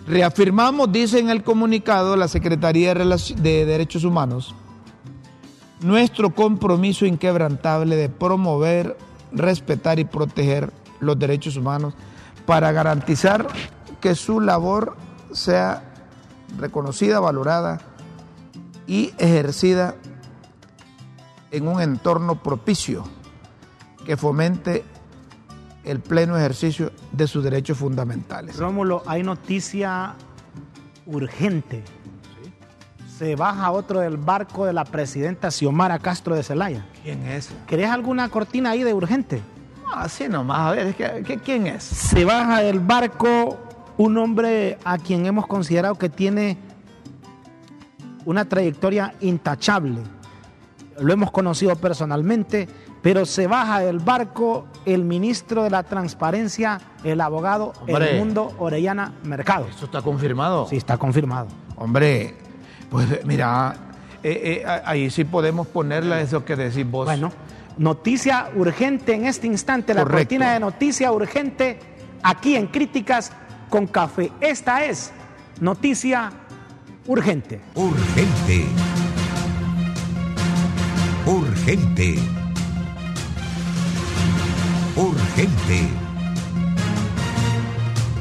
Reafirmamos, 0.07 0.91
dice 0.91 1.19
en 1.21 1.31
el 1.31 1.43
comunicado 1.43 2.17
la 2.17 2.29
Secretaría 2.29 2.95
de 2.95 3.65
Derechos 3.65 4.05
Humanos, 4.05 4.55
nuestro 5.83 6.35
compromiso 6.35 7.07
inquebrantable 7.07 7.97
de 7.97 8.09
promover, 8.09 8.97
respetar 9.33 9.99
y 9.99 10.05
proteger 10.05 10.73
los 11.01 11.19
derechos 11.19 11.57
humanos 11.57 11.95
para 12.47 12.73
garantizar 12.73 13.47
que 14.01 14.15
su 14.15 14.41
labor 14.41 14.97
sea 15.33 15.85
reconocida, 16.59 17.21
valorada 17.21 17.81
y 18.87 19.13
ejercida 19.19 19.95
en 21.51 21.69
un 21.69 21.81
entorno 21.81 22.43
propicio 22.43 23.05
que 24.05 24.17
fomente 24.17 24.85
el 25.85 26.01
pleno 26.01 26.37
ejercicio 26.37 26.93
de 27.13 27.27
sus 27.27 27.43
derechos 27.43 27.79
fundamentales. 27.79 28.57
Rómulo, 28.57 29.03
hay 29.07 29.23
noticia 29.23 30.15
urgente. 31.07 31.83
Se 33.21 33.37
baja 33.37 33.71
otro 33.71 34.01
del 34.01 34.17
barco 34.17 34.65
de 34.65 34.73
la 34.73 34.83
presidenta 34.87 35.51
Xiomara 35.51 35.99
Castro 35.99 36.35
de 36.35 36.43
Celaya. 36.43 36.87
¿Quién 37.03 37.27
es? 37.27 37.51
¿Querés 37.67 37.91
alguna 37.91 38.31
cortina 38.31 38.71
ahí 38.71 38.83
de 38.83 38.95
urgente? 38.95 39.43
Así 39.95 40.27
nomás, 40.27 40.59
a 40.61 40.71
ver, 40.71 40.87
es 40.87 40.97
que- 40.97 41.23
que- 41.23 41.37
¿quién 41.37 41.67
es? 41.67 41.83
Se 41.85 42.25
baja 42.25 42.63
del 42.63 42.81
barco 42.81 43.59
un 43.99 44.17
hombre 44.17 44.79
a 44.87 44.97
quien 44.97 45.27
hemos 45.27 45.47
considerado 45.47 45.97
que 45.97 46.09
tiene 46.09 46.57
una 48.25 48.47
trayectoria 48.47 49.13
intachable. 49.21 49.99
Lo 50.99 51.13
hemos 51.13 51.31
conocido 51.31 51.77
personalmente, 51.77 52.71
pero 53.03 53.27
se 53.27 53.47
baja 53.47 53.81
del 53.81 53.99
barco 53.99 54.65
el 54.87 55.05
ministro 55.05 55.63
de 55.63 55.69
la 55.69 55.83
Transparencia, 55.83 56.81
el 57.05 57.21
abogado 57.21 57.75
Hombre. 57.83 58.17
Edmundo 58.17 58.55
Orellana 58.59 59.13
Mercado. 59.25 59.67
¿Eso 59.69 59.85
está 59.85 60.01
confirmado? 60.01 60.67
Sí, 60.69 60.79
está 60.79 60.97
confirmado. 60.97 61.49
Hombre, 61.77 62.35
pues 62.91 63.25
mira, 63.25 63.75
eh, 64.23 64.63
eh, 64.65 64.83
ahí 64.85 65.11
sí 65.11 65.25
podemos 65.25 65.67
ponerle 65.69 66.21
eso 66.21 66.45
que 66.45 66.57
decís 66.57 66.89
vos. 66.89 67.07
Bueno, 67.07 67.33
noticia 67.79 68.51
urgente 68.55 69.15
en 69.15 69.27
este 69.27 69.47
instante, 69.47 69.95
la 69.95 70.03
Correcto. 70.03 70.19
cortina 70.19 70.53
de 70.53 70.61
noticia 70.61 71.13
urgente 71.13 71.79
aquí 72.23 72.57
en 72.57 72.67
Críticas 72.67 73.33
con 73.69 73.87
Café. 73.87 74.31
Esta 74.41 74.85
es 74.85 75.13
noticia 75.61 76.31
urgente. 77.07 77.61
Urgente. 77.75 78.67
Urgente. 81.27 82.17
Urgente. 84.97 85.89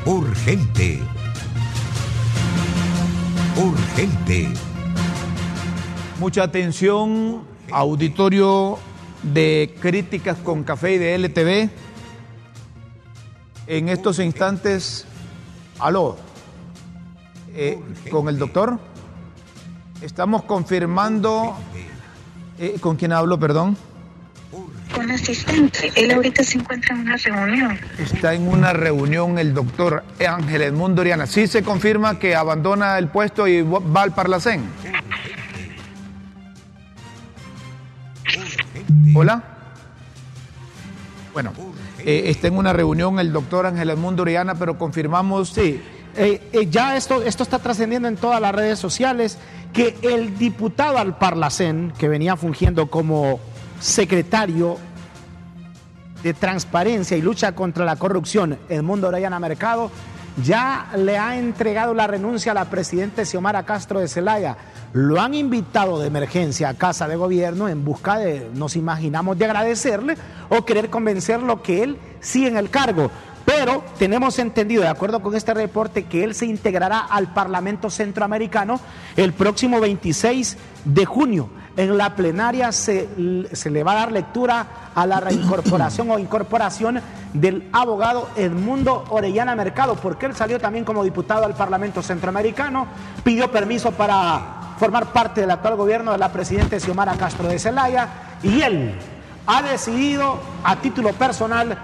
Urgente. 0.06 1.00
Urgente. 3.58 4.69
Mucha 6.20 6.44
atención, 6.44 7.44
auditorio 7.72 8.78
de 9.24 9.74
Críticas 9.80 10.38
con 10.38 10.66
Café 10.66 10.96
y 10.96 10.98
de 10.98 11.16
LTV. 11.18 11.70
En 13.68 13.88
estos 13.88 14.20
instantes, 14.20 15.06
aló, 15.80 16.18
eh, 17.56 17.80
con 18.12 18.28
el 18.28 18.38
doctor. 18.38 18.80
Estamos 20.02 20.44
confirmando, 20.44 21.56
eh, 22.60 22.76
¿con 22.82 22.98
quién 22.98 23.14
hablo, 23.14 23.40
perdón? 23.40 23.78
Con 24.94 25.10
asistente. 25.12 25.94
Él 25.96 26.12
ahorita 26.12 26.44
se 26.44 26.58
encuentra 26.58 26.96
en 26.96 27.02
una 27.02 27.16
reunión. 27.16 27.80
Está 27.98 28.34
en 28.34 28.46
una 28.46 28.74
reunión 28.74 29.40
el 29.40 29.54
doctor 29.54 30.04
Ángel 30.28 30.64
Edmundo 30.64 31.00
Oriana. 31.02 31.28
Sí 31.28 31.48
se 31.48 31.64
confirma 31.64 32.20
que 32.20 32.36
abandona 32.36 32.98
el 32.98 33.08
puesto 33.08 33.48
y 33.48 33.62
va 33.62 34.02
al 34.02 34.14
Parlacén. 34.14 34.64
Hola. 39.16 39.44
Bueno, 41.34 41.54
eh, 42.00 42.24
está 42.26 42.48
en 42.48 42.58
una 42.58 42.74
reunión 42.74 43.20
el 43.20 43.32
doctor 43.32 43.66
Ángel 43.66 43.90
Edmundo 43.90 44.24
Oriana, 44.24 44.56
pero 44.56 44.78
confirmamos. 44.78 45.50
Sí, 45.50 45.82
eh, 46.16 46.50
eh, 46.52 46.68
ya 46.70 46.96
esto, 46.96 47.22
esto 47.22 47.44
está 47.44 47.60
trascendiendo 47.60 48.08
en 48.08 48.18
todas 48.18 48.42
las 48.42 48.54
redes 48.54 48.80
sociales 48.80 49.38
que 49.74 49.96
el 50.02 50.38
diputado 50.38 50.98
al 50.98 51.18
Parlacén, 51.18 51.94
que 51.98 52.08
venía 52.08 52.36
fungiendo 52.36 52.90
como 52.90 53.40
secretario 53.80 54.78
de 56.24 56.34
Transparencia 56.34 57.16
y 57.16 57.22
Lucha 57.22 57.54
contra 57.54 57.86
la 57.86 57.96
Corrupción, 57.96 58.58
Edmundo 58.68 59.08
Orellana 59.08 59.40
Mercado, 59.40 59.92
ya 60.44 60.92
le 60.98 61.18
ha 61.18 61.38
entregado 61.38 61.94
la 61.94 62.08
renuncia 62.08 62.52
a 62.52 62.56
la 62.56 62.66
presidenta 62.66 63.26
Xiomara 63.26 63.64
Castro 63.64 64.00
de 64.00 64.08
Celaya. 64.08 64.58
Lo 64.94 65.22
han 65.22 65.36
invitado 65.36 66.00
de 66.00 66.08
emergencia 66.08 66.70
a 66.70 66.74
Casa 66.74 67.08
de 67.08 67.16
Gobierno 67.16 67.70
en 67.70 67.86
busca 67.86 68.18
de, 68.18 68.50
nos 68.56 68.76
imaginamos, 68.76 69.38
de 69.38 69.46
agradecerle 69.46 70.18
o 70.50 70.66
querer 70.66 70.90
convencerlo 70.90 71.62
que 71.62 71.84
él 71.84 71.98
sigue 72.22 72.48
en 72.48 72.58
el 72.58 72.72
cargo. 72.72 73.12
Pero 73.46 73.84
tenemos 73.98 74.40
entendido, 74.40 74.82
de 74.82 74.88
acuerdo 74.88 75.22
con 75.22 75.36
este 75.36 75.54
reporte, 75.54 76.06
que 76.06 76.24
él 76.24 76.34
se 76.34 76.46
integrará 76.48 77.00
al 77.00 77.34
Parlamento 77.34 77.90
Centroamericano 77.90 78.80
el 79.16 79.34
próximo 79.34 79.80
26 79.80 80.58
de 80.86 81.06
junio. 81.06 81.50
En 81.78 81.98
la 81.98 82.16
plenaria 82.16 82.72
se, 82.72 83.08
se, 83.54 83.70
le 83.70 83.84
va 83.84 83.94
a 83.94 83.96
dar 83.96 84.12
lectura 84.12 84.92
a 84.94 85.06
la 85.06 85.20
reincorporación 85.20 86.10
o 86.12 86.20
incorporación 86.20 87.00
del 87.34 87.70
abogado 87.72 88.30
Edmundo 88.36 89.06
Orellana 89.10 89.56
Mercado, 89.56 89.96
porque 89.96 90.26
él 90.26 90.36
salió 90.36 90.60
también 90.60 90.84
como 90.84 91.04
diputado 91.04 91.46
al 91.46 91.56
Parlamento 91.56 92.02
Centroamericano, 92.02 92.88
pidió 93.24 93.52
permiso 93.52 93.92
para 93.92 94.59
formar 94.80 95.08
parte 95.08 95.42
del 95.42 95.52
actual 95.52 95.76
gobierno 95.76 96.14
de 96.14 96.18
la 96.18 96.32
presidenta 96.32 96.80
Xiomara 96.80 97.16
Castro 97.16 97.50
de 97.50 97.60
Zelaya 97.60 98.08
y 98.42 98.62
él 98.62 98.96
ha 99.46 99.62
decidido 99.62 100.40
a 100.64 100.78
título 100.78 101.12
personal 101.14 101.78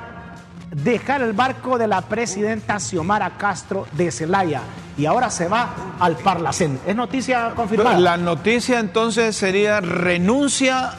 dejar 0.72 1.22
el 1.22 1.34
barco 1.34 1.78
de 1.78 1.88
la 1.88 2.02
presidenta 2.02 2.80
Xiomara 2.80 3.32
Castro 3.38 3.86
de 3.92 4.12
Celaya 4.12 4.62
y 4.98 5.06
ahora 5.06 5.30
se 5.30 5.48
va 5.48 5.70
al 6.00 6.16
Parlacén. 6.16 6.80
¿Es 6.88 6.96
noticia 6.96 7.52
confirmada? 7.54 8.00
La 8.00 8.16
noticia 8.16 8.80
entonces 8.80 9.36
sería 9.36 9.82
renuncia 9.82 10.94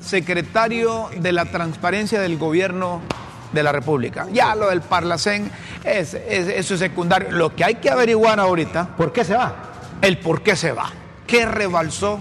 secretario 0.00 1.08
de 1.16 1.32
la 1.32 1.46
transparencia 1.46 2.20
del 2.20 2.36
gobierno 2.36 3.00
de 3.52 3.62
la 3.62 3.72
República. 3.72 4.26
Ya 4.32 4.54
lo 4.54 4.68
del 4.68 4.82
Parlacén, 4.82 5.50
es, 5.82 6.14
es, 6.14 6.48
eso 6.48 6.74
es 6.74 6.80
secundario. 6.80 7.30
Lo 7.32 7.54
que 7.54 7.64
hay 7.64 7.76
que 7.76 7.90
averiguar 7.90 8.38
ahorita... 8.38 8.96
¿Por 8.96 9.12
qué 9.12 9.24
se 9.24 9.34
va? 9.34 9.69
El 10.02 10.18
por 10.18 10.42
qué 10.42 10.56
se 10.56 10.72
va. 10.72 10.90
¿Qué 11.26 11.46
rebalsó 11.46 12.20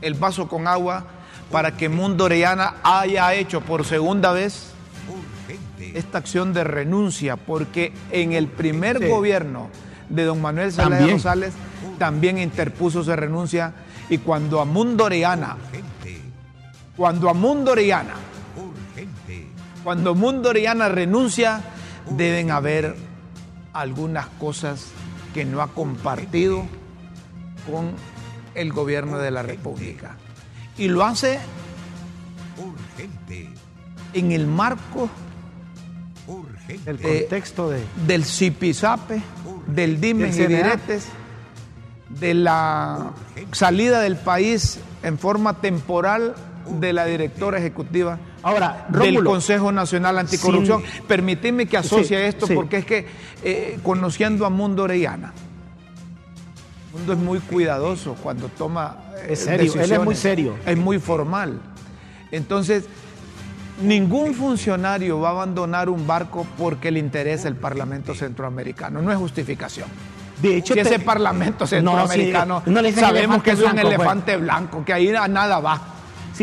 el 0.00 0.14
vaso 0.14 0.48
con 0.48 0.66
agua 0.66 1.04
para 1.50 1.76
que 1.76 1.88
Mundo 1.88 2.24
Orellana 2.24 2.76
haya 2.82 3.34
hecho 3.34 3.60
por 3.60 3.84
segunda 3.84 4.32
vez 4.32 4.72
esta 5.94 6.18
acción 6.18 6.52
de 6.52 6.64
renuncia, 6.64 7.36
porque 7.36 7.92
en 8.10 8.32
el 8.32 8.48
primer 8.48 8.98
sí. 8.98 9.08
gobierno 9.08 9.68
de 10.08 10.24
don 10.24 10.40
Manuel 10.40 10.72
Zelaya 10.72 11.06
Rosales 11.06 11.52
también 11.98 12.38
interpuso 12.38 13.04
su 13.04 13.14
renuncia. 13.14 13.74
Y 14.08 14.18
cuando 14.18 14.60
a 14.60 14.64
Mundo 14.64 15.04
Orellana, 15.04 15.56
cuando 16.96 17.28
a 17.28 17.34
Mundo 17.34 17.72
Orellana, 17.72 18.14
cuando 19.84 20.14
Mundo 20.14 20.50
Orellana 20.50 20.88
renuncia, 20.88 21.60
deben 22.10 22.50
haber 22.50 22.96
algunas 23.72 24.26
cosas 24.38 24.86
que 25.32 25.44
no 25.44 25.62
ha 25.62 25.68
compartido 25.68 26.64
con 27.70 27.92
el 28.54 28.72
gobierno 28.72 29.18
de 29.18 29.30
la 29.30 29.42
República. 29.42 30.16
Y 30.76 30.88
lo 30.88 31.04
hace 31.04 31.38
en 34.12 34.32
el 34.32 34.46
marco 34.46 35.08
el 36.86 37.00
contexto 37.00 37.70
de... 37.70 37.82
del 38.06 38.24
zipizape, 38.24 39.22
del 39.66 40.00
dimes 40.00 40.38
y 40.38 40.46
diretes, 40.46 41.06
de 42.08 42.34
la 42.34 43.12
salida 43.52 44.00
del 44.00 44.16
país 44.16 44.78
en 45.02 45.18
forma 45.18 45.60
temporal 45.60 46.34
de 46.80 46.92
la 46.92 47.06
directora 47.06 47.58
ejecutiva 47.58 48.18
Ahora, 48.42 48.86
del 48.88 49.22
Consejo 49.22 49.70
Nacional 49.72 50.18
Anticorrupción. 50.18 50.82
Permíteme 51.06 51.66
que 51.66 51.76
asocie 51.76 52.18
sí, 52.18 52.24
esto 52.24 52.46
sí. 52.46 52.54
porque 52.54 52.78
es 52.78 52.84
que 52.84 53.06
eh, 53.44 53.78
conociendo 53.82 54.44
a 54.46 54.50
Mundo 54.50 54.84
Orellana, 54.84 55.32
Mundo 56.92 57.12
es 57.12 57.18
muy 57.18 57.38
cuidadoso 57.38 58.16
cuando 58.22 58.48
toma 58.48 58.98
es 59.28 59.40
serio, 59.40 59.72
él 59.80 59.92
es 59.92 60.04
muy 60.04 60.14
serio, 60.14 60.56
es 60.66 60.76
muy 60.76 60.98
formal. 60.98 61.60
Entonces, 62.30 62.84
Ningún 63.80 64.34
funcionario 64.34 65.18
va 65.20 65.28
a 65.28 65.32
abandonar 65.32 65.88
un 65.88 66.06
barco 66.06 66.46
porque 66.58 66.90
le 66.90 66.98
interesa 66.98 67.48
el 67.48 67.56
Parlamento 67.56 68.14
Centroamericano. 68.14 69.00
No 69.00 69.10
es 69.10 69.18
justificación. 69.18 69.88
De 70.40 70.56
hecho, 70.56 70.74
si 70.74 70.80
ese 70.80 70.98
te... 70.98 71.04
Parlamento 71.04 71.66
Centroamericano 71.66 72.62
no, 72.66 72.80
sí, 72.80 72.90
no 72.90 73.00
sabemos 73.00 73.42
que 73.42 73.52
es 73.52 73.60
un 73.60 73.72
blanco, 73.72 73.88
elefante 73.88 74.32
pues. 74.32 74.42
blanco, 74.42 74.84
que 74.84 74.92
ahí 74.92 75.14
a 75.14 75.26
nada 75.26 75.58
va. 75.60 75.80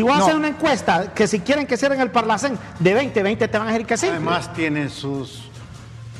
Si 0.00 0.02
vos 0.02 0.16
no. 0.16 0.24
haces 0.24 0.34
una 0.34 0.48
encuesta 0.48 1.12
que 1.12 1.28
si 1.28 1.40
quieren 1.40 1.66
que 1.66 1.76
cierren 1.76 2.00
el 2.00 2.10
Parlacén, 2.10 2.58
de 2.78 2.94
20, 2.94 3.22
20 3.22 3.48
te 3.48 3.58
van 3.58 3.68
a 3.68 3.72
decir 3.72 3.86
que 3.86 3.98
sí. 3.98 4.06
Además 4.06 4.50
tienen 4.54 4.88
sus 4.88 5.42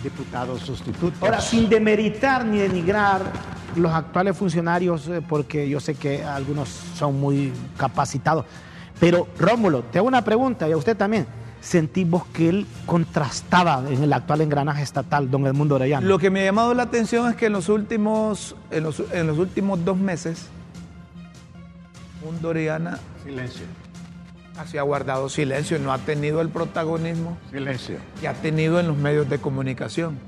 diputados 0.03 0.61
sustitutos. 0.61 1.22
Ahora, 1.22 1.41
sin 1.41 1.66
demeritar 1.66 2.45
ni 2.45 2.59
denigrar 2.59 3.22
los 3.76 3.91
actuales 3.91 4.37
funcionarios, 4.37 5.09
eh, 5.09 5.22
porque 5.26 5.66
yo 5.66 5.81
sé 5.81 5.95
que 5.95 6.22
algunos 6.22 6.68
son 6.95 7.18
muy 7.18 7.55
capacitados, 7.78 8.45
pero 8.99 9.28
Rómulo, 9.39 9.85
te 9.85 9.97
hago 9.97 10.09
una 10.09 10.22
pregunta 10.22 10.68
y 10.68 10.72
a 10.72 10.76
usted 10.76 10.95
también. 10.95 11.26
¿Sentís 11.62 12.09
vos 12.09 12.26
que 12.35 12.51
él 12.51 12.66
contrastaba 12.85 13.83
en 13.89 14.03
el 14.03 14.12
actual 14.12 14.43
engranaje 14.43 14.83
estatal, 14.83 15.31
don 15.31 15.47
Edmundo 15.47 15.76
Orellana? 15.76 16.07
Lo 16.07 16.18
que 16.18 16.28
me 16.28 16.43
ha 16.43 16.45
llamado 16.45 16.74
la 16.74 16.83
atención 16.83 17.31
es 17.31 17.37
que 17.37 17.47
en 17.47 17.55
los 17.55 17.70
últimos, 17.70 18.57
en 18.70 18.83
los, 18.83 19.03
en 19.11 19.26
los 19.26 19.39
últimos 19.39 19.83
dos 19.83 19.97
meses, 19.97 20.51
Mundo 22.25 22.51
Orellana 22.51 22.99
silencio. 23.25 23.64
se 24.66 24.79
ha 24.79 24.83
guardado 24.83 25.29
silencio, 25.29 25.79
no 25.79 25.93
ha 25.93 25.99
tenido 25.99 26.41
el 26.41 26.51
protagonismo 26.51 27.39
silencio. 27.51 27.97
que 28.21 28.29
ha 28.29 28.35
tenido 28.35 28.79
en 28.79 28.89
los 28.89 28.97
medios 28.97 29.29
de 29.31 29.39
comunicación. 29.39 30.18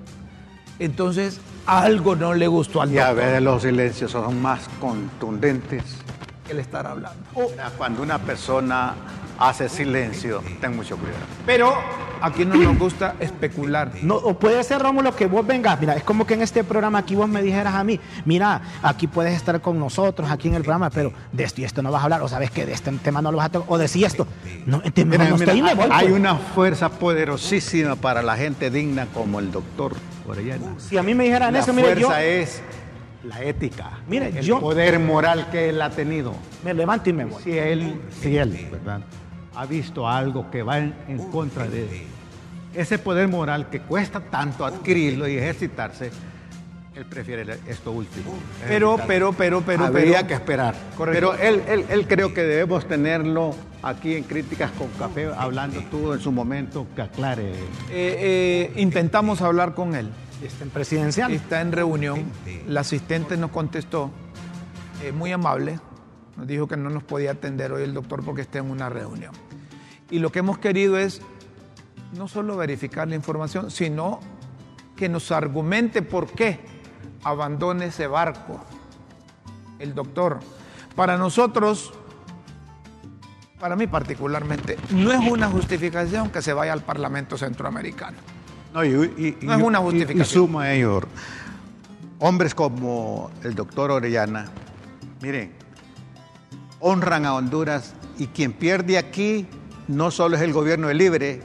Entonces, 0.79 1.41
algo 1.67 2.17
no 2.17 2.35
le 2.35 2.49
gustó 2.49 2.83
al 2.83 2.93
Y 2.93 2.99
a 2.99 3.13
veces 3.13 3.43
los 3.43 3.63
silencios 3.63 4.11
son 4.11 4.41
más 4.41 4.69
contundentes 4.81 5.83
que 6.47 6.55
le 6.55 6.63
estar 6.63 6.87
hablando. 6.87 7.23
Cuando 7.77 8.03
una 8.03 8.19
persona 8.19 8.95
hace 9.39 9.69
silencio, 9.69 10.43
ten 10.61 10.77
mucho 10.77 10.97
cuidado. 10.97 11.21
Pero 11.47 11.75
aquí 12.21 12.45
no 12.45 12.55
nos 12.55 12.79
gusta 12.79 13.15
especular. 13.19 13.91
No, 14.03 14.15
o 14.17 14.39
puede 14.39 14.63
ser, 14.63 14.81
Rómulo, 14.81 15.15
que 15.17 15.27
vos 15.27 15.45
vengas. 15.47 15.81
Mira, 15.81 15.95
es 15.97 16.05
como 16.05 16.27
que 16.27 16.35
en 16.35 16.43
este 16.43 16.63
programa 16.65 16.99
aquí 16.99 17.15
vos 17.15 17.29
me 17.29 17.43
dijeras 17.43 17.75
a 17.75 17.83
mí, 17.85 17.99
mira, 18.25 18.61
aquí 18.83 19.07
puedes 19.09 19.35
estar 19.35 19.61
con 19.61 19.79
nosotros, 19.79 20.31
aquí 20.31 20.49
en 20.49 20.55
el 20.55 20.63
programa, 20.63 20.91
pero 20.91 21.13
de 21.33 21.45
esto 21.45 21.61
y 21.61 21.65
esto 21.65 21.83
no 21.83 21.91
vas 21.91 22.01
a 22.01 22.05
hablar, 22.05 22.23
o 22.23 22.29
sabes 22.29 22.51
que 22.51 22.65
de 22.67 22.73
este 22.73 22.91
tema 22.93 23.21
no 23.23 23.31
lo 23.33 23.39
vas 23.39 23.47
a 23.47 23.51
tocar, 23.51 23.69
o 23.71 23.79
decir 23.79 24.05
esto. 24.05 24.27
No, 24.67 24.81
te, 24.81 25.05
mira, 25.05 25.29
no, 25.29 25.37
mira, 25.37 25.55
me 25.55 25.75
voy, 25.75 25.89
hay 25.91 26.09
pues. 26.09 26.21
una 26.21 26.37
fuerza 26.37 26.89
poderosísima 26.91 27.97
para 27.97 28.23
la 28.23 28.37
gente 28.37 28.71
digna 28.71 29.07
como 29.13 29.41
el 29.41 29.51
doctor 29.51 29.95
Orellana. 30.29 30.75
Si 30.79 30.97
a 30.97 31.03
mí 31.03 31.15
me 31.15 31.25
dijeran 31.25 31.53
la 31.53 31.59
eso, 31.61 31.73
fuerza 31.73 32.01
yo 32.01 32.13
es 32.15 32.63
la 33.25 33.41
ética, 33.43 33.99
Mire, 34.09 34.29
el 34.29 34.45
yo- 34.45 34.61
poder 34.61 34.99
moral 34.99 35.49
que 35.51 35.69
él 35.69 35.81
ha 35.83 35.91
tenido. 35.91 36.35
me 36.65 36.75
levanto 36.75 37.11
y 37.11 37.13
me 37.13 37.25
voy. 37.25 37.43
Si 37.43 37.57
él, 37.57 38.01
si 38.21 38.37
él, 38.37 38.69
¿verdad? 38.71 39.01
Ha 39.63 39.67
visto 39.67 40.09
algo 40.09 40.51
que 40.51 40.65
va 40.65 40.79
en, 40.79 40.93
en 41.07 41.19
contra 41.31 41.69
de 41.69 42.05
ese 42.75 42.99
poder 42.99 43.29
moral 43.29 43.71
que 43.71 43.81
cuesta 43.81 44.19
tanto 44.19 44.65
adquirirlo 44.67 45.29
y 45.29 45.37
ejercitarse, 45.37 46.11
él 46.97 47.07
prefiere 47.07 47.61
esto 47.69 47.93
último. 47.93 48.35
Pero, 48.67 48.99
pero, 49.07 49.33
pero, 49.33 49.61
pero, 49.61 49.85
Habría 49.85 50.17
pero- 50.17 50.27
que 50.27 50.35
esperar. 50.35 50.75
Correcto. 50.97 51.33
Pero 51.37 51.41
él, 51.49 51.63
él, 51.69 51.85
él 51.91 52.09
creo 52.09 52.35
que 52.35 52.43
debemos 52.43 52.89
tenerlo 52.89 53.55
aquí 53.85 54.17
en 54.17 54.25
Críticas 54.25 54.73
con 54.73 54.89
Café, 54.99 55.31
hablando 55.37 55.81
tú 55.93 56.13
en 56.13 56.19
su 56.19 56.33
momento, 56.33 56.85
que 56.97 57.03
aclare. 57.03 57.51
Eh, 57.53 57.55
eh, 57.91 58.73
intentamos 58.77 59.43
hablar 59.43 59.75
con 59.75 59.95
él. 59.95 60.11
Está 60.43 60.65
en 60.65 60.71
presidencial. 60.71 61.31
Está 61.33 61.61
en 61.61 61.71
reunión. 61.71 62.25
La 62.67 62.81
asistente 62.81 63.37
nos 63.37 63.53
contestó, 63.53 64.11
eh, 65.05 65.13
muy 65.13 65.31
amable, 65.31 65.79
nos 66.37 66.47
dijo 66.47 66.67
que 66.67 66.77
no 66.79 66.89
nos 66.91 67.03
podía 67.05 67.33
atender 67.33 67.73
hoy 67.73 67.83
el 67.83 67.93
doctor 67.95 68.25
porque 68.25 68.41
está 68.41 68.59
en 68.59 68.71
una 68.71 68.89
reunión. 68.89 69.33
Y 70.13 70.19
lo 70.21 70.31
que 70.31 70.39
hemos 70.41 70.59
querido 70.59 70.97
es 70.99 71.21
no 72.17 72.29
solo 72.29 72.57
verificar 72.57 73.09
la 73.09 73.15
información, 73.17 73.71
sino 73.71 74.21
que 74.95 75.09
nos 75.09 75.33
argumente 75.33 76.03
por 76.03 76.31
qué 76.31 76.61
abandone 77.25 77.87
ese 77.87 78.07
barco 78.07 78.61
el 79.79 79.95
doctor. 79.95 80.39
Para 80.95 81.17
nosotros, 81.17 81.95
para 83.59 83.75
mí 83.75 83.87
particularmente, 83.87 84.77
no 84.91 85.11
es 85.13 85.21
una 85.21 85.49
justificación 85.49 86.29
que 86.31 86.43
se 86.43 86.53
vaya 86.53 86.75
al 86.75 86.83
Parlamento 86.83 87.39
Centroamericano. 87.39 88.19
No, 88.75 88.85
y, 88.85 88.89
y- 88.89 89.39
No 89.41 89.55
es 89.55 89.61
y- 89.61 89.63
una 89.63 89.79
y- 89.79 89.83
justificación. 89.83 90.21
Y, 90.21 90.25
sumo 90.47 90.61
a 90.61 90.73
ello, 90.73 91.01
hombres 92.19 92.55
como 92.55 93.31
el 93.43 93.55
doctor 93.55 93.91
Orellana, 93.91 94.51
miren, 95.23 95.53
honran 96.81 97.25
a 97.25 97.35
Honduras 97.35 97.95
y 98.19 98.27
quien 98.27 98.53
pierde 98.53 98.99
aquí 98.99 99.47
no 99.89 100.11
solo 100.11 100.37
es 100.37 100.43
el 100.43 100.53
gobierno 100.53 100.89
de 100.89 100.95
Libre, 100.95 101.41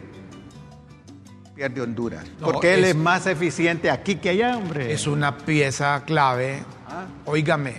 pierde 1.56 1.82
Honduras. 1.82 2.24
No, 2.40 2.48
porque 2.48 2.76
él 2.76 2.84
es- 2.84 2.90
es 2.92 2.96
más 2.96 3.26
eficiente 3.28 3.90
aquí 3.90 4.16
que 4.16 4.30
allá, 4.30 4.58
hombre. 4.58 4.94
Es 4.94 5.08
una 5.08 5.38
pieza 5.38 6.04
clave, 6.06 6.64
óigame, 7.26 7.76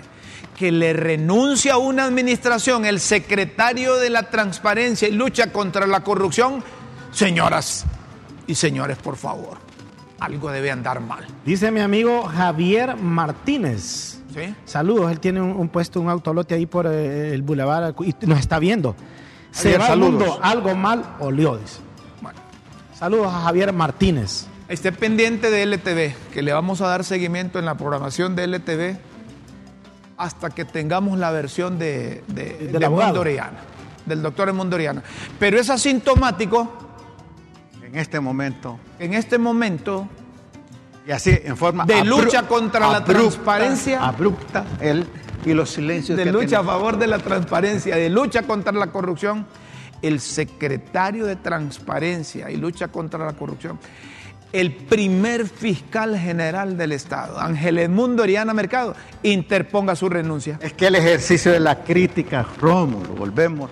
que 0.56 0.72
le 0.72 0.92
renuncia 0.92 1.74
a 1.74 1.78
una 1.78 2.04
administración 2.04 2.84
el 2.84 2.98
secretario 3.00 3.94
de 3.96 4.10
la 4.10 4.24
transparencia 4.30 5.06
y 5.08 5.12
lucha 5.12 5.52
contra 5.52 5.86
la 5.86 6.00
corrupción. 6.02 6.62
Señoras 7.12 7.84
y 8.46 8.54
señores, 8.56 8.98
por 8.98 9.16
favor, 9.16 9.58
algo 10.18 10.50
debe 10.50 10.70
andar 10.72 11.00
mal. 11.00 11.24
Dice 11.44 11.70
mi 11.70 11.80
amigo 11.80 12.24
Javier 12.24 12.96
Martínez. 12.96 14.16
¿Sí? 14.34 14.54
Saludos, 14.66 15.10
él 15.10 15.20
tiene 15.20 15.40
un, 15.40 15.52
un 15.52 15.68
puesto, 15.68 16.00
un 16.00 16.10
autolote 16.10 16.54
ahí 16.54 16.66
por 16.66 16.86
eh, 16.86 17.32
el 17.32 17.42
bulevar 17.42 17.94
y 18.04 18.14
nos 18.26 18.38
está 18.40 18.58
viendo. 18.58 18.94
Se 19.58 19.72
Javier, 19.72 19.80
va 19.80 19.84
al 19.84 19.90
saludos. 19.90 20.12
mundo, 20.28 20.38
algo 20.42 20.74
mal 20.74 21.16
olió, 21.20 21.56
dice. 21.56 21.80
Bueno, 22.20 22.38
Saludos 22.98 23.26
a 23.32 23.40
Javier 23.42 23.72
Martínez. 23.72 24.46
esté 24.68 24.92
pendiente 24.92 25.50
de 25.50 25.62
LTV, 25.66 26.14
que 26.32 26.42
le 26.42 26.52
vamos 26.52 26.80
a 26.80 26.88
dar 26.88 27.04
seguimiento 27.04 27.58
en 27.58 27.64
la 27.64 27.74
programación 27.76 28.34
de 28.36 28.46
LTV 28.46 28.96
hasta 30.16 30.50
que 30.50 30.64
tengamos 30.64 31.18
la 31.18 31.30
versión 31.30 31.78
de, 31.78 32.24
de, 32.28 32.54
Del 32.58 32.72
de 32.80 32.86
abogado. 32.86 33.08
Mundo 33.10 33.20
Oriana, 33.20 33.58
del 34.06 34.22
doctor 34.22 34.52
Mundo 34.52 34.76
Oriana. 34.76 35.02
Pero 35.38 35.58
es 35.60 35.70
asintomático 35.70 36.72
En 37.82 37.96
este 37.96 38.18
momento. 38.20 38.78
en 38.98 39.14
este 39.14 39.38
momento 39.38 40.08
Y 41.06 41.12
así, 41.12 41.38
en 41.44 41.56
forma 41.56 41.84
De 41.86 42.04
lucha 42.04 42.42
contra 42.48 42.90
la 42.90 43.04
transparencia. 43.04 44.04
Abrupta, 44.06 44.64
él 44.80 45.06
y 45.48 45.54
los 45.54 45.70
silencios 45.70 46.16
de 46.16 46.24
que 46.24 46.30
ha 46.30 46.32
lucha 46.32 46.58
a 46.60 46.64
favor 46.64 46.98
de 46.98 47.06
la 47.06 47.18
transparencia, 47.18 47.96
de 47.96 48.08
lucha 48.10 48.42
contra 48.42 48.72
la 48.72 48.88
corrupción, 48.88 49.46
el 50.02 50.20
secretario 50.20 51.26
de 51.26 51.36
transparencia 51.36 52.50
y 52.50 52.56
lucha 52.56 52.88
contra 52.88 53.24
la 53.24 53.32
corrupción, 53.32 53.78
el 54.52 54.74
primer 54.74 55.46
fiscal 55.46 56.16
general 56.16 56.76
del 56.78 56.92
Estado, 56.92 57.38
Ángel 57.38 57.78
Edmundo 57.78 58.22
Oriana 58.22 58.54
Mercado, 58.54 58.94
interponga 59.22 59.94
su 59.94 60.08
renuncia. 60.08 60.58
Es 60.62 60.72
que 60.72 60.86
el 60.86 60.94
ejercicio 60.94 61.52
de 61.52 61.60
la 61.60 61.82
crítica, 61.84 62.46
Rómulo, 62.60 63.10
volvemos. 63.10 63.70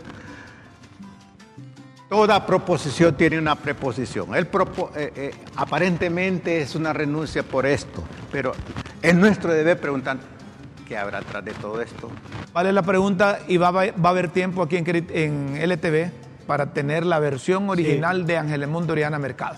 Toda 2.08 2.46
proposición 2.46 3.16
tiene 3.16 3.38
una 3.38 3.56
preposición. 3.56 4.34
Él 4.34 4.48
propo- 4.50 4.90
eh, 4.94 5.12
eh, 5.16 5.30
aparentemente 5.56 6.60
es 6.60 6.74
una 6.76 6.92
renuncia 6.92 7.42
por 7.42 7.66
esto, 7.66 8.04
pero 8.30 8.52
es 9.02 9.14
nuestro 9.14 9.52
deber 9.52 9.80
preguntar 9.80 10.18
qué 10.86 10.96
habrá 10.96 11.18
atrás 11.18 11.44
de 11.44 11.52
todo 11.52 11.80
esto. 11.82 12.10
Vale 12.52 12.72
la 12.72 12.82
pregunta 12.82 13.40
y 13.48 13.56
va, 13.56 13.68
a- 13.68 13.72
va 13.72 13.82
a 14.04 14.08
haber 14.08 14.28
tiempo 14.28 14.62
aquí 14.62 14.76
en, 14.76 15.56
LTV 15.56 16.10
para 16.46 16.72
tener 16.72 17.04
la 17.04 17.18
versión 17.18 17.68
original 17.68 18.24
de 18.26 18.38
Ángel 18.38 18.62
Edmundo 18.62 18.92
Oriana 18.92 19.18
Mercado. 19.18 19.56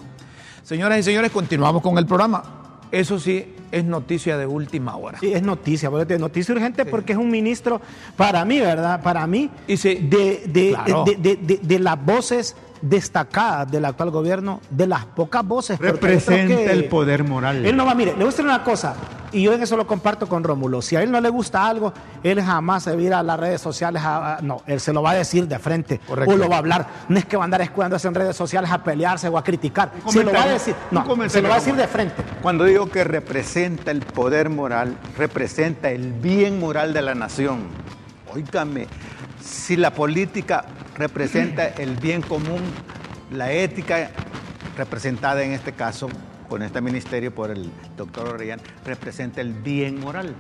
Señoras 0.63 0.99
y 0.99 1.03
señores, 1.03 1.31
continuamos 1.31 1.83
con 1.83 1.99
el 1.99 2.07
programa. 2.07 2.55
Eso 2.91 3.19
sí, 3.21 3.55
es 3.71 3.85
noticia 3.85 4.39
de 4.39 4.47
última 4.47 4.97
hora. 4.97 5.19
Sí, 5.19 5.31
es 5.33 5.43
noticia, 5.43 5.91
porque 5.91 6.15
es 6.15 6.21
noticia 6.21 6.55
urgente 6.55 6.87
porque 6.87 7.13
es 7.13 7.19
un 7.19 7.31
ministro, 7.31 7.83
para 8.17 8.43
mí, 8.47 8.59
¿verdad? 8.61 9.03
Para 9.03 9.27
mí, 9.27 9.51
Y 9.67 9.77
sí, 9.77 9.97
de, 9.97 10.45
de, 10.47 10.71
claro. 10.71 11.05
de, 11.05 11.17
de- 11.17 11.37
de- 11.37 11.61
de 11.63 11.79
las 11.79 12.03
voces 12.03 12.57
destacadas 12.83 13.71
del 13.71 13.85
actual 13.85 14.11
gobierno, 14.11 14.61
de 14.71 14.87
las 14.87 15.05
pocas 15.07 15.45
voces. 15.47 15.79
Representa 15.79 16.55
que 16.57 16.71
el 16.71 16.85
poder 16.87 17.25
moral. 17.25 17.65
Él 17.65 17.77
no 17.77 17.85
va, 17.87 17.95
mire, 17.95 18.13
le 18.13 18.19
voy 18.19 18.25
a 18.27 18.31
decir 18.31 18.45
una 18.45 18.63
cosa, 18.65 18.95
y 19.33 19.43
yo 19.43 19.53
en 19.53 19.63
eso 19.63 19.77
lo 19.77 19.87
comparto 19.87 20.27
con 20.29 20.43
Rómulo. 20.43 20.81
Si 20.81 20.97
a 20.97 21.03
él 21.03 21.11
no 21.11 21.21
le 21.21 21.29
gusta 21.29 21.67
algo, 21.67 21.93
él 22.23 22.43
jamás 22.43 22.85
se 22.85 22.93
va 22.95 22.99
a 22.99 23.03
ir 23.03 23.15
a 23.15 23.23
las 23.23 23.39
redes 23.39 23.61
sociales. 23.61 24.03
a- 24.03 24.37
a- 24.37 24.41
no, 24.41 24.63
él 24.67 24.81
se 24.81 24.93
lo 24.93 25.03
va 25.03 25.11
a 25.11 25.15
decir 25.15 25.47
de 25.47 25.59
frente. 25.59 25.99
Correcto. 26.07 26.35
O 26.35 26.37
lo 26.37 26.49
va 26.49 26.57
a 26.57 26.59
hablar. 26.59 26.87
No 27.09 27.19
es 27.19 27.25
que 27.27 27.37
va 27.37 27.43
a 27.43 27.47
andar 27.47 27.61
escudándose 27.61 28.09
en 28.09 28.15
redes 28.15 28.37
sociales 28.37 28.71
a 28.71 28.83
pelearse 28.83 29.29
o 29.29 29.37
a 29.37 29.45
criticar. 29.45 29.93
Se 30.09 30.25
lo 30.25 30.33
va 30.33 30.45
a 30.45 30.49
decir. 30.49 30.75
No, 30.91 31.05
se 31.29 31.43
lo 31.43 31.49
va 31.49 31.57
a 31.57 31.59
decir 31.59 31.75
de 31.75 31.87
frente. 31.87 32.23
Cuando 32.43 32.65
digo 32.65 32.89
que 32.91 33.05
representa 33.05 33.91
el 33.91 34.01
poder 34.01 34.49
moral, 34.49 34.97
representa 35.17 35.91
el 35.91 36.13
bien 36.15 36.59
moral 36.59 36.93
de 36.95 37.03
la 37.03 37.15
nación. 37.15 37.59
Óigame, 38.35 38.87
si 39.41 39.77
la 39.77 39.93
política 39.93 40.65
representa 40.97 41.67
el 41.79 41.97
bien 41.97 42.23
común, 42.23 42.61
la 43.31 43.53
ética 43.53 44.11
representada 44.77 45.43
en 45.43 45.53
este 45.53 45.73
caso 45.73 46.09
con 46.49 46.63
este 46.63 46.81
ministerio 46.81 47.35
por 47.35 47.51
el 47.51 47.71
doctor 47.97 48.29
Orellán, 48.29 48.61
representa 48.85 49.41
el 49.41 49.53
bien 49.53 50.01
moral. 50.01 50.35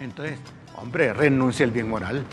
Entonces, 0.00 0.38
hombre, 0.76 1.12
renuncia 1.14 1.64
el 1.64 1.70
bien 1.70 1.88
moral. 1.88 2.24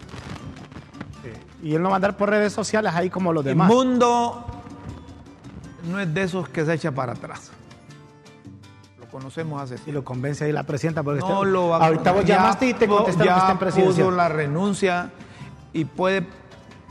Y 1.62 1.76
él 1.76 1.82
no 1.82 1.88
va 1.89 1.95
a 1.95 1.97
andar 1.97 2.18
por 2.18 2.30
redes 2.30 2.51
sociales 2.51 2.91
ahí 2.93 3.10
como 3.10 3.32
los 3.32 3.45
El 3.45 3.51
demás. 3.51 3.70
mundo 3.70 4.45
no 5.89 5.99
es 6.01 6.14
de 6.14 6.24
esos 6.24 6.49
que 6.49 6.66
se 6.66 6.74
echa 6.74 6.91
para 6.91 7.14
atrás. 7.14 7.53
Lo 9.14 9.20
conocemos 9.20 9.61
hace 9.61 9.76
Y 9.76 9.78
tiempo. 9.78 9.99
lo 9.99 10.03
convence 10.03 10.43
ahí 10.45 10.51
la 10.51 10.64
presidenta. 10.64 11.03
Porque 11.03 11.20
No 11.20 11.28
está- 11.28 11.45
lo 11.47 11.68
va- 11.70 11.86
ahorita 11.86 12.11
vos 12.14 12.26
ya 12.26 12.38
llamaste 12.38 12.66
y 12.70 12.74
te 12.74 12.88
contestaron 12.88 13.20
que 13.22 13.26
ya 13.26 13.38
está 13.38 13.51
en 13.51 13.57
presidencia. 13.59 14.03
puso 14.05 14.16
la 14.16 14.28
renuncia 14.30 15.11
y 15.72 15.86
puede 15.86 16.26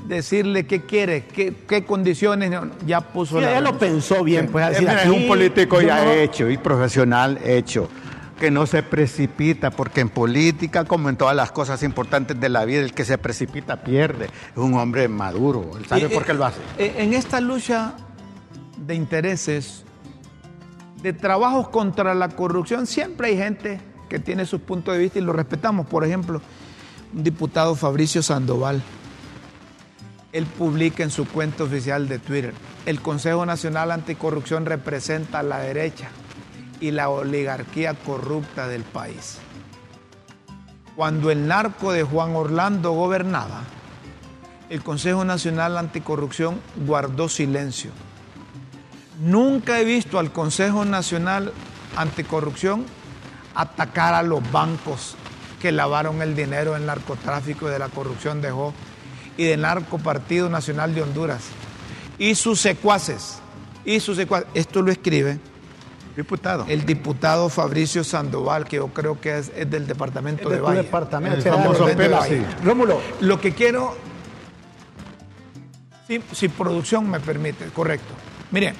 decirle 0.06 0.64
qué 0.66 0.82
quiere, 0.82 1.24
qué, 1.26 1.52
qué 1.68 1.84
condiciones. 1.84 2.52
Ya 2.86 3.00
puso 3.00 3.36
Sí, 3.38 3.44
la 3.44 3.50
ella 3.50 3.60
lo 3.60 3.66
renuncia. 3.72 3.88
pensó 3.88 4.22
bien. 4.24 4.46
Pues, 4.48 4.78
es 4.80 4.88
aquí 4.88 5.08
un 5.08 5.26
político 5.26 5.80
ya 5.80 6.04
no- 6.04 6.10
hecho 6.12 6.48
y 6.48 6.58
profesional 6.58 7.38
hecho, 7.44 7.88
que 8.38 8.52
no 8.52 8.66
se 8.66 8.84
precipita, 8.84 9.70
porque 9.72 10.00
en 10.00 10.08
política, 10.08 10.84
como 10.84 11.08
en 11.08 11.16
todas 11.16 11.34
las 11.34 11.50
cosas 11.50 11.82
importantes 11.82 12.38
de 12.38 12.48
la 12.48 12.64
vida, 12.64 12.82
el 12.82 12.92
que 12.94 13.04
se 13.04 13.18
precipita 13.18 13.82
pierde. 13.82 14.26
Es 14.26 14.56
un 14.58 14.74
hombre 14.74 15.08
maduro, 15.08 15.72
él 15.76 15.86
sabe 15.86 16.08
por 16.08 16.24
qué 16.24 16.30
eh, 16.32 16.34
lo 16.36 16.44
hace. 16.46 16.60
eh, 16.78 16.94
En 16.98 17.14
esta 17.14 17.40
lucha 17.40 17.94
de 18.76 18.94
intereses, 18.94 19.84
de 21.02 21.12
trabajos 21.12 21.68
contra 21.68 22.14
la 22.14 22.28
corrupción, 22.28 22.86
siempre 22.86 23.28
hay 23.28 23.36
gente 23.36 23.80
que 24.08 24.18
tiene 24.18 24.46
sus 24.46 24.60
puntos 24.60 24.94
de 24.94 25.00
vista 25.00 25.18
y 25.18 25.22
lo 25.22 25.32
respetamos. 25.32 25.86
Por 25.86 26.04
ejemplo, 26.04 26.40
un 27.14 27.24
diputado 27.24 27.74
Fabricio 27.74 28.22
Sandoval, 28.22 28.82
él 30.32 30.46
publica 30.46 31.02
en 31.02 31.10
su 31.10 31.26
cuenta 31.26 31.64
oficial 31.64 32.08
de 32.08 32.18
Twitter, 32.18 32.54
el 32.86 33.00
Consejo 33.00 33.44
Nacional 33.44 33.90
Anticorrupción 33.90 34.64
representa 34.64 35.40
a 35.40 35.42
la 35.42 35.58
derecha 35.58 36.08
y 36.80 36.90
la 36.90 37.08
oligarquía 37.10 37.94
corrupta 37.94 38.66
del 38.66 38.82
país. 38.82 39.38
Cuando 40.96 41.30
el 41.30 41.46
narco 41.46 41.92
de 41.92 42.02
Juan 42.02 42.34
Orlando 42.34 42.92
gobernaba, 42.92 43.62
el 44.68 44.82
Consejo 44.82 45.24
Nacional 45.24 45.78
Anticorrupción 45.78 46.60
guardó 46.86 47.28
silencio. 47.28 47.90
Nunca 49.22 49.78
he 49.78 49.84
visto 49.84 50.18
al 50.18 50.32
Consejo 50.32 50.84
Nacional 50.84 51.52
Anticorrupción 51.96 52.84
atacar 53.54 54.14
a 54.14 54.22
los 54.24 54.42
bancos 54.50 55.14
que 55.60 55.70
lavaron 55.70 56.22
el 56.22 56.34
dinero 56.34 56.72
del 56.72 56.86
narcotráfico 56.86 57.68
y 57.68 57.70
de 57.70 57.78
la 57.78 57.88
corrupción 57.88 58.42
dejó 58.42 58.74
y 59.36 59.44
del 59.44 59.60
Narco 59.60 59.98
Partido 59.98 60.48
Nacional 60.48 60.92
de 60.92 61.02
Honduras 61.02 61.42
y 62.18 62.34
sus 62.34 62.60
secuaces 62.60 63.38
y 63.84 64.00
sus 64.00 64.16
secuaces. 64.16 64.48
Esto 64.54 64.82
lo 64.82 64.90
escribe 64.90 65.38
Diputado. 66.16 66.64
el 66.68 66.84
diputado 66.84 67.48
Fabricio 67.48 68.02
Sandoval, 68.02 68.64
que 68.64 68.76
yo 68.76 68.88
creo 68.88 69.20
que 69.20 69.38
es, 69.38 69.52
es 69.54 69.70
del 69.70 69.86
departamento 69.86 70.48
de 70.48 70.56
de 70.56 70.60
Valle. 70.62 70.82
departamento. 70.82 71.34
El 71.36 71.38
Espera, 71.38 71.56
famoso 71.62 71.84
de- 71.86 71.90
de- 71.90 71.96
Pela, 71.96 72.24
de- 72.24 72.28
sí. 72.40 72.46
Rómulo, 72.64 73.00
Lo 73.20 73.40
que 73.40 73.52
quiero, 73.54 73.94
si, 76.08 76.20
si 76.32 76.48
producción 76.48 77.08
me 77.08 77.20
permite, 77.20 77.66
correcto. 77.66 78.12
Miren, 78.50 78.74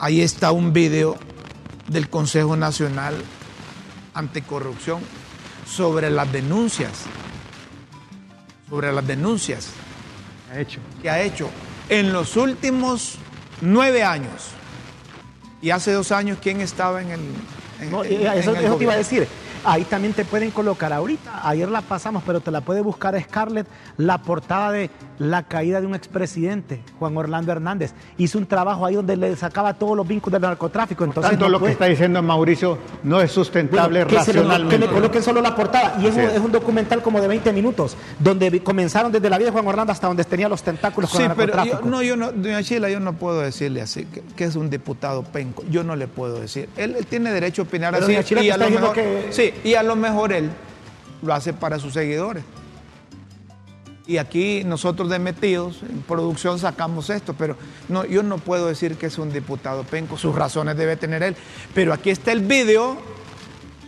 ahí 0.00 0.20
está 0.22 0.50
un 0.52 0.72
video 0.72 1.16
del 1.88 2.08
Consejo 2.08 2.56
Nacional 2.56 3.14
Anticorrupción 4.14 5.00
sobre 5.66 6.10
las 6.10 6.30
denuncias, 6.32 6.90
sobre 8.68 8.92
las 8.92 9.06
denuncias 9.06 9.68
Ha 10.52 10.58
hecho. 10.60 10.80
que 11.00 11.10
ha 11.10 11.20
hecho 11.22 11.48
en 11.88 12.12
los 12.12 12.36
últimos 12.36 13.16
nueve 13.60 14.02
años. 14.02 14.48
Y 15.62 15.70
hace 15.70 15.92
dos 15.92 16.10
años, 16.12 16.38
¿quién 16.42 16.60
estaba 16.60 17.02
en 17.02 17.10
el... 17.10 17.20
en- 17.80 17.90
No, 17.90 18.02
en- 18.04 18.12
eh, 18.12 18.38
eso, 18.38 18.50
en 18.52 18.56
el 18.58 18.64
eso 18.64 18.76
te 18.76 18.84
iba 18.84 18.94
a 18.94 18.96
decir. 18.96 19.28
Ahí 19.62 19.84
también 19.84 20.14
te 20.14 20.24
pueden 20.24 20.50
colocar 20.52 20.90
ahorita. 20.92 21.46
Ayer 21.46 21.68
la 21.68 21.82
pasamos, 21.82 22.22
pero 22.24 22.40
te 22.40 22.50
la 22.50 22.62
puede 22.62 22.80
buscar 22.80 23.20
Scarlett. 23.22 23.66
La 23.98 24.18
portada 24.22 24.72
de 24.72 24.88
la 25.20 25.42
caída 25.42 25.82
de 25.82 25.86
un 25.86 25.94
expresidente, 25.94 26.80
Juan 26.98 27.14
Orlando 27.14 27.52
Hernández. 27.52 27.92
Hizo 28.16 28.38
un 28.38 28.46
trabajo 28.46 28.86
ahí 28.86 28.94
donde 28.94 29.18
le 29.18 29.36
sacaba 29.36 29.74
todos 29.74 29.94
los 29.94 30.08
vínculos 30.08 30.32
del 30.40 30.48
narcotráfico. 30.48 31.04
Entonces, 31.04 31.30
Tanto 31.32 31.44
no 31.44 31.50
lo 31.52 31.58
puede- 31.60 31.70
que 31.70 31.72
está 31.74 31.84
diciendo 31.84 32.22
Mauricio 32.22 32.78
no 33.02 33.20
es 33.20 33.30
sustentable 33.30 34.02
Bueno, 34.04 34.18
que, 34.18 34.24
se 34.24 34.32
lo- 34.32 34.40
que 34.42 34.48
racionalmente. 34.48 34.78
le 34.86 34.92
coloquen 34.92 35.22
solo 35.22 35.42
la 35.42 35.54
portada. 35.54 35.96
Y 36.00 36.06
es 36.06 36.14
un, 36.14 36.20
es. 36.22 36.32
es 36.32 36.38
un 36.40 36.50
documental 36.50 37.02
como 37.02 37.20
de 37.20 37.28
20 37.28 37.52
minutos, 37.52 37.98
donde 38.18 38.62
comenzaron 38.62 39.12
desde 39.12 39.28
la 39.28 39.36
vida 39.36 39.48
de 39.48 39.52
Juan 39.52 39.66
Orlando 39.66 39.92
hasta 39.92 40.06
donde 40.06 40.24
tenía 40.24 40.48
los 40.48 40.62
tentáculos 40.62 41.10
con 41.10 41.18
Sí, 41.20 41.26
el 41.26 41.32
pero 41.32 41.52
yo, 41.52 41.56
narcotráfico. 41.56 41.90
no, 41.90 42.02
yo 42.02 42.16
no, 42.16 42.32
doña 42.32 42.62
Sheila, 42.62 42.88
yo 42.88 42.98
no 42.98 43.12
puedo 43.12 43.40
decirle 43.40 43.82
así, 43.82 44.06
que, 44.06 44.22
que 44.34 44.44
es 44.44 44.56
un 44.56 44.70
diputado 44.70 45.22
penco. 45.22 45.62
Yo 45.70 45.84
no 45.84 45.96
le 45.96 46.08
puedo 46.08 46.40
decir. 46.40 46.70
Él, 46.78 46.96
él 46.98 47.04
tiene 47.04 47.30
derecho 47.30 47.60
a 47.60 47.64
opinar 47.66 47.92
Pero 47.92 48.06
así. 48.06 48.14
doña 48.14 48.24
Sheila 48.26 48.40
y 48.42 48.46
te 48.46 48.50
a 48.52 48.54
está 48.54 48.64
lo 48.64 48.70
diciendo 48.70 48.94
mejor, 48.94 49.26
que- 49.26 49.32
Sí, 49.34 49.68
y 49.68 49.74
a 49.74 49.82
lo 49.82 49.96
mejor 49.96 50.32
él 50.32 50.48
lo 51.20 51.34
hace 51.34 51.52
para 51.52 51.78
sus 51.78 51.92
seguidores. 51.92 52.42
Y 54.10 54.18
aquí 54.18 54.64
nosotros 54.64 55.08
de 55.08 55.20
metidos 55.20 55.84
en 55.88 56.02
producción 56.02 56.58
sacamos 56.58 57.10
esto, 57.10 57.32
pero 57.34 57.56
no, 57.88 58.04
yo 58.04 58.24
no 58.24 58.38
puedo 58.38 58.66
decir 58.66 58.96
que 58.96 59.06
es 59.06 59.18
un 59.18 59.32
diputado 59.32 59.84
penco, 59.84 60.18
sus 60.18 60.34
razones 60.34 60.76
debe 60.76 60.96
tener 60.96 61.22
él. 61.22 61.36
Pero 61.76 61.92
aquí 61.92 62.10
está 62.10 62.32
el 62.32 62.40
video 62.40 62.96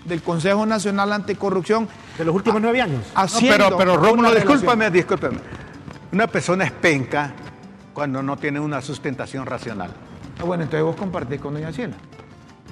del 0.04 0.22
Consejo 0.22 0.64
Nacional 0.64 1.12
Anticorrupción 1.12 1.88
De 2.16 2.24
los 2.24 2.36
últimos 2.36 2.62
nueve 2.62 2.80
años. 2.80 3.04
No, 3.16 3.20
haciendo 3.20 3.64
pero, 3.64 3.76
pero 3.76 3.96
Rómulo, 3.96 4.32
discúlpame, 4.32 4.92
discúlpame. 4.92 5.38
Una 6.12 6.28
persona 6.28 6.66
es 6.66 6.70
penca 6.70 7.32
cuando 7.92 8.22
no 8.22 8.36
tiene 8.36 8.60
una 8.60 8.80
sustentación 8.80 9.44
racional. 9.44 9.90
Ah, 10.38 10.44
Bueno, 10.44 10.62
entonces 10.62 10.84
vos 10.84 10.94
compartís 10.94 11.40
con 11.40 11.54
doña 11.54 11.72
Sheila. 11.72 11.96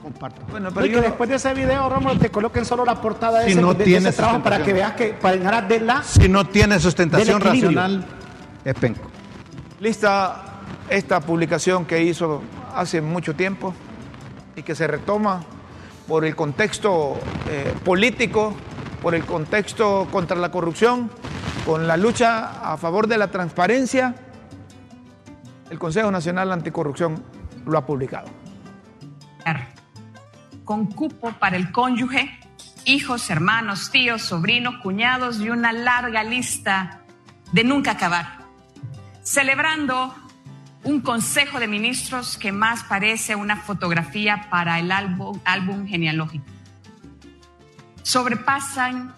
Comparto. 0.02 0.42
Bueno, 0.50 0.68
No, 0.70 0.74
pero 0.74 0.86
y 0.86 0.90
yo 0.90 0.94
que 0.96 1.00
no- 1.02 1.08
después 1.08 1.28
de 1.30 1.36
ese 1.36 1.52
video, 1.54 1.88
Rómulo, 1.88 2.18
te 2.18 2.30
coloquen 2.30 2.64
solo 2.64 2.84
la 2.84 3.00
portada 3.00 3.40
de, 3.40 3.46
Si 3.46 3.52
ese, 3.52 3.60
no 3.60 3.72
de- 3.72 3.78
de 3.78 3.84
tiene 3.84 4.08
ese 4.08 4.16
trabajo 4.16 4.42
para 4.42 4.62
que 4.62 4.72
veas 4.72 4.92
que 4.92 5.08
para 5.14 5.36
ganar 5.36 5.68
de 5.68 5.80
la 5.80 6.02
Si 6.02 6.28
no 6.28 6.46
tiene 6.46 6.78
sustentación 6.80 7.40
racional, 7.40 8.04
es 8.64 8.74
penco. 8.74 9.02
Lista 9.80 10.44
esta 10.88 11.20
publicación 11.20 11.84
que 11.84 12.02
hizo 12.02 12.42
hace 12.74 13.00
mucho 13.00 13.34
tiempo 13.34 13.74
y 14.56 14.62
que 14.62 14.74
se 14.74 14.86
retoma 14.86 15.42
por 16.08 16.24
el 16.24 16.34
contexto 16.34 17.18
eh, 17.48 17.74
político, 17.84 18.54
por 19.02 19.14
el 19.14 19.24
contexto 19.24 20.08
contra 20.10 20.36
la 20.36 20.50
corrupción, 20.50 21.10
con 21.64 21.86
la 21.86 21.96
lucha 21.96 22.72
a 22.72 22.76
favor 22.76 23.06
de 23.06 23.18
la 23.18 23.28
transparencia. 23.30 24.14
El 25.70 25.78
Consejo 25.78 26.10
Nacional 26.10 26.50
Anticorrupción 26.52 27.22
lo 27.66 27.78
ha 27.78 27.86
publicado. 27.86 28.26
Con 30.70 30.86
cupo 30.86 31.32
para 31.32 31.56
el 31.56 31.72
cónyuge, 31.72 32.38
hijos, 32.84 33.28
hermanos, 33.28 33.90
tíos, 33.90 34.22
sobrinos, 34.22 34.76
cuñados 34.76 35.40
y 35.40 35.50
una 35.50 35.72
larga 35.72 36.22
lista 36.22 37.00
de 37.50 37.64
nunca 37.64 37.90
acabar. 37.90 38.46
Celebrando 39.24 40.14
un 40.84 41.00
consejo 41.00 41.58
de 41.58 41.66
ministros 41.66 42.38
que 42.38 42.52
más 42.52 42.84
parece 42.84 43.34
una 43.34 43.56
fotografía 43.56 44.46
para 44.48 44.78
el 44.78 44.92
álbum, 44.92 45.40
álbum 45.44 45.88
genealógico. 45.88 46.44
Sobrepasan 48.04 49.12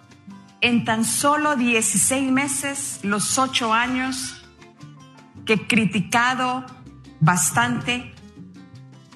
en 0.59 0.85
tan 0.85 1.05
solo 1.05 1.55
16 1.55 2.31
meses 2.31 2.99
los 3.03 3.37
ocho 3.37 3.75
años 3.75 4.43
que 5.45 5.67
criticado 5.67 6.65
bastante 7.19 8.11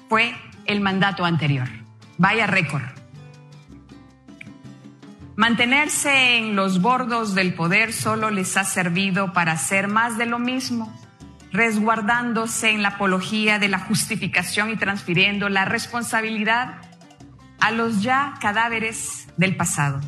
fue 0.08 0.36
el 0.66 0.80
mandato 0.80 1.24
anterior. 1.24 1.87
Vaya 2.18 2.46
récord. 2.46 2.82
Mantenerse 5.36 6.36
en 6.36 6.56
los 6.56 6.82
bordos 6.82 7.36
del 7.36 7.54
poder 7.54 7.92
solo 7.92 8.30
les 8.30 8.56
ha 8.56 8.64
servido 8.64 9.32
para 9.32 9.52
hacer 9.52 9.86
más 9.86 10.18
de 10.18 10.26
lo 10.26 10.40
mismo, 10.40 10.92
resguardándose 11.52 12.70
en 12.70 12.82
la 12.82 12.88
apología 12.88 13.60
de 13.60 13.68
la 13.68 13.78
justificación 13.78 14.70
y 14.70 14.76
transfiriendo 14.76 15.48
la 15.48 15.64
responsabilidad 15.64 16.82
a 17.60 17.70
los 17.70 18.02
ya 18.02 18.34
cadáveres 18.40 19.28
del 19.36 19.56
pasado. 19.56 20.00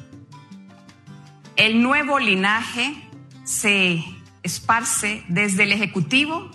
El 1.55 1.81
nuevo 1.81 2.19
linaje 2.19 2.97
se 3.45 4.05
esparce 4.43 5.25
desde 5.29 5.63
el 5.63 5.71
Ejecutivo 5.71 6.51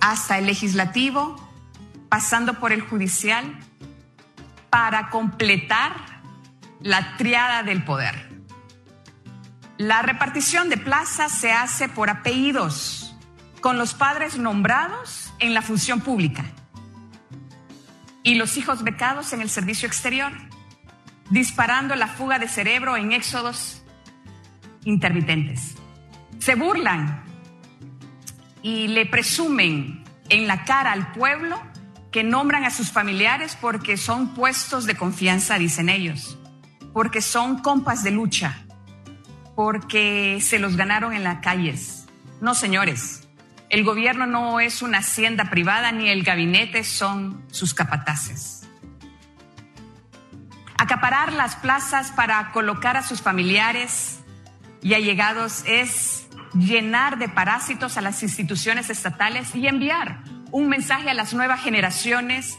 hasta 0.00 0.36
el 0.38 0.46
Legislativo, 0.46 1.36
pasando 2.08 2.54
por 2.54 2.72
el 2.72 2.80
Judicial, 2.80 3.56
para 4.70 5.10
completar 5.10 5.92
la 6.80 7.16
triada 7.16 7.62
del 7.62 7.84
poder. 7.84 8.30
La 9.76 10.02
repartición 10.02 10.68
de 10.68 10.76
plazas 10.76 11.32
se 11.32 11.52
hace 11.52 11.88
por 11.88 12.10
apellidos, 12.10 13.16
con 13.60 13.78
los 13.78 13.94
padres 13.94 14.38
nombrados 14.38 15.32
en 15.38 15.54
la 15.54 15.62
función 15.62 16.00
pública 16.00 16.44
y 18.22 18.34
los 18.34 18.56
hijos 18.56 18.82
becados 18.82 19.32
en 19.32 19.40
el 19.40 19.50
servicio 19.50 19.86
exterior, 19.86 20.32
disparando 21.30 21.94
la 21.94 22.08
fuga 22.08 22.38
de 22.38 22.48
cerebro 22.48 22.96
en 22.96 23.12
éxodos 23.12 23.82
intermitentes. 24.84 25.74
Se 26.38 26.54
burlan 26.54 27.24
y 28.62 28.88
le 28.88 29.06
presumen 29.06 30.04
en 30.28 30.46
la 30.46 30.64
cara 30.64 30.92
al 30.92 31.12
pueblo 31.12 31.60
que 32.10 32.24
nombran 32.24 32.64
a 32.64 32.70
sus 32.70 32.90
familiares 32.90 33.56
porque 33.60 33.96
son 33.96 34.34
puestos 34.34 34.86
de 34.86 34.96
confianza, 34.96 35.58
dicen 35.58 35.88
ellos, 35.88 36.38
porque 36.92 37.22
son 37.22 37.58
compas 37.60 38.02
de 38.02 38.10
lucha, 38.10 38.64
porque 39.54 40.38
se 40.40 40.58
los 40.58 40.76
ganaron 40.76 41.12
en 41.12 41.22
las 41.22 41.40
calles. 41.40 42.06
No, 42.40 42.54
señores, 42.54 43.28
el 43.68 43.84
gobierno 43.84 44.26
no 44.26 44.58
es 44.58 44.82
una 44.82 44.98
hacienda 44.98 45.50
privada 45.50 45.92
ni 45.92 46.08
el 46.08 46.24
gabinete 46.24 46.82
son 46.82 47.44
sus 47.52 47.74
capataces. 47.74 48.68
Acaparar 50.76 51.32
las 51.32 51.56
plazas 51.56 52.10
para 52.10 52.50
colocar 52.52 52.96
a 52.96 53.02
sus 53.02 53.20
familiares 53.20 54.20
y 54.82 54.94
allegados 54.94 55.62
es 55.66 56.26
llenar 56.54 57.18
de 57.18 57.28
parásitos 57.28 57.96
a 57.96 58.00
las 58.00 58.22
instituciones 58.22 58.90
estatales 58.90 59.54
y 59.54 59.68
enviar 59.68 60.24
un 60.52 60.68
mensaje 60.68 61.10
a 61.10 61.14
las 61.14 61.34
nuevas 61.34 61.60
generaciones 61.62 62.58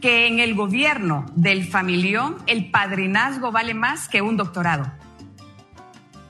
que 0.00 0.26
en 0.26 0.38
el 0.38 0.54
gobierno 0.54 1.26
del 1.34 1.66
familión 1.66 2.36
el 2.46 2.70
padrinazgo 2.70 3.50
vale 3.52 3.74
más 3.74 4.08
que 4.08 4.22
un 4.22 4.36
doctorado. 4.36 4.90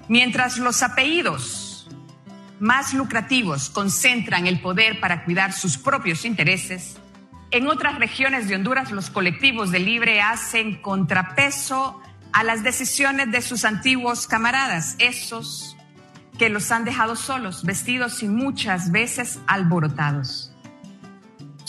Mientras 0.08 0.58
los 0.58 0.82
apellidos 0.82 1.88
más 2.60 2.94
lucrativos 2.94 3.68
concentran 3.68 4.46
el 4.46 4.60
poder 4.60 5.00
para 5.00 5.24
cuidar 5.24 5.52
sus 5.52 5.76
propios 5.76 6.24
intereses, 6.24 6.96
en 7.50 7.68
otras 7.68 7.98
regiones 7.98 8.48
de 8.48 8.56
Honduras 8.56 8.90
los 8.90 9.10
colectivos 9.10 9.70
de 9.70 9.78
libre 9.78 10.20
hacen 10.20 10.80
contrapeso 10.80 12.00
a 12.32 12.44
las 12.44 12.62
decisiones 12.62 13.30
de 13.30 13.40
sus 13.40 13.64
antiguos 13.64 14.26
camaradas, 14.26 14.96
esos 14.98 15.76
que 16.38 16.50
los 16.50 16.70
han 16.70 16.84
dejado 16.84 17.16
solos, 17.16 17.64
vestidos 17.64 18.22
y 18.22 18.28
muchas 18.28 18.92
veces 18.92 19.40
alborotados. 19.46 20.52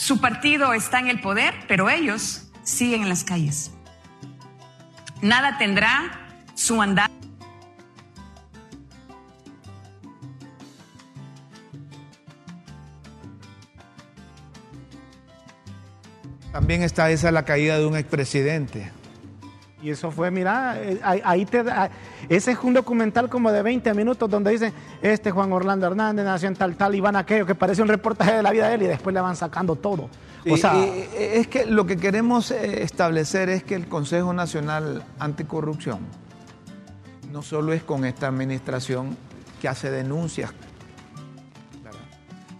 Su 0.00 0.18
partido 0.18 0.72
está 0.72 0.98
en 0.98 1.08
el 1.08 1.20
poder, 1.20 1.52
pero 1.68 1.90
ellos 1.90 2.50
siguen 2.62 3.02
en 3.02 3.10
las 3.10 3.22
calles. 3.22 3.70
Nada 5.20 5.58
tendrá 5.58 6.26
su 6.54 6.80
andar. 6.80 7.10
También 16.50 16.82
está 16.82 17.10
esa 17.10 17.30
la 17.30 17.44
caída 17.44 17.78
de 17.78 17.84
un 17.84 17.94
expresidente. 17.94 18.90
Y 19.82 19.90
eso 19.90 20.10
fue, 20.10 20.30
mira, 20.30 20.74
eh, 20.78 21.00
ahí, 21.24 21.46
te 21.46 21.62
da- 21.64 21.90
ese 22.28 22.52
es 22.52 22.58
un 22.62 22.74
documental 22.74 23.30
como 23.30 23.50
de 23.50 23.62
20 23.62 23.94
minutos 23.94 24.28
donde 24.28 24.50
dicen, 24.50 24.72
este 25.00 25.30
Juan 25.30 25.50
Orlando 25.52 25.86
Hernández 25.86 26.24
nació 26.24 26.48
en 26.48 26.56
tal, 26.56 26.76
tal, 26.76 26.94
y 26.94 27.00
van 27.00 27.16
aquello, 27.16 27.46
que 27.46 27.54
parece 27.54 27.80
un 27.80 27.88
reportaje 27.88 28.34
de 28.36 28.42
la 28.42 28.50
vida 28.50 28.68
de 28.68 28.74
él 28.74 28.82
y 28.82 28.86
después 28.86 29.14
le 29.14 29.20
van 29.22 29.36
sacando 29.36 29.76
todo. 29.76 30.10
O 30.46 30.54
Y- 30.54 30.58
sea, 30.58 30.74
y- 30.76 31.08
es 31.18 31.46
que 31.48 31.64
lo 31.64 31.86
que 31.86 31.96
queremos 31.96 32.50
eh, 32.50 32.82
establecer 32.82 33.48
es 33.48 33.62
que 33.64 33.74
el 33.74 33.88
Consejo 33.88 34.32
Nacional 34.34 35.02
Anticorrupción 35.18 36.00
no 37.32 37.42
solo 37.42 37.72
es 37.72 37.82
con 37.82 38.04
esta 38.04 38.26
administración 38.28 39.16
que 39.62 39.68
hace 39.68 39.90
denuncias. 39.90 40.52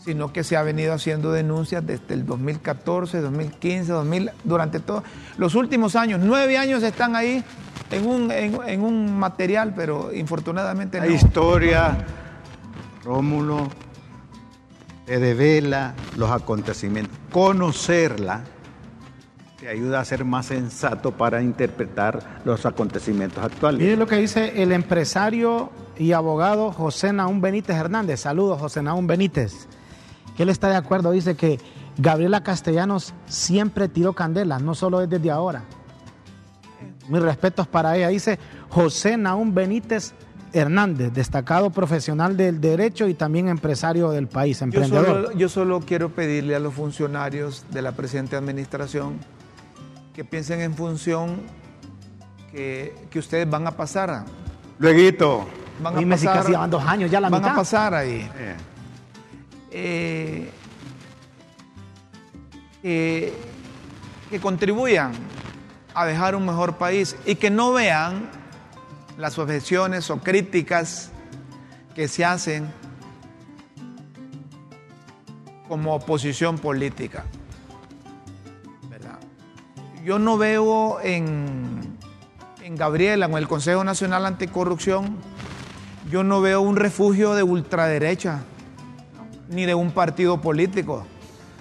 Sino 0.04 0.32
que 0.32 0.44
se 0.44 0.56
ha 0.56 0.62
venido 0.62 0.92
haciendo 0.94 1.32
denuncias 1.32 1.86
desde 1.86 2.14
el 2.14 2.24
2014, 2.26 3.20
2015, 3.20 3.92
2000, 3.92 4.30
durante 4.44 4.80
todos 4.80 5.02
los 5.36 5.54
últimos 5.54 5.96
años. 5.96 6.20
Nueve 6.22 6.56
años 6.58 6.82
están 6.82 7.16
ahí 7.16 7.44
en 7.90 8.06
un, 8.06 8.30
en, 8.30 8.58
en 8.66 8.82
un 8.82 9.18
material, 9.18 9.74
pero 9.74 10.12
infortunadamente 10.12 10.98
La 10.98 11.06
no. 11.06 11.12
historia, 11.12 11.98
Rómulo, 13.04 13.68
te 15.06 15.18
devela 15.18 15.94
los 16.16 16.30
acontecimientos. 16.30 17.18
Conocerla 17.30 18.42
te 19.58 19.68
ayuda 19.68 20.00
a 20.00 20.04
ser 20.06 20.24
más 20.24 20.46
sensato 20.46 21.12
para 21.12 21.42
interpretar 21.42 22.40
los 22.46 22.64
acontecimientos 22.64 23.44
actuales. 23.44 23.82
Mire 23.82 23.96
lo 23.96 24.06
que 24.06 24.16
dice 24.16 24.62
el 24.62 24.72
empresario 24.72 25.70
y 25.98 26.12
abogado 26.12 26.72
José 26.72 27.12
Naún 27.12 27.42
Benítez 27.42 27.76
Hernández. 27.76 28.20
Saludos, 28.20 28.58
José 28.58 28.82
Naún 28.82 29.06
Benítez. 29.06 29.68
Que 30.40 30.44
él 30.44 30.48
está 30.48 30.70
de 30.70 30.76
acuerdo, 30.76 31.10
dice 31.10 31.34
que 31.36 31.60
Gabriela 31.98 32.42
Castellanos 32.42 33.12
siempre 33.26 33.88
tiró 33.88 34.14
candela, 34.14 34.58
no 34.58 34.74
solo 34.74 35.02
es 35.02 35.10
desde 35.10 35.30
ahora. 35.30 35.64
Mis 37.10 37.20
respetos 37.20 37.66
para 37.66 37.94
ella. 37.94 38.08
Dice 38.08 38.38
José 38.70 39.18
Naún 39.18 39.52
Benítez 39.54 40.14
Hernández, 40.54 41.12
destacado 41.12 41.68
profesional 41.68 42.38
del 42.38 42.58
derecho 42.58 43.06
y 43.06 43.12
también 43.12 43.48
empresario 43.48 44.12
del 44.12 44.28
país, 44.28 44.60
Yo 44.60 44.64
emprendedor. 44.64 45.04
solo, 45.06 45.32
yo 45.32 45.48
solo 45.50 45.80
quiero 45.80 46.08
pedirle 46.08 46.56
a 46.56 46.58
los 46.58 46.72
funcionarios 46.72 47.66
de 47.70 47.82
la 47.82 47.92
presente 47.92 48.34
administración 48.34 49.18
que 50.14 50.24
piensen 50.24 50.62
en 50.62 50.72
función 50.72 51.36
que, 52.50 52.94
que 53.10 53.18
ustedes 53.18 53.50
van 53.50 53.66
a 53.66 53.72
pasar. 53.72 54.24
Luego, 54.78 55.46
Van 55.82 55.96
a 55.96 55.98
Dime 55.98 56.16
si 56.16 56.24
casi 56.26 56.52
van 56.52 56.70
dos 56.70 56.82
años 56.82 57.10
ya 57.10 57.20
la 57.20 57.28
van 57.28 57.40
mitad. 57.42 57.52
a 57.52 57.56
pasar 57.56 57.92
ahí. 57.94 58.26
eh, 58.38 58.54
eh, 59.70 60.50
eh, 62.82 63.32
que 64.30 64.40
contribuyan 64.40 65.12
a 65.94 66.06
dejar 66.06 66.34
un 66.34 66.46
mejor 66.46 66.76
país 66.76 67.16
y 67.26 67.34
que 67.34 67.50
no 67.50 67.72
vean 67.72 68.30
las 69.18 69.38
objeciones 69.38 70.08
o 70.10 70.18
críticas 70.18 71.10
que 71.94 72.08
se 72.08 72.24
hacen 72.24 72.72
como 75.68 75.94
oposición 75.94 76.58
política. 76.58 77.24
Yo 80.04 80.18
no 80.18 80.38
veo 80.38 80.98
en, 81.02 81.98
en 82.62 82.74
Gabriela, 82.74 83.26
en 83.26 83.34
el 83.34 83.46
Consejo 83.46 83.84
Nacional 83.84 84.24
Anticorrupción, 84.24 85.18
yo 86.10 86.24
no 86.24 86.40
veo 86.40 86.62
un 86.62 86.76
refugio 86.76 87.34
de 87.34 87.42
ultraderecha 87.42 88.40
ni 89.50 89.66
de 89.66 89.74
un 89.74 89.90
partido 89.90 90.40
político, 90.40 91.04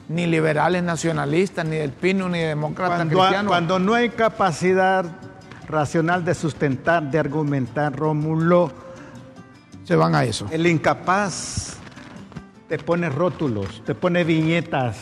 ni 0.07 0.27
liberales 0.27 0.83
nacionalistas, 0.83 1.65
ni 1.65 1.77
del 1.77 1.91
Pino, 1.91 2.29
ni 2.29 2.39
demócratas 2.39 2.97
cuando, 2.97 3.17
cristianos. 3.17 3.49
cuando 3.49 3.79
no 3.79 3.93
hay 3.95 4.09
capacidad 4.09 5.05
racional 5.67 6.23
de 6.23 6.33
sustentar, 6.35 7.03
de 7.11 7.19
argumentar, 7.19 7.95
Rómulo, 7.95 8.71
se 9.83 9.95
van 9.95 10.15
a 10.15 10.23
eso. 10.23 10.47
el 10.51 10.65
incapaz 10.67 11.77
te 12.67 12.77
pone 12.77 13.09
rótulos, 13.09 13.83
te 13.85 13.95
pone 13.95 14.23
viñetas, 14.23 14.97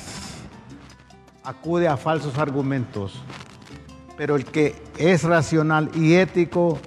acude 1.43 1.87
a 1.87 1.97
falsos 1.97 2.37
argumentos. 2.37 3.21
Pero 4.15 4.35
el 4.35 4.45
que 4.45 4.81
es 4.97 5.23
racional 5.23 5.91
y 5.93 6.15
ético 6.15 6.79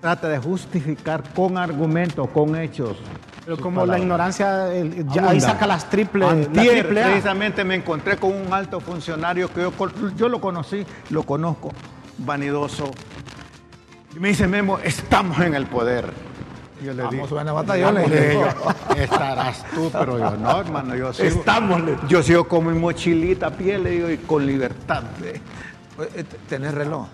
trata 0.00 0.28
de 0.28 0.38
justificar 0.38 1.22
con 1.34 1.56
argumentos, 1.56 2.28
con 2.30 2.56
hechos. 2.56 2.96
Pero 3.44 3.56
como 3.58 3.84
la 3.84 3.98
ignorancia, 3.98 4.72
el- 4.72 5.06
ya 5.08 5.28
ahí 5.28 5.40
saca 5.40 5.66
las 5.66 5.90
triples. 5.90 6.48
la 6.52 6.62
triple 6.62 7.02
precisamente 7.02 7.64
me 7.64 7.74
encontré 7.74 8.16
con 8.16 8.32
un 8.34 8.52
alto 8.52 8.78
funcionario 8.80 9.52
que 9.52 9.62
yo, 9.62 9.72
yo 10.16 10.28
lo 10.28 10.40
conocí, 10.40 10.86
lo 11.10 11.24
conozco, 11.24 11.72
vanidoso. 12.18 12.90
Y 14.14 14.20
me 14.20 14.28
dice, 14.28 14.46
Memo, 14.46 14.78
estamos 14.78 15.38
en 15.40 15.54
el 15.54 15.66
poder. 15.66 16.12
Y 16.80 16.84
Yo 16.86 16.92
le 16.94 17.02
Vamos, 17.02 17.22
dije, 17.22 17.34
buena 17.34 17.52
batalla, 17.52 17.90
yo 17.90 17.92
le 17.92 18.32
"Estamos", 18.32 18.74
yo, 18.96 19.02
estarás 19.02 19.64
tú, 19.74 19.90
pero 19.92 20.18
yo 20.18 20.30
no, 20.36 20.60
hermano, 20.60 20.94
yo 20.96 21.12
sigo, 21.12 21.28
Estámosle. 21.28 21.96
yo 22.08 22.22
sigo 22.22 22.46
con 22.48 22.66
mi 22.66 22.78
mochilita 22.78 23.46
a 23.46 23.50
pie, 23.50 23.78
le 23.78 23.90
digo, 23.90 24.10
y 24.10 24.18
con 24.18 24.44
libertad. 24.46 25.02
Eh, 25.24 25.40
eh, 26.16 26.24
¿Tenés 26.48 26.74
reloj? 26.74 27.06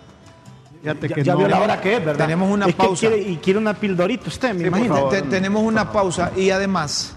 Fíjate 0.82 1.08
Ya, 1.08 1.14
que 1.14 1.24
ya 1.24 1.32
no- 1.32 1.38
vio 1.38 1.48
la 1.48 1.60
hora 1.60 1.80
que 1.80 1.96
es, 1.96 2.04
¿verdad? 2.04 2.24
Tenemos 2.26 2.50
una 2.50 2.66
Es 2.66 2.74
que 2.74 2.82
pausa. 2.82 3.00
quiere- 3.08 3.18
y 3.22 3.36
quiere 3.38 3.58
una 3.58 3.74
pildorita 3.74 4.28
usted, 4.28 4.52
me 4.54 4.60
Sí, 4.60 4.66
imagino. 4.66 4.94
favor. 4.94 5.10
Te- 5.12 5.22
tenemos 5.22 5.62
una 5.62 5.90
pausa 5.92 6.30
y 6.36 6.50
además, 6.50 7.14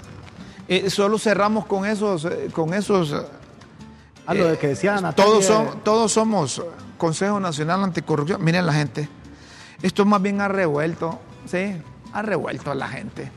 eh, 0.68 0.90
solo 0.90 1.18
cerramos 1.20 1.66
con 1.66 1.86
esos, 1.86 2.26
eh, 2.26 2.48
con 2.52 2.74
esos. 2.74 3.12
eh, 3.12 3.18
A 4.26 4.34
lo 4.34 4.48
de 4.48 4.58
que 4.58 4.68
decía 4.68 4.94
Natalia. 4.96 5.14
todos, 5.16 5.46
son- 5.46 5.82
todos 5.84 6.12
somos 6.12 6.62
Consejo 6.98 7.40
Nacional 7.40 7.84
Anticorrupción. 7.84 8.44
Miren 8.44 8.66
la 8.66 8.74
gente. 8.74 9.10
Esto 9.82 10.06
más 10.06 10.22
bien 10.22 10.42
ha 10.42 10.48
revuelto, 10.48 11.20
¿sí? 11.46 11.76
Ha 12.14 12.22
revuelto 12.22 12.72
a 12.72 12.76
la 12.76 12.88
gente. 12.88 13.32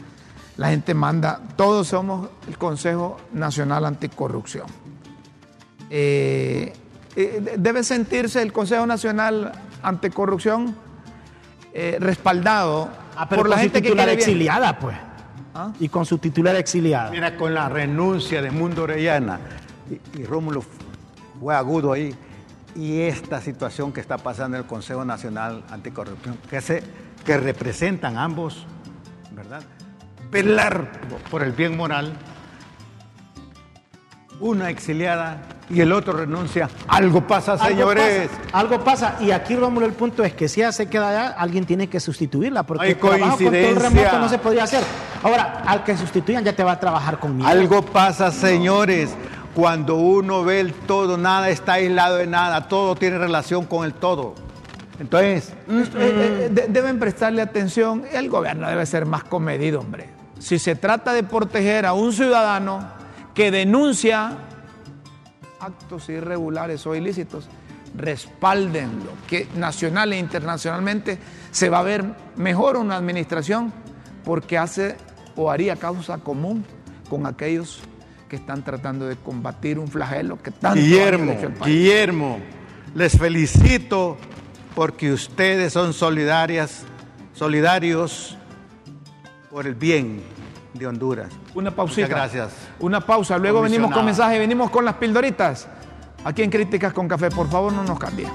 La 0.57 0.69
gente 0.71 0.95
manda, 0.95 1.41
todos 1.57 1.89
somos 1.89 2.29
el 2.49 2.57
Consejo 2.59 3.17
Nacional 3.33 3.85
Anticorrupción. 3.87 4.67
Eh, 5.91 6.73
eh, 7.17 7.55
debe 7.59 7.83
sentirse 7.85 8.43
el 8.43 8.53
Consejo 8.53 8.87
Nacional 8.87 9.53
Anticorrupción 9.85 10.75
eh, 11.73 11.99
respaldado 12.01 12.91
Ah, 13.17 13.29
pero 13.29 13.43
por 13.43 13.51
la 13.51 13.59
gente 13.59 13.81
que 13.81 13.95
bien. 13.95 14.09
exiliada, 14.09 14.79
pues. 14.79 14.97
¿Ah? 15.55 15.73
Y 15.79 15.89
con 15.89 16.05
su 16.05 16.19
titular 16.19 16.57
exiliada. 16.57 17.11
Mira, 17.11 17.37
con 17.37 17.55
la 17.55 17.69
renuncia 17.69 18.43
de 18.43 18.51
Mundo 18.51 18.83
Orellana, 18.83 19.39
y, 19.89 20.21
y 20.21 20.25
Rómulo 20.25 20.65
fue 21.41 21.55
agudo 21.55 21.93
ahí, 21.93 22.15
y 22.75 23.03
esta 23.03 23.41
situación 23.41 23.93
que 23.93 24.01
está 24.01 24.19
pasando 24.19 24.57
en 24.57 24.65
el 24.65 24.69
Consejo 24.69 25.05
Nacional 25.05 25.63
Anticorrupción, 25.71 26.39
que, 26.51 26.61
se, 26.61 26.83
que 27.25 27.37
representan 27.37 28.19
ambos, 28.19 28.67
¿verdad? 29.31 29.63
Velar 30.31 30.91
por 31.31 31.45
el 31.45 31.53
bien 31.53 31.77
moral, 31.77 32.13
una 34.41 34.71
exiliada 34.71 35.41
y 35.71 35.81
el 35.81 35.93
otro 35.93 36.13
renuncia. 36.13 36.69
Algo 36.89 37.27
pasa, 37.27 37.53
Algo 37.53 37.67
señores. 37.67 38.29
pasa, 38.29 38.59
algo 38.59 38.85
pasa. 38.85 39.17
Y 39.21 39.31
aquí, 39.31 39.57
Rómulo, 39.57 39.87
el 39.87 39.93
punto 39.93 40.23
es 40.25 40.35
que 40.35 40.49
si 40.49 40.61
ella 40.61 40.73
se 40.73 40.87
queda 40.89 41.09
allá, 41.11 41.35
alguien 41.39 41.65
tiene 41.65 41.89
que 41.89 42.01
sustituirla. 42.01 42.63
Porque 42.65 42.85
Hay 42.85 42.91
el 42.93 42.99
trabajo 42.99 43.21
con 43.21 43.39
todo 43.39 43.47
el 43.55 43.65
coincidencia. 43.65 43.89
remoto 43.91 44.19
no 44.19 44.29
se 44.29 44.39
podía 44.39 44.65
hacer. 44.65 44.83
Ahora, 45.23 45.63
al 45.67 45.85
que 45.85 45.97
sustituyan 45.97 46.45
ya 46.45 46.53
te 46.55 46.63
va 46.63 46.73
a 46.73 46.81
trabajar 46.81 47.19
conmigo. 47.19 47.49
Algo 47.49 47.83
pasa, 47.85 48.31
señores. 48.31 49.15
Cuando 49.55 49.95
uno 49.97 50.43
ve 50.45 50.61
el 50.61 50.73
todo, 50.73 51.17
nada 51.17 51.49
está 51.49 51.75
aislado 51.75 52.17
de 52.17 52.27
nada, 52.27 52.67
todo 52.69 52.97
tiene 52.97 53.19
relación 53.19 53.65
con 53.67 53.85
el 53.85 53.95
todo. 53.95 54.35
Entonces, 54.99 55.53
Eh, 55.69 55.85
eh, 55.97 56.49
de- 56.53 56.67
deben 56.69 56.99
prestarle 56.99 57.41
atención. 57.41 58.03
El 58.13 58.29
gobierno 58.29 58.69
debe 58.69 58.85
ser 58.87 59.07
más 59.07 59.25
comedido, 59.25 59.81
hombre. 59.81 60.09
Si 60.41 60.59
se 60.59 60.75
trata 60.77 61.13
de 61.13 61.23
proteger 61.23 61.87
a 61.87 61.93
un 61.95 62.13
ciudadano 62.13 62.87
que 63.33 63.51
denuncia 63.51 64.33
actos 65.61 66.09
irregulares 66.09 66.87
o 66.87 66.95
ilícitos, 66.95 67.49
respáldenlo, 67.97 69.13
que 69.29 69.47
nacional 69.57 70.13
e 70.13 70.19
internacionalmente 70.19 71.19
se 71.51 71.69
va 71.69 71.79
a 71.79 71.83
ver 71.83 72.05
mejor 72.37 72.77
una 72.77 72.97
administración 72.97 73.73
porque 74.25 74.59
hace 74.59 74.97
o 75.37 75.51
haría 75.51 75.77
causa 75.77 76.19
común 76.19 76.65
con 77.09 77.27
aquellos 77.27 77.81
que 78.29 78.37
están 78.37 78.65
tratando 78.65 79.07
de 79.07 79.17
combatir 79.17 79.79
un 79.79 79.89
flagelo 79.89 80.43
que 80.43 80.51
tanto 80.51 80.81
Guillermo, 80.81 81.31
ha 81.31 81.35
hecho 81.35 81.47
al 81.47 81.55
país. 81.55 81.75
Guillermo, 81.75 82.39
les 82.95 83.17
felicito 83.17 84.17
porque 84.75 85.13
ustedes 85.13 85.73
son 85.73 85.93
solidarias, 85.93 86.85
solidarios 87.33 88.37
por 89.51 89.67
el 89.67 89.75
bien 89.75 90.23
de 90.75 90.87
Honduras. 90.87 91.33
Una 91.55 91.71
pausita. 91.71 92.03
Muchas 92.03 92.11
gracias. 92.11 92.53
Una 92.81 93.01
pausa. 93.01 93.39
Luego 93.39 93.63
venimos 93.63 93.93
con 93.93 94.05
mensaje, 94.05 94.39
venimos 94.39 94.71
con 94.71 94.85
las 94.85 94.95
pildoritas. 94.95 95.69
Aquí 96.25 96.43
en 96.43 96.51
Críticas 96.51 96.93
con 96.93 97.09
Café, 97.09 97.31
por 97.31 97.49
favor, 97.49 97.73
no 97.73 97.85
nos 97.85 97.99
cambien. 97.99 98.31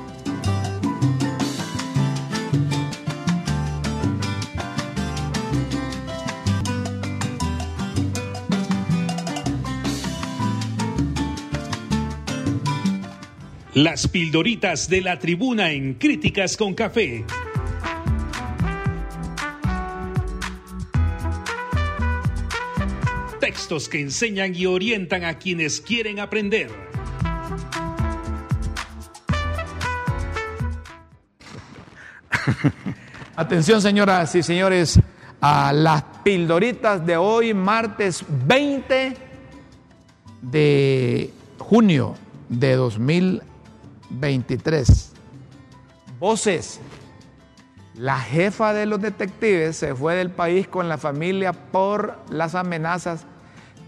Las 13.73 14.07
pildoritas 14.07 14.89
de 14.89 15.01
la 15.01 15.19
tribuna 15.19 15.71
en 15.71 15.93
Críticas 15.93 16.57
con 16.57 16.73
Café. 16.73 17.23
Textos 23.49 23.89
que 23.89 23.99
enseñan 23.99 24.53
y 24.53 24.67
orientan 24.67 25.23
a 25.23 25.39
quienes 25.39 25.81
quieren 25.81 26.19
aprender. 26.19 26.69
Atención, 33.35 33.81
señoras 33.81 34.35
y 34.35 34.43
señores, 34.43 34.99
a 35.41 35.73
las 35.73 36.03
pildoritas 36.23 37.03
de 37.03 37.17
hoy, 37.17 37.55
martes 37.55 38.23
20 38.45 39.17
de 40.43 41.33
junio 41.57 42.13
de 42.49 42.75
2023. 42.75 45.11
Voces. 46.19 46.79
La 47.95 48.19
jefa 48.19 48.73
de 48.73 48.85
los 48.85 49.01
detectives 49.01 49.75
se 49.75 49.95
fue 49.95 50.13
del 50.13 50.29
país 50.29 50.67
con 50.67 50.87
la 50.87 50.99
familia 50.99 51.51
por 51.51 52.15
las 52.29 52.53
amenazas 52.53 53.25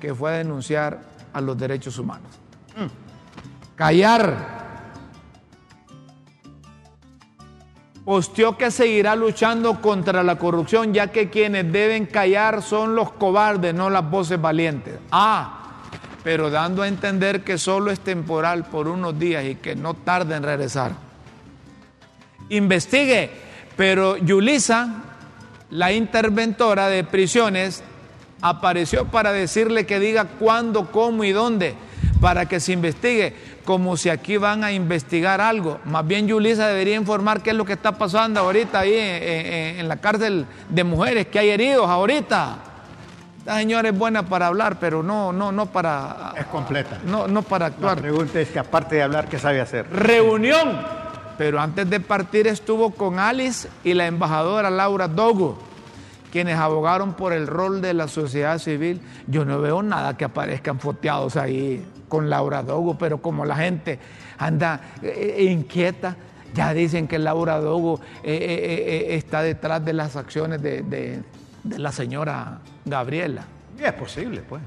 que 0.02 0.14
fue 0.14 0.32
a 0.34 0.38
denunciar 0.40 1.00
a 1.32 1.40
los 1.40 1.58
derechos 1.58 1.98
humanos. 1.98 2.28
Callar. 3.76 4.60
Posteó 8.04 8.58
que 8.58 8.72
seguirá 8.72 9.16
luchando 9.16 9.80
contra 9.80 10.24
la 10.24 10.38
corrupción, 10.38 10.92
ya 10.94 11.08
que 11.12 11.30
quienes 11.30 11.72
deben 11.72 12.08
callar 12.08 12.64
son 12.64 12.96
los 12.96 13.12
cobardes, 13.14 13.74
no 13.76 13.90
las 13.90 14.10
voces 14.10 14.42
valientes. 14.42 15.00
Ah, 15.12 15.62
pero 16.24 16.50
dando 16.50 16.82
a 16.82 16.88
entender 16.88 17.44
que 17.44 17.60
solo 17.60 17.92
es 17.92 18.00
temporal 18.00 18.66
por 18.66 18.88
unos 18.88 19.18
días 19.18 19.46
y 19.46 19.56
que 19.56 19.76
no 19.76 19.94
tarda 19.94 20.36
en 20.36 20.44
regresar. 20.44 20.94
Investigue, 22.50 23.30
pero 23.78 24.18
Yulisa, 24.18 25.04
la 25.70 25.92
interventora 25.94 26.88
de 26.88 27.04
prisiones, 27.04 27.84
apareció 28.42 29.06
para 29.06 29.32
decirle 29.32 29.86
que 29.86 30.00
diga 30.00 30.26
cuándo, 30.26 30.92
cómo 30.92 31.24
y 31.24 31.32
dónde, 31.32 31.76
para 32.20 32.48
que 32.48 32.60
se 32.60 32.74
investigue, 32.74 33.36
como 33.66 33.98
si 33.98 34.10
aquí 34.10 34.38
van 34.38 34.64
a 34.64 34.72
investigar 34.72 35.42
algo. 35.42 35.80
Más 35.86 36.06
bien 36.06 36.28
Yulisa 36.28 36.68
debería 36.68 36.96
informar 36.96 37.42
qué 37.42 37.52
es 37.52 37.56
lo 37.56 37.66
que 37.66 37.74
está 37.74 37.94
pasando 37.94 38.40
ahorita 38.40 38.80
ahí 38.80 38.94
en, 38.94 39.80
en 39.80 39.88
la 39.88 39.98
cárcel 39.98 40.46
de 40.70 40.84
mujeres, 40.84 41.28
que 41.28 41.40
hay 41.40 41.50
heridos 41.50 41.90
ahorita. 41.90 42.58
La 43.46 43.58
señora 43.58 43.90
es 43.90 43.98
buena 43.98 44.24
para 44.24 44.48
hablar, 44.48 44.78
pero 44.80 45.02
no, 45.02 45.34
no, 45.34 45.52
no 45.52 45.66
para. 45.66 46.34
Es 46.38 46.46
completa. 46.46 47.00
No, 47.06 47.28
no 47.28 47.42
para 47.42 47.68
actuar. 47.68 47.96
La 47.96 48.02
pregunta 48.02 48.40
es 48.40 48.50
que 48.50 48.60
aparte 48.60 48.96
de 48.96 49.04
hablar, 49.04 49.28
¿qué 49.28 49.40
sabe 49.40 49.60
hacer? 49.60 49.88
Reunión. 49.92 50.80
Pero 51.40 51.60
antes 51.60 51.90
de 51.90 52.00
partir 52.00 52.46
estuvo 52.46 52.92
con 52.92 53.18
Alice 53.18 53.68
y 53.84 53.96
la 53.96 54.06
embajadora 54.06 54.70
Laura 54.70 55.08
Dogo, 55.08 55.58
quienes 56.32 56.58
abogaron 56.58 57.14
por 57.14 57.34
el 57.34 57.46
rol 57.46 57.82
de 57.82 57.94
la 57.94 58.08
sociedad 58.08 58.58
civil. 58.58 59.02
Yo 59.28 59.46
no 59.46 59.60
veo 59.62 59.84
nada 59.84 60.18
que 60.18 60.26
aparezcan 60.26 60.80
foteados 60.80 61.36
ahí 61.36 61.86
con 62.08 62.30
Laura 62.30 62.64
Dogo, 62.64 62.98
pero 62.98 63.22
como 63.22 63.46
la 63.46 63.56
gente 63.56 64.00
anda 64.38 64.82
eh, 65.04 65.48
inquieta, 65.50 66.16
ya 66.54 66.74
dicen 66.74 67.08
que 67.08 67.20
Laura 67.20 67.60
Dogo 67.60 68.02
eh, 68.24 68.34
eh, 68.34 69.16
está 69.16 69.42
detrás 69.42 69.84
de 69.86 69.94
las 69.94 70.16
acciones 70.16 70.62
de, 70.62 71.22
la 71.78 71.92
señora 71.92 72.60
Gabriela. 72.86 73.46
Es 73.78 73.94
posible, 73.94 74.42
pues. 74.42 74.62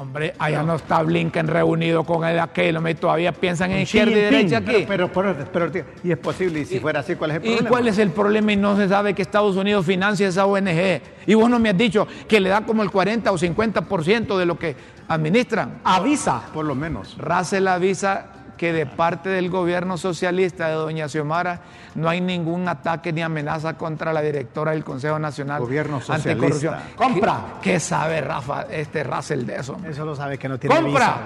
Hombre, 0.00 0.32
allá 0.38 0.62
no 0.62 0.76
está 0.76 1.02
Blinken 1.02 1.46
reunido 1.46 2.04
con 2.04 2.24
el 2.24 2.38
aquel, 2.38 2.78
y 2.88 2.94
todavía 2.94 3.32
piensan 3.32 3.70
en 3.72 3.80
izquierda 3.80 4.12
y 4.12 4.14
derecha 4.14 4.56
aquí. 4.56 4.86
Pero, 4.88 5.12
pero, 5.12 5.36
pero, 5.52 5.70
y 6.02 6.10
es 6.10 6.16
posible, 6.16 6.60
y 6.60 6.64
si 6.64 6.80
fuera 6.80 7.00
así, 7.00 7.16
¿cuál 7.16 7.32
es 7.32 7.36
el 7.36 7.42
problema? 7.42 7.60
¿Y 7.60 7.68
cuál 7.68 7.88
es 7.88 7.98
el 7.98 8.10
problema? 8.10 8.52
Y 8.52 8.56
no 8.56 8.78
se 8.78 8.88
sabe 8.88 9.12
que 9.12 9.20
Estados 9.20 9.56
Unidos 9.56 9.84
financia 9.84 10.26
esa 10.26 10.46
ONG. 10.46 11.02
Y 11.26 11.34
vos 11.34 11.50
no 11.50 11.58
me 11.58 11.68
has 11.68 11.76
dicho 11.76 12.08
que 12.26 12.40
le 12.40 12.48
da 12.48 12.62
como 12.62 12.82
el 12.82 12.90
40 12.90 13.30
o 13.30 13.36
50% 13.36 14.38
de 14.38 14.46
lo 14.46 14.58
que 14.58 14.74
administran. 15.06 15.80
Avisa. 15.84 16.44
Por 16.54 16.64
lo 16.64 16.74
menos. 16.74 17.18
Russell 17.18 17.68
avisa 17.68 18.39
que 18.60 18.74
de 18.74 18.84
parte 18.84 19.30
del 19.30 19.48
gobierno 19.48 19.96
socialista 19.96 20.68
de 20.68 20.74
doña 20.74 21.08
Xiomara 21.08 21.62
no 21.94 22.10
hay 22.10 22.20
ningún 22.20 22.68
ataque 22.68 23.10
ni 23.10 23.22
amenaza 23.22 23.78
contra 23.78 24.12
la 24.12 24.20
directora 24.20 24.72
del 24.72 24.84
Consejo 24.84 25.18
Nacional 25.18 25.60
gobierno 25.60 25.98
socialista. 25.98 26.32
Anticorrupción. 26.32 26.74
Compra. 26.94 27.44
¿Qué, 27.62 27.72
qué 27.72 27.80
sabe 27.80 28.20
Rafa, 28.20 28.66
este 28.70 29.02
Russell 29.02 29.46
de 29.46 29.56
eso? 29.56 29.78
Eso 29.88 30.04
lo 30.04 30.14
sabe 30.14 30.36
que 30.36 30.46
no 30.46 30.58
tiene 30.58 30.76
Compra. 30.76 30.92
visa. 30.92 31.18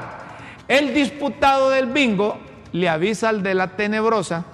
El 0.68 0.94
disputado 0.94 1.70
del 1.70 1.86
bingo 1.86 2.38
le 2.70 2.88
avisa 2.88 3.30
al 3.30 3.42
de 3.42 3.54
la 3.54 3.74
tenebrosa 3.74 4.44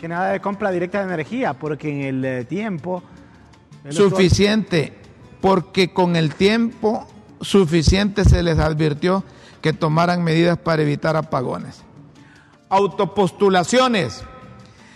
Que 0.00 0.06
nada 0.06 0.30
de 0.30 0.40
compra 0.40 0.70
directa 0.70 0.98
de 0.98 1.04
energía, 1.12 1.54
porque 1.54 1.90
en 1.90 2.02
el 2.02 2.24
eh, 2.24 2.44
tiempo... 2.44 3.02
suficiente, 3.90 4.96
porque 5.40 5.92
con 5.92 6.14
el 6.14 6.36
tiempo 6.36 7.04
suficiente 7.40 8.24
se 8.24 8.44
les 8.44 8.60
advirtió 8.60 9.24
que 9.60 9.72
tomaran 9.72 10.22
medidas 10.22 10.56
para 10.56 10.82
evitar 10.82 11.16
apagones. 11.16 11.82
Autopostulaciones. 12.72 14.24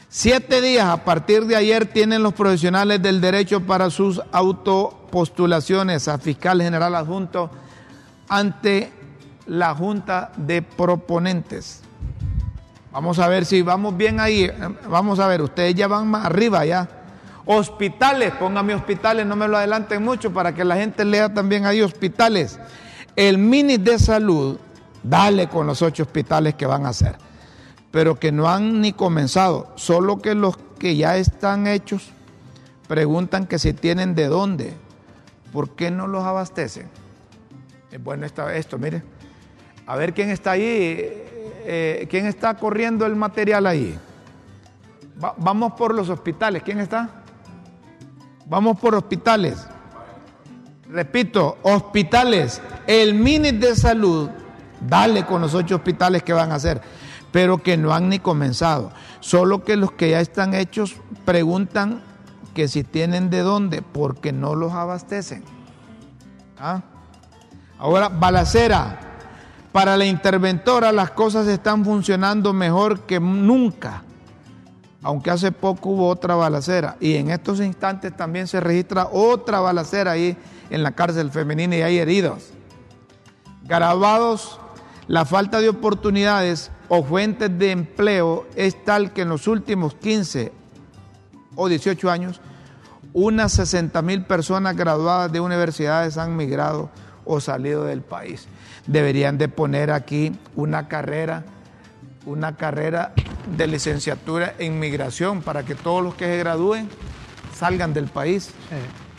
Siete 0.08 0.62
días 0.62 0.86
a 0.86 1.04
partir 1.04 1.44
de 1.44 1.56
ayer 1.56 1.84
tienen 1.84 2.22
los 2.22 2.32
profesionales 2.32 3.02
del 3.02 3.20
derecho 3.20 3.60
para 3.60 3.90
sus 3.90 4.22
autopostulaciones 4.32 6.08
a 6.08 6.16
fiscal 6.16 6.62
general 6.62 6.94
adjunto 6.94 7.50
ante 8.30 8.90
la 9.44 9.74
Junta 9.74 10.32
de 10.38 10.62
Proponentes. 10.62 11.82
Vamos 12.92 13.18
a 13.18 13.28
ver 13.28 13.44
si 13.44 13.60
vamos 13.60 13.94
bien 13.94 14.20
ahí. 14.20 14.50
Vamos 14.88 15.18
a 15.18 15.26
ver, 15.26 15.42
ustedes 15.42 15.74
ya 15.74 15.86
van 15.86 16.08
más 16.08 16.24
arriba 16.24 16.64
ya. 16.64 16.88
Hospitales, 17.44 18.32
póngame 18.36 18.74
hospitales, 18.74 19.26
no 19.26 19.36
me 19.36 19.48
lo 19.48 19.58
adelanten 19.58 20.02
mucho 20.02 20.32
para 20.32 20.54
que 20.54 20.64
la 20.64 20.76
gente 20.76 21.04
lea 21.04 21.34
también 21.34 21.66
ahí 21.66 21.82
hospitales. 21.82 22.58
El 23.16 23.36
mini 23.36 23.76
de 23.76 23.98
salud, 23.98 24.56
dale 25.02 25.48
con 25.48 25.66
los 25.66 25.82
ocho 25.82 26.04
hospitales 26.04 26.54
que 26.54 26.64
van 26.64 26.86
a 26.86 26.88
hacer, 26.88 27.18
pero 27.96 28.20
que 28.20 28.30
no 28.30 28.46
han 28.50 28.82
ni 28.82 28.92
comenzado, 28.92 29.72
solo 29.76 30.18
que 30.18 30.34
los 30.34 30.58
que 30.78 30.96
ya 30.96 31.16
están 31.16 31.66
hechos 31.66 32.10
preguntan 32.88 33.46
que 33.46 33.58
si 33.58 33.72
tienen 33.72 34.14
de 34.14 34.26
dónde, 34.26 34.74
¿por 35.50 35.70
qué 35.70 35.90
no 35.90 36.06
los 36.06 36.22
abastecen? 36.22 36.90
Bueno 38.04 38.26
esta- 38.26 38.54
esto, 38.54 38.76
mire. 38.76 39.02
A 39.86 39.96
ver 39.96 40.12
quién 40.12 40.28
está 40.28 40.50
ahí, 40.50 40.62
eh, 41.64 42.06
quién 42.10 42.26
está 42.26 42.52
corriendo 42.58 43.06
el 43.06 43.16
material 43.16 43.66
ahí. 43.66 43.98
Va- 45.24 45.34
vamos 45.38 45.72
por 45.72 45.94
los 45.94 46.10
hospitales, 46.10 46.62
¿quién 46.62 46.80
está? 46.80 47.08
Vamos 48.44 48.78
por 48.78 48.94
hospitales. 48.94 49.66
Repito, 50.90 51.56
hospitales. 51.62 52.60
El 52.86 53.14
mini 53.14 53.52
de 53.52 53.74
salud, 53.74 54.28
dale 54.86 55.24
con 55.24 55.40
los 55.40 55.54
ocho 55.54 55.76
hospitales 55.76 56.22
que 56.22 56.34
van 56.34 56.52
a 56.52 56.56
hacer, 56.56 56.82
pero 57.36 57.62
que 57.62 57.76
no 57.76 57.92
han 57.92 58.08
ni 58.08 58.18
comenzado. 58.18 58.92
Solo 59.20 59.62
que 59.62 59.76
los 59.76 59.92
que 59.92 60.08
ya 60.08 60.20
están 60.22 60.54
hechos 60.54 60.96
preguntan 61.26 62.00
que 62.54 62.66
si 62.66 62.82
tienen 62.82 63.28
de 63.28 63.40
dónde, 63.40 63.82
porque 63.82 64.32
no 64.32 64.54
los 64.54 64.72
abastecen. 64.72 65.44
¿Ah? 66.58 66.80
Ahora, 67.78 68.08
balacera. 68.08 69.00
Para 69.70 69.98
la 69.98 70.06
interventora 70.06 70.92
las 70.92 71.10
cosas 71.10 71.46
están 71.46 71.84
funcionando 71.84 72.54
mejor 72.54 73.00
que 73.00 73.20
nunca 73.20 74.02
aunque 75.02 75.30
hace 75.30 75.52
poco 75.52 75.90
hubo 75.90 76.08
otra 76.08 76.34
balacera 76.36 76.96
y 76.98 77.16
en 77.16 77.30
estos 77.30 77.60
instantes 77.60 78.16
también 78.16 78.46
se 78.48 78.60
registra 78.60 79.08
otra 79.12 79.60
balacera 79.60 80.12
ahí 80.12 80.38
en 80.70 80.82
la 80.82 80.92
cárcel 80.92 81.30
femenina 81.30 81.76
y 81.76 81.82
hay 81.82 81.98
heridos. 81.98 82.48
Grabados, 83.62 84.58
la 85.06 85.26
falta 85.26 85.60
de 85.60 85.68
oportunidades 85.68 86.72
o 86.88 87.02
fuentes 87.02 87.56
de 87.58 87.70
empleo 87.70 88.46
es 88.54 88.84
tal 88.84 89.12
que 89.12 89.22
en 89.22 89.28
los 89.28 89.48
últimos 89.48 89.94
15 89.94 90.52
o 91.54 91.68
18 91.68 92.10
años, 92.10 92.40
unas 93.12 93.52
60 93.52 94.02
mil 94.02 94.24
personas 94.24 94.76
graduadas 94.76 95.32
de 95.32 95.40
universidades 95.40 96.18
han 96.18 96.36
migrado 96.36 96.90
o 97.24 97.40
salido 97.40 97.84
del 97.84 98.02
país. 98.02 98.46
Deberían 98.86 99.38
de 99.38 99.48
poner 99.48 99.90
aquí 99.90 100.32
una 100.54 100.86
carrera 100.88 101.44
una 102.26 102.56
carrera 102.56 103.14
de 103.56 103.66
licenciatura 103.68 104.54
en 104.58 104.78
migración 104.78 105.40
para 105.42 105.64
que 105.64 105.74
todos 105.74 106.02
los 106.02 106.14
que 106.14 106.26
se 106.26 106.36
gradúen 106.38 106.88
salgan 107.54 107.94
del 107.94 108.08
país. 108.08 108.52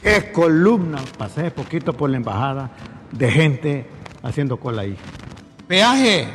Es 0.03 0.25
columna. 0.25 0.99
Pasé 1.17 1.49
poquito 1.49 1.93
por 1.93 2.09
la 2.09 2.17
embajada 2.17 2.69
de 3.11 3.31
gente 3.31 3.89
haciendo 4.21 4.57
cola 4.57 4.83
ahí. 4.83 4.97
Peaje, 5.67 6.27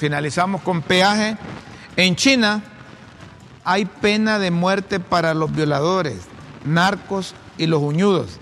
finalizamos 0.00 0.62
con 0.62 0.80
peaje. 0.80 1.36
En 1.96 2.16
China 2.16 2.62
hay 3.64 3.84
pena 3.84 4.38
de 4.38 4.50
muerte 4.50 4.98
para 4.98 5.34
los 5.34 5.52
violadores, 5.52 6.22
narcos 6.64 7.34
y 7.58 7.66
los 7.66 7.82
uñudos. 7.82 8.38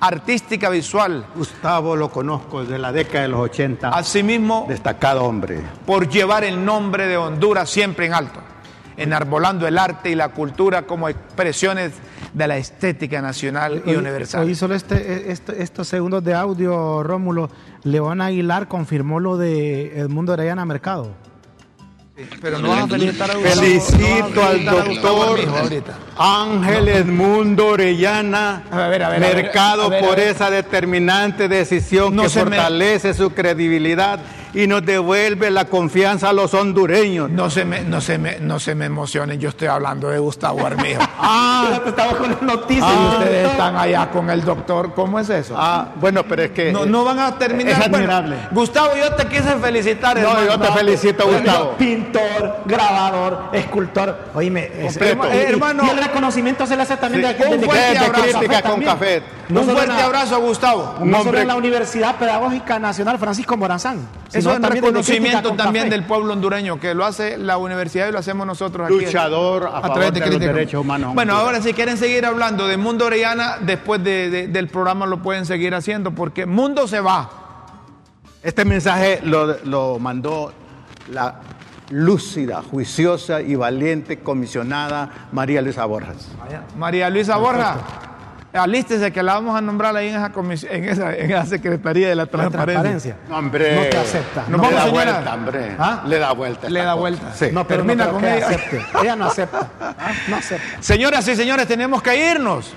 artística 0.00 0.68
visual. 0.68 1.26
Gustavo 1.34 1.96
lo 1.96 2.10
conozco 2.10 2.62
desde 2.62 2.78
la 2.78 2.92
década 2.92 3.22
de 3.22 3.28
los 3.28 3.40
80. 3.40 3.88
Asimismo, 3.88 4.66
Destacado 4.68 5.24
hombre. 5.24 5.60
por 5.86 6.08
llevar 6.08 6.44
el 6.44 6.64
nombre 6.64 7.06
de 7.06 7.16
Honduras 7.16 7.70
siempre 7.70 8.06
en 8.06 8.14
alto, 8.14 8.40
enarbolando 8.96 9.66
el 9.66 9.78
arte 9.78 10.10
y 10.10 10.14
la 10.14 10.28
cultura 10.28 10.82
como 10.82 11.08
expresiones 11.08 11.92
de 12.32 12.46
la 12.46 12.56
estética 12.56 13.20
nacional 13.20 13.82
y 13.86 13.94
universal. 13.94 14.44
oí 14.44 14.54
solo 14.54 14.74
este, 14.74 15.30
este- 15.32 15.62
estos 15.62 15.88
segundos 15.88 16.22
de 16.24 16.34
audio, 16.34 17.02
Rómulo. 17.02 17.50
León 17.84 18.20
Aguilar 18.20 18.68
confirmó 18.68 19.20
lo 19.20 19.36
de 19.36 19.98
Edmundo 19.98 20.32
Orellana 20.34 20.64
Mercado. 20.64 21.12
Pero 22.42 22.58
no 22.58 22.70
a 22.74 22.86
felicitar 22.86 23.30
a 23.30 23.34
Felicito 23.34 24.42
al 24.44 24.62
doctor. 24.66 25.40
Ángel 26.18 26.88
Edmundo 26.88 27.68
Orellana 27.68 28.64
A 28.70 28.88
ver, 28.88 29.02
a 29.02 29.08
ver, 29.08 29.24
a 29.24 29.26
ver, 29.28 29.36
Mercado 29.36 29.84
a 29.84 29.88
ver, 29.88 30.04
a 30.04 30.06
por 30.06 30.20
esa 30.20 30.50
determinante 30.50 31.48
decisión 31.48 32.14
No 32.14 32.24
que 32.24 32.28
me- 32.28 32.56
fortalece 32.56 33.14
su 33.14 33.30
credibilidad 33.30 34.20
y 34.54 34.66
nos 34.66 34.84
devuelve 34.84 35.50
la 35.50 35.64
confianza 35.66 36.28
a 36.30 36.32
los 36.32 36.54
hondureños. 36.54 37.30
No 37.30 37.50
se, 37.50 37.64
me, 37.64 37.82
no, 37.82 38.00
se 38.00 38.18
me, 38.18 38.38
no 38.40 38.58
se 38.58 38.74
me 38.74 38.86
emocionen, 38.86 39.38
yo 39.38 39.50
estoy 39.50 39.68
hablando 39.68 40.08
de 40.08 40.18
Gustavo 40.18 40.66
Armijo. 40.66 41.00
Ah, 41.22 41.80
Estaba 41.86 42.16
con 42.16 42.30
las 42.30 42.42
noticias. 42.42 42.88
y 42.90 43.16
ustedes 43.18 43.50
están 43.50 43.76
allá 43.76 44.10
con 44.10 44.30
el 44.30 44.42
doctor, 44.44 44.94
¿cómo 44.94 45.20
es 45.20 45.28
eso? 45.30 45.54
ah, 45.56 45.88
bueno, 45.96 46.24
pero 46.24 46.42
es 46.42 46.50
que 46.50 46.72
no, 46.72 46.86
no 46.86 47.04
van 47.04 47.18
a 47.20 47.38
terminar. 47.38 47.72
es 47.82 47.90
Bueno, 47.90 47.96
admirable. 48.12 48.36
Gustavo, 48.50 48.90
yo 48.96 49.14
te 49.14 49.26
quise 49.26 49.56
felicitar. 49.60 50.18
No, 50.18 50.28
hermano. 50.30 50.46
yo 50.46 50.58
te 50.58 50.72
felicito, 50.72 51.26
Gustavo. 51.26 51.72
Pintor, 51.78 52.62
grabador, 52.64 53.50
escultor. 53.52 54.18
Oíme, 54.34 54.70
es- 54.78 54.96
Completo. 54.98 55.28
y- 55.32 55.36
y- 55.36 55.40
Hermano. 55.52 55.84
y 55.86 55.90
el 55.90 55.98
reconocimiento 55.98 56.66
se 56.66 56.76
le 56.76 56.82
hace 56.82 56.96
también 56.96 57.26
Sí, 57.26 57.32
de, 57.34 57.44
de- 57.44 57.50
de- 57.50 57.66
de 57.66 57.68
crítica 58.12 58.62
con 58.62 58.70
también. 58.72 58.90
café. 58.92 59.22
No 59.50 59.60
un 59.62 59.68
fuerte 59.70 59.88
la- 59.88 60.04
abrazo, 60.04 60.40
Gustavo. 60.40 60.94
Un 61.00 61.10
No 61.10 61.22
solo 61.22 61.38
en 61.38 61.48
la 61.48 61.56
Universidad 61.56 62.16
Pedagógica 62.16 62.78
Nacional 62.78 63.18
Francisco 63.18 63.56
Morazán. 63.56 64.06
Eso 64.32 64.52
es 64.52 64.60
reconocimiento 64.60 65.54
también 65.54 65.86
Café. 65.86 65.96
del 65.96 66.04
pueblo 66.06 66.32
hondureño, 66.32 66.78
que 66.78 66.94
lo 66.94 67.04
hace 67.04 67.36
la 67.38 67.56
universidad 67.58 68.08
y 68.08 68.12
lo 68.12 68.18
hacemos 68.18 68.46
nosotros 68.46 68.86
aquí. 68.86 69.04
luchador 69.04 69.66
a, 69.66 69.80
favor 69.80 69.98
de, 70.12 70.20
los 70.20 70.28
Crítica. 70.28 70.52
derechos 70.52 70.80
humanos. 70.82 71.14
Bueno, 71.14 71.34
ahora 71.36 71.60
si 71.60 71.72
quieren 71.72 71.96
seguir 71.96 72.24
hablando 72.26 72.66
de 72.68 72.76
Mundo 72.76 73.06
Orellana, 73.06 73.56
después 73.60 74.02
de- 74.04 74.30
de- 74.30 74.48
del 74.48 74.68
programa 74.68 75.06
lo 75.06 75.22
pueden 75.22 75.46
seguir 75.46 75.74
haciendo, 75.74 76.12
porque 76.12 76.46
Mundo 76.46 76.86
se 76.86 77.00
va. 77.00 77.28
Este 78.42 78.64
mensaje 78.64 79.20
lo, 79.24 79.58
lo 79.64 79.98
mandó 79.98 80.52
la 81.12 81.40
lúcida, 81.90 82.62
juiciosa 82.62 83.40
y 83.42 83.56
valiente 83.56 84.20
comisionada 84.20 85.28
María 85.32 85.60
Luisa 85.60 85.84
Borjas. 85.84 86.28
María 86.78 87.10
Luisa 87.10 87.36
Borja, 87.36 87.78
alístese 88.52 89.12
que 89.12 89.22
la 89.22 89.34
vamos 89.34 89.56
a 89.56 89.60
nombrar 89.60 89.94
ahí 89.96 90.08
en 90.08 90.16
esa, 90.16 90.32
comis- 90.32 90.66
en 90.68 90.84
esa, 90.88 91.14
en 91.14 91.30
esa 91.30 91.46
Secretaría 91.46 92.08
de 92.08 92.14
la 92.14 92.24
La 92.24 92.30
Transparencia. 92.30 93.16
No, 93.28 93.36
hombre. 93.38 93.76
No 93.76 93.82
te 93.90 93.96
acepta. 93.96 94.44
Nos 94.48 94.50
le 94.50 94.56
vamos, 94.56 94.72
da 94.74 94.84
señora. 94.84 95.12
vuelta, 95.12 95.34
hombre. 95.34 95.76
¿Ah? 95.78 96.02
Le 96.06 96.18
da 96.18 96.32
vuelta. 96.32 96.68
Le 96.68 96.78
da 96.80 96.84
cosa. 96.86 96.94
vuelta. 97.00 97.32
Sí. 97.34 97.48
No, 97.52 97.66
pero 97.66 97.84
Termina 97.84 98.06
no 98.06 98.12
con 98.14 98.24
ella. 98.24 98.46
acepte. 98.48 98.82
Ella 99.02 99.16
no 99.16 99.24
acepta. 99.26 99.68
No 100.28 100.36
acepta. 100.36 100.82
Señoras 100.82 101.28
y 101.28 101.36
señores, 101.36 101.66
tenemos 101.68 102.02
que 102.02 102.30
irnos. 102.32 102.72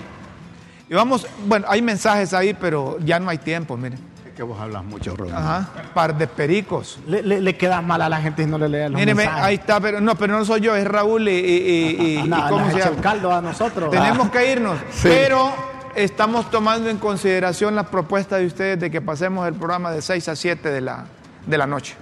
Y 0.90 0.94
vamos, 0.94 1.26
bueno, 1.46 1.66
hay 1.70 1.82
mensajes 1.82 2.34
ahí, 2.34 2.54
pero 2.54 2.98
ya 3.00 3.20
no 3.20 3.30
hay 3.30 3.38
tiempo, 3.40 3.76
miren. 3.78 4.00
Que 4.36 4.42
vos 4.42 4.60
hablas 4.60 4.84
mucho, 4.84 5.16
Rodrigo. 5.16 5.38
Ajá, 5.38 5.70
par 5.94 6.18
de 6.18 6.26
pericos. 6.28 7.00
Le, 7.08 7.22
le, 7.22 7.40
le 7.40 7.56
queda 7.56 7.82
mal 7.82 8.02
a 8.02 8.10
la 8.10 8.20
gente 8.20 8.44
si 8.44 8.50
no 8.50 8.58
le 8.58 8.68
lee 8.68 8.84
los 8.90 8.94
Míreme, 9.00 9.24
mensajes. 9.26 9.44
ahí 9.44 9.56
está, 9.56 9.80
pero 9.80 10.02
no, 10.02 10.16
pero 10.16 10.38
no 10.38 10.44
soy 10.44 10.62
yo, 10.62 10.76
es 10.76 10.86
Raúl 10.88 11.28
y, 11.30 11.32
y- 11.32 11.36
y- 11.38 12.04
y- 12.04 12.20
y 12.26 12.28
No, 12.28 12.50
¿cómo 12.50 12.72
se 12.72 12.80
llama? 12.80 12.92
el 12.96 13.02
caldo 13.02 13.32
a 13.32 13.42
nosotros. 13.42 13.92
Tenemos 13.92 14.30
que 14.32 14.52
irnos, 14.52 14.80
Sí. 14.92 15.08
pero 15.08 15.54
estamos 15.96 16.50
tomando 16.50 16.90
en 16.90 16.98
consideración 16.98 17.76
la 17.76 17.84
propuesta 17.84 18.38
de 18.38 18.48
ustedes 18.48 18.80
de 18.80 18.90
que 18.90 19.02
pasemos 19.02 19.48
el 19.48 19.54
programa 19.54 19.92
de 19.92 20.02
6 20.02 20.28
a 20.30 20.36
7 20.36 20.68
de 20.72 20.82
la, 20.82 21.06
de 21.46 21.58
la 21.58 21.68
noche. 21.68 21.94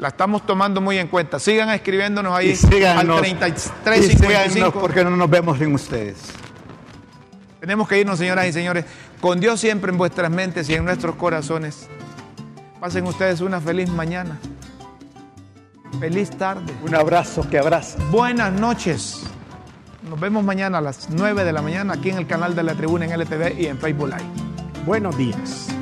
La 0.00 0.08
estamos 0.08 0.44
tomando 0.46 0.80
muy 0.80 0.98
en 0.98 1.06
cuenta. 1.08 1.38
Sigan 1.38 1.70
escribiéndonos 1.70 2.32
ahí 2.32 2.50
Y 2.50 2.56
síganos, 2.56 3.18
al 3.20 3.26
y 3.26 3.34
3355. 3.34 4.52
síganos 4.52 4.74
porque 4.74 5.04
no 5.04 5.10
nos 5.10 5.30
vemos 5.30 5.58
sin 5.58 5.72
ustedes. 5.74 6.16
Tenemos 7.60 7.88
que 7.88 8.00
irnos, 8.00 8.18
señoras 8.18 8.46
y 8.46 8.52
señores, 8.52 8.84
con 9.20 9.40
Dios 9.40 9.60
siempre 9.60 9.90
en 9.90 9.98
vuestras 9.98 10.30
mentes 10.30 10.68
y 10.68 10.74
en 10.74 10.84
nuestros 10.84 11.16
corazones. 11.16 11.88
Pasen 12.80 13.04
ustedes 13.06 13.40
una 13.40 13.60
feliz 13.60 13.88
mañana. 13.88 14.38
Feliz 15.98 16.30
tarde. 16.30 16.72
Un 16.84 16.94
abrazo 16.94 17.48
que 17.48 17.58
abraza. 17.58 17.98
Buenas 18.10 18.52
noches. 18.52 19.24
Nos 20.08 20.20
vemos 20.20 20.44
mañana 20.44 20.78
a 20.78 20.80
las 20.80 21.10
9 21.10 21.44
de 21.44 21.52
la 21.52 21.60
mañana 21.60 21.94
aquí 21.94 22.10
en 22.10 22.18
el 22.18 22.26
canal 22.26 22.54
de 22.54 22.62
la 22.62 22.74
tribuna 22.74 23.04
en 23.04 23.20
LTV 23.20 23.58
y 23.58 23.66
en 23.66 23.78
Facebook 23.78 24.08
Live. 24.08 24.84
Buenos 24.86 25.18
días. 25.18 25.77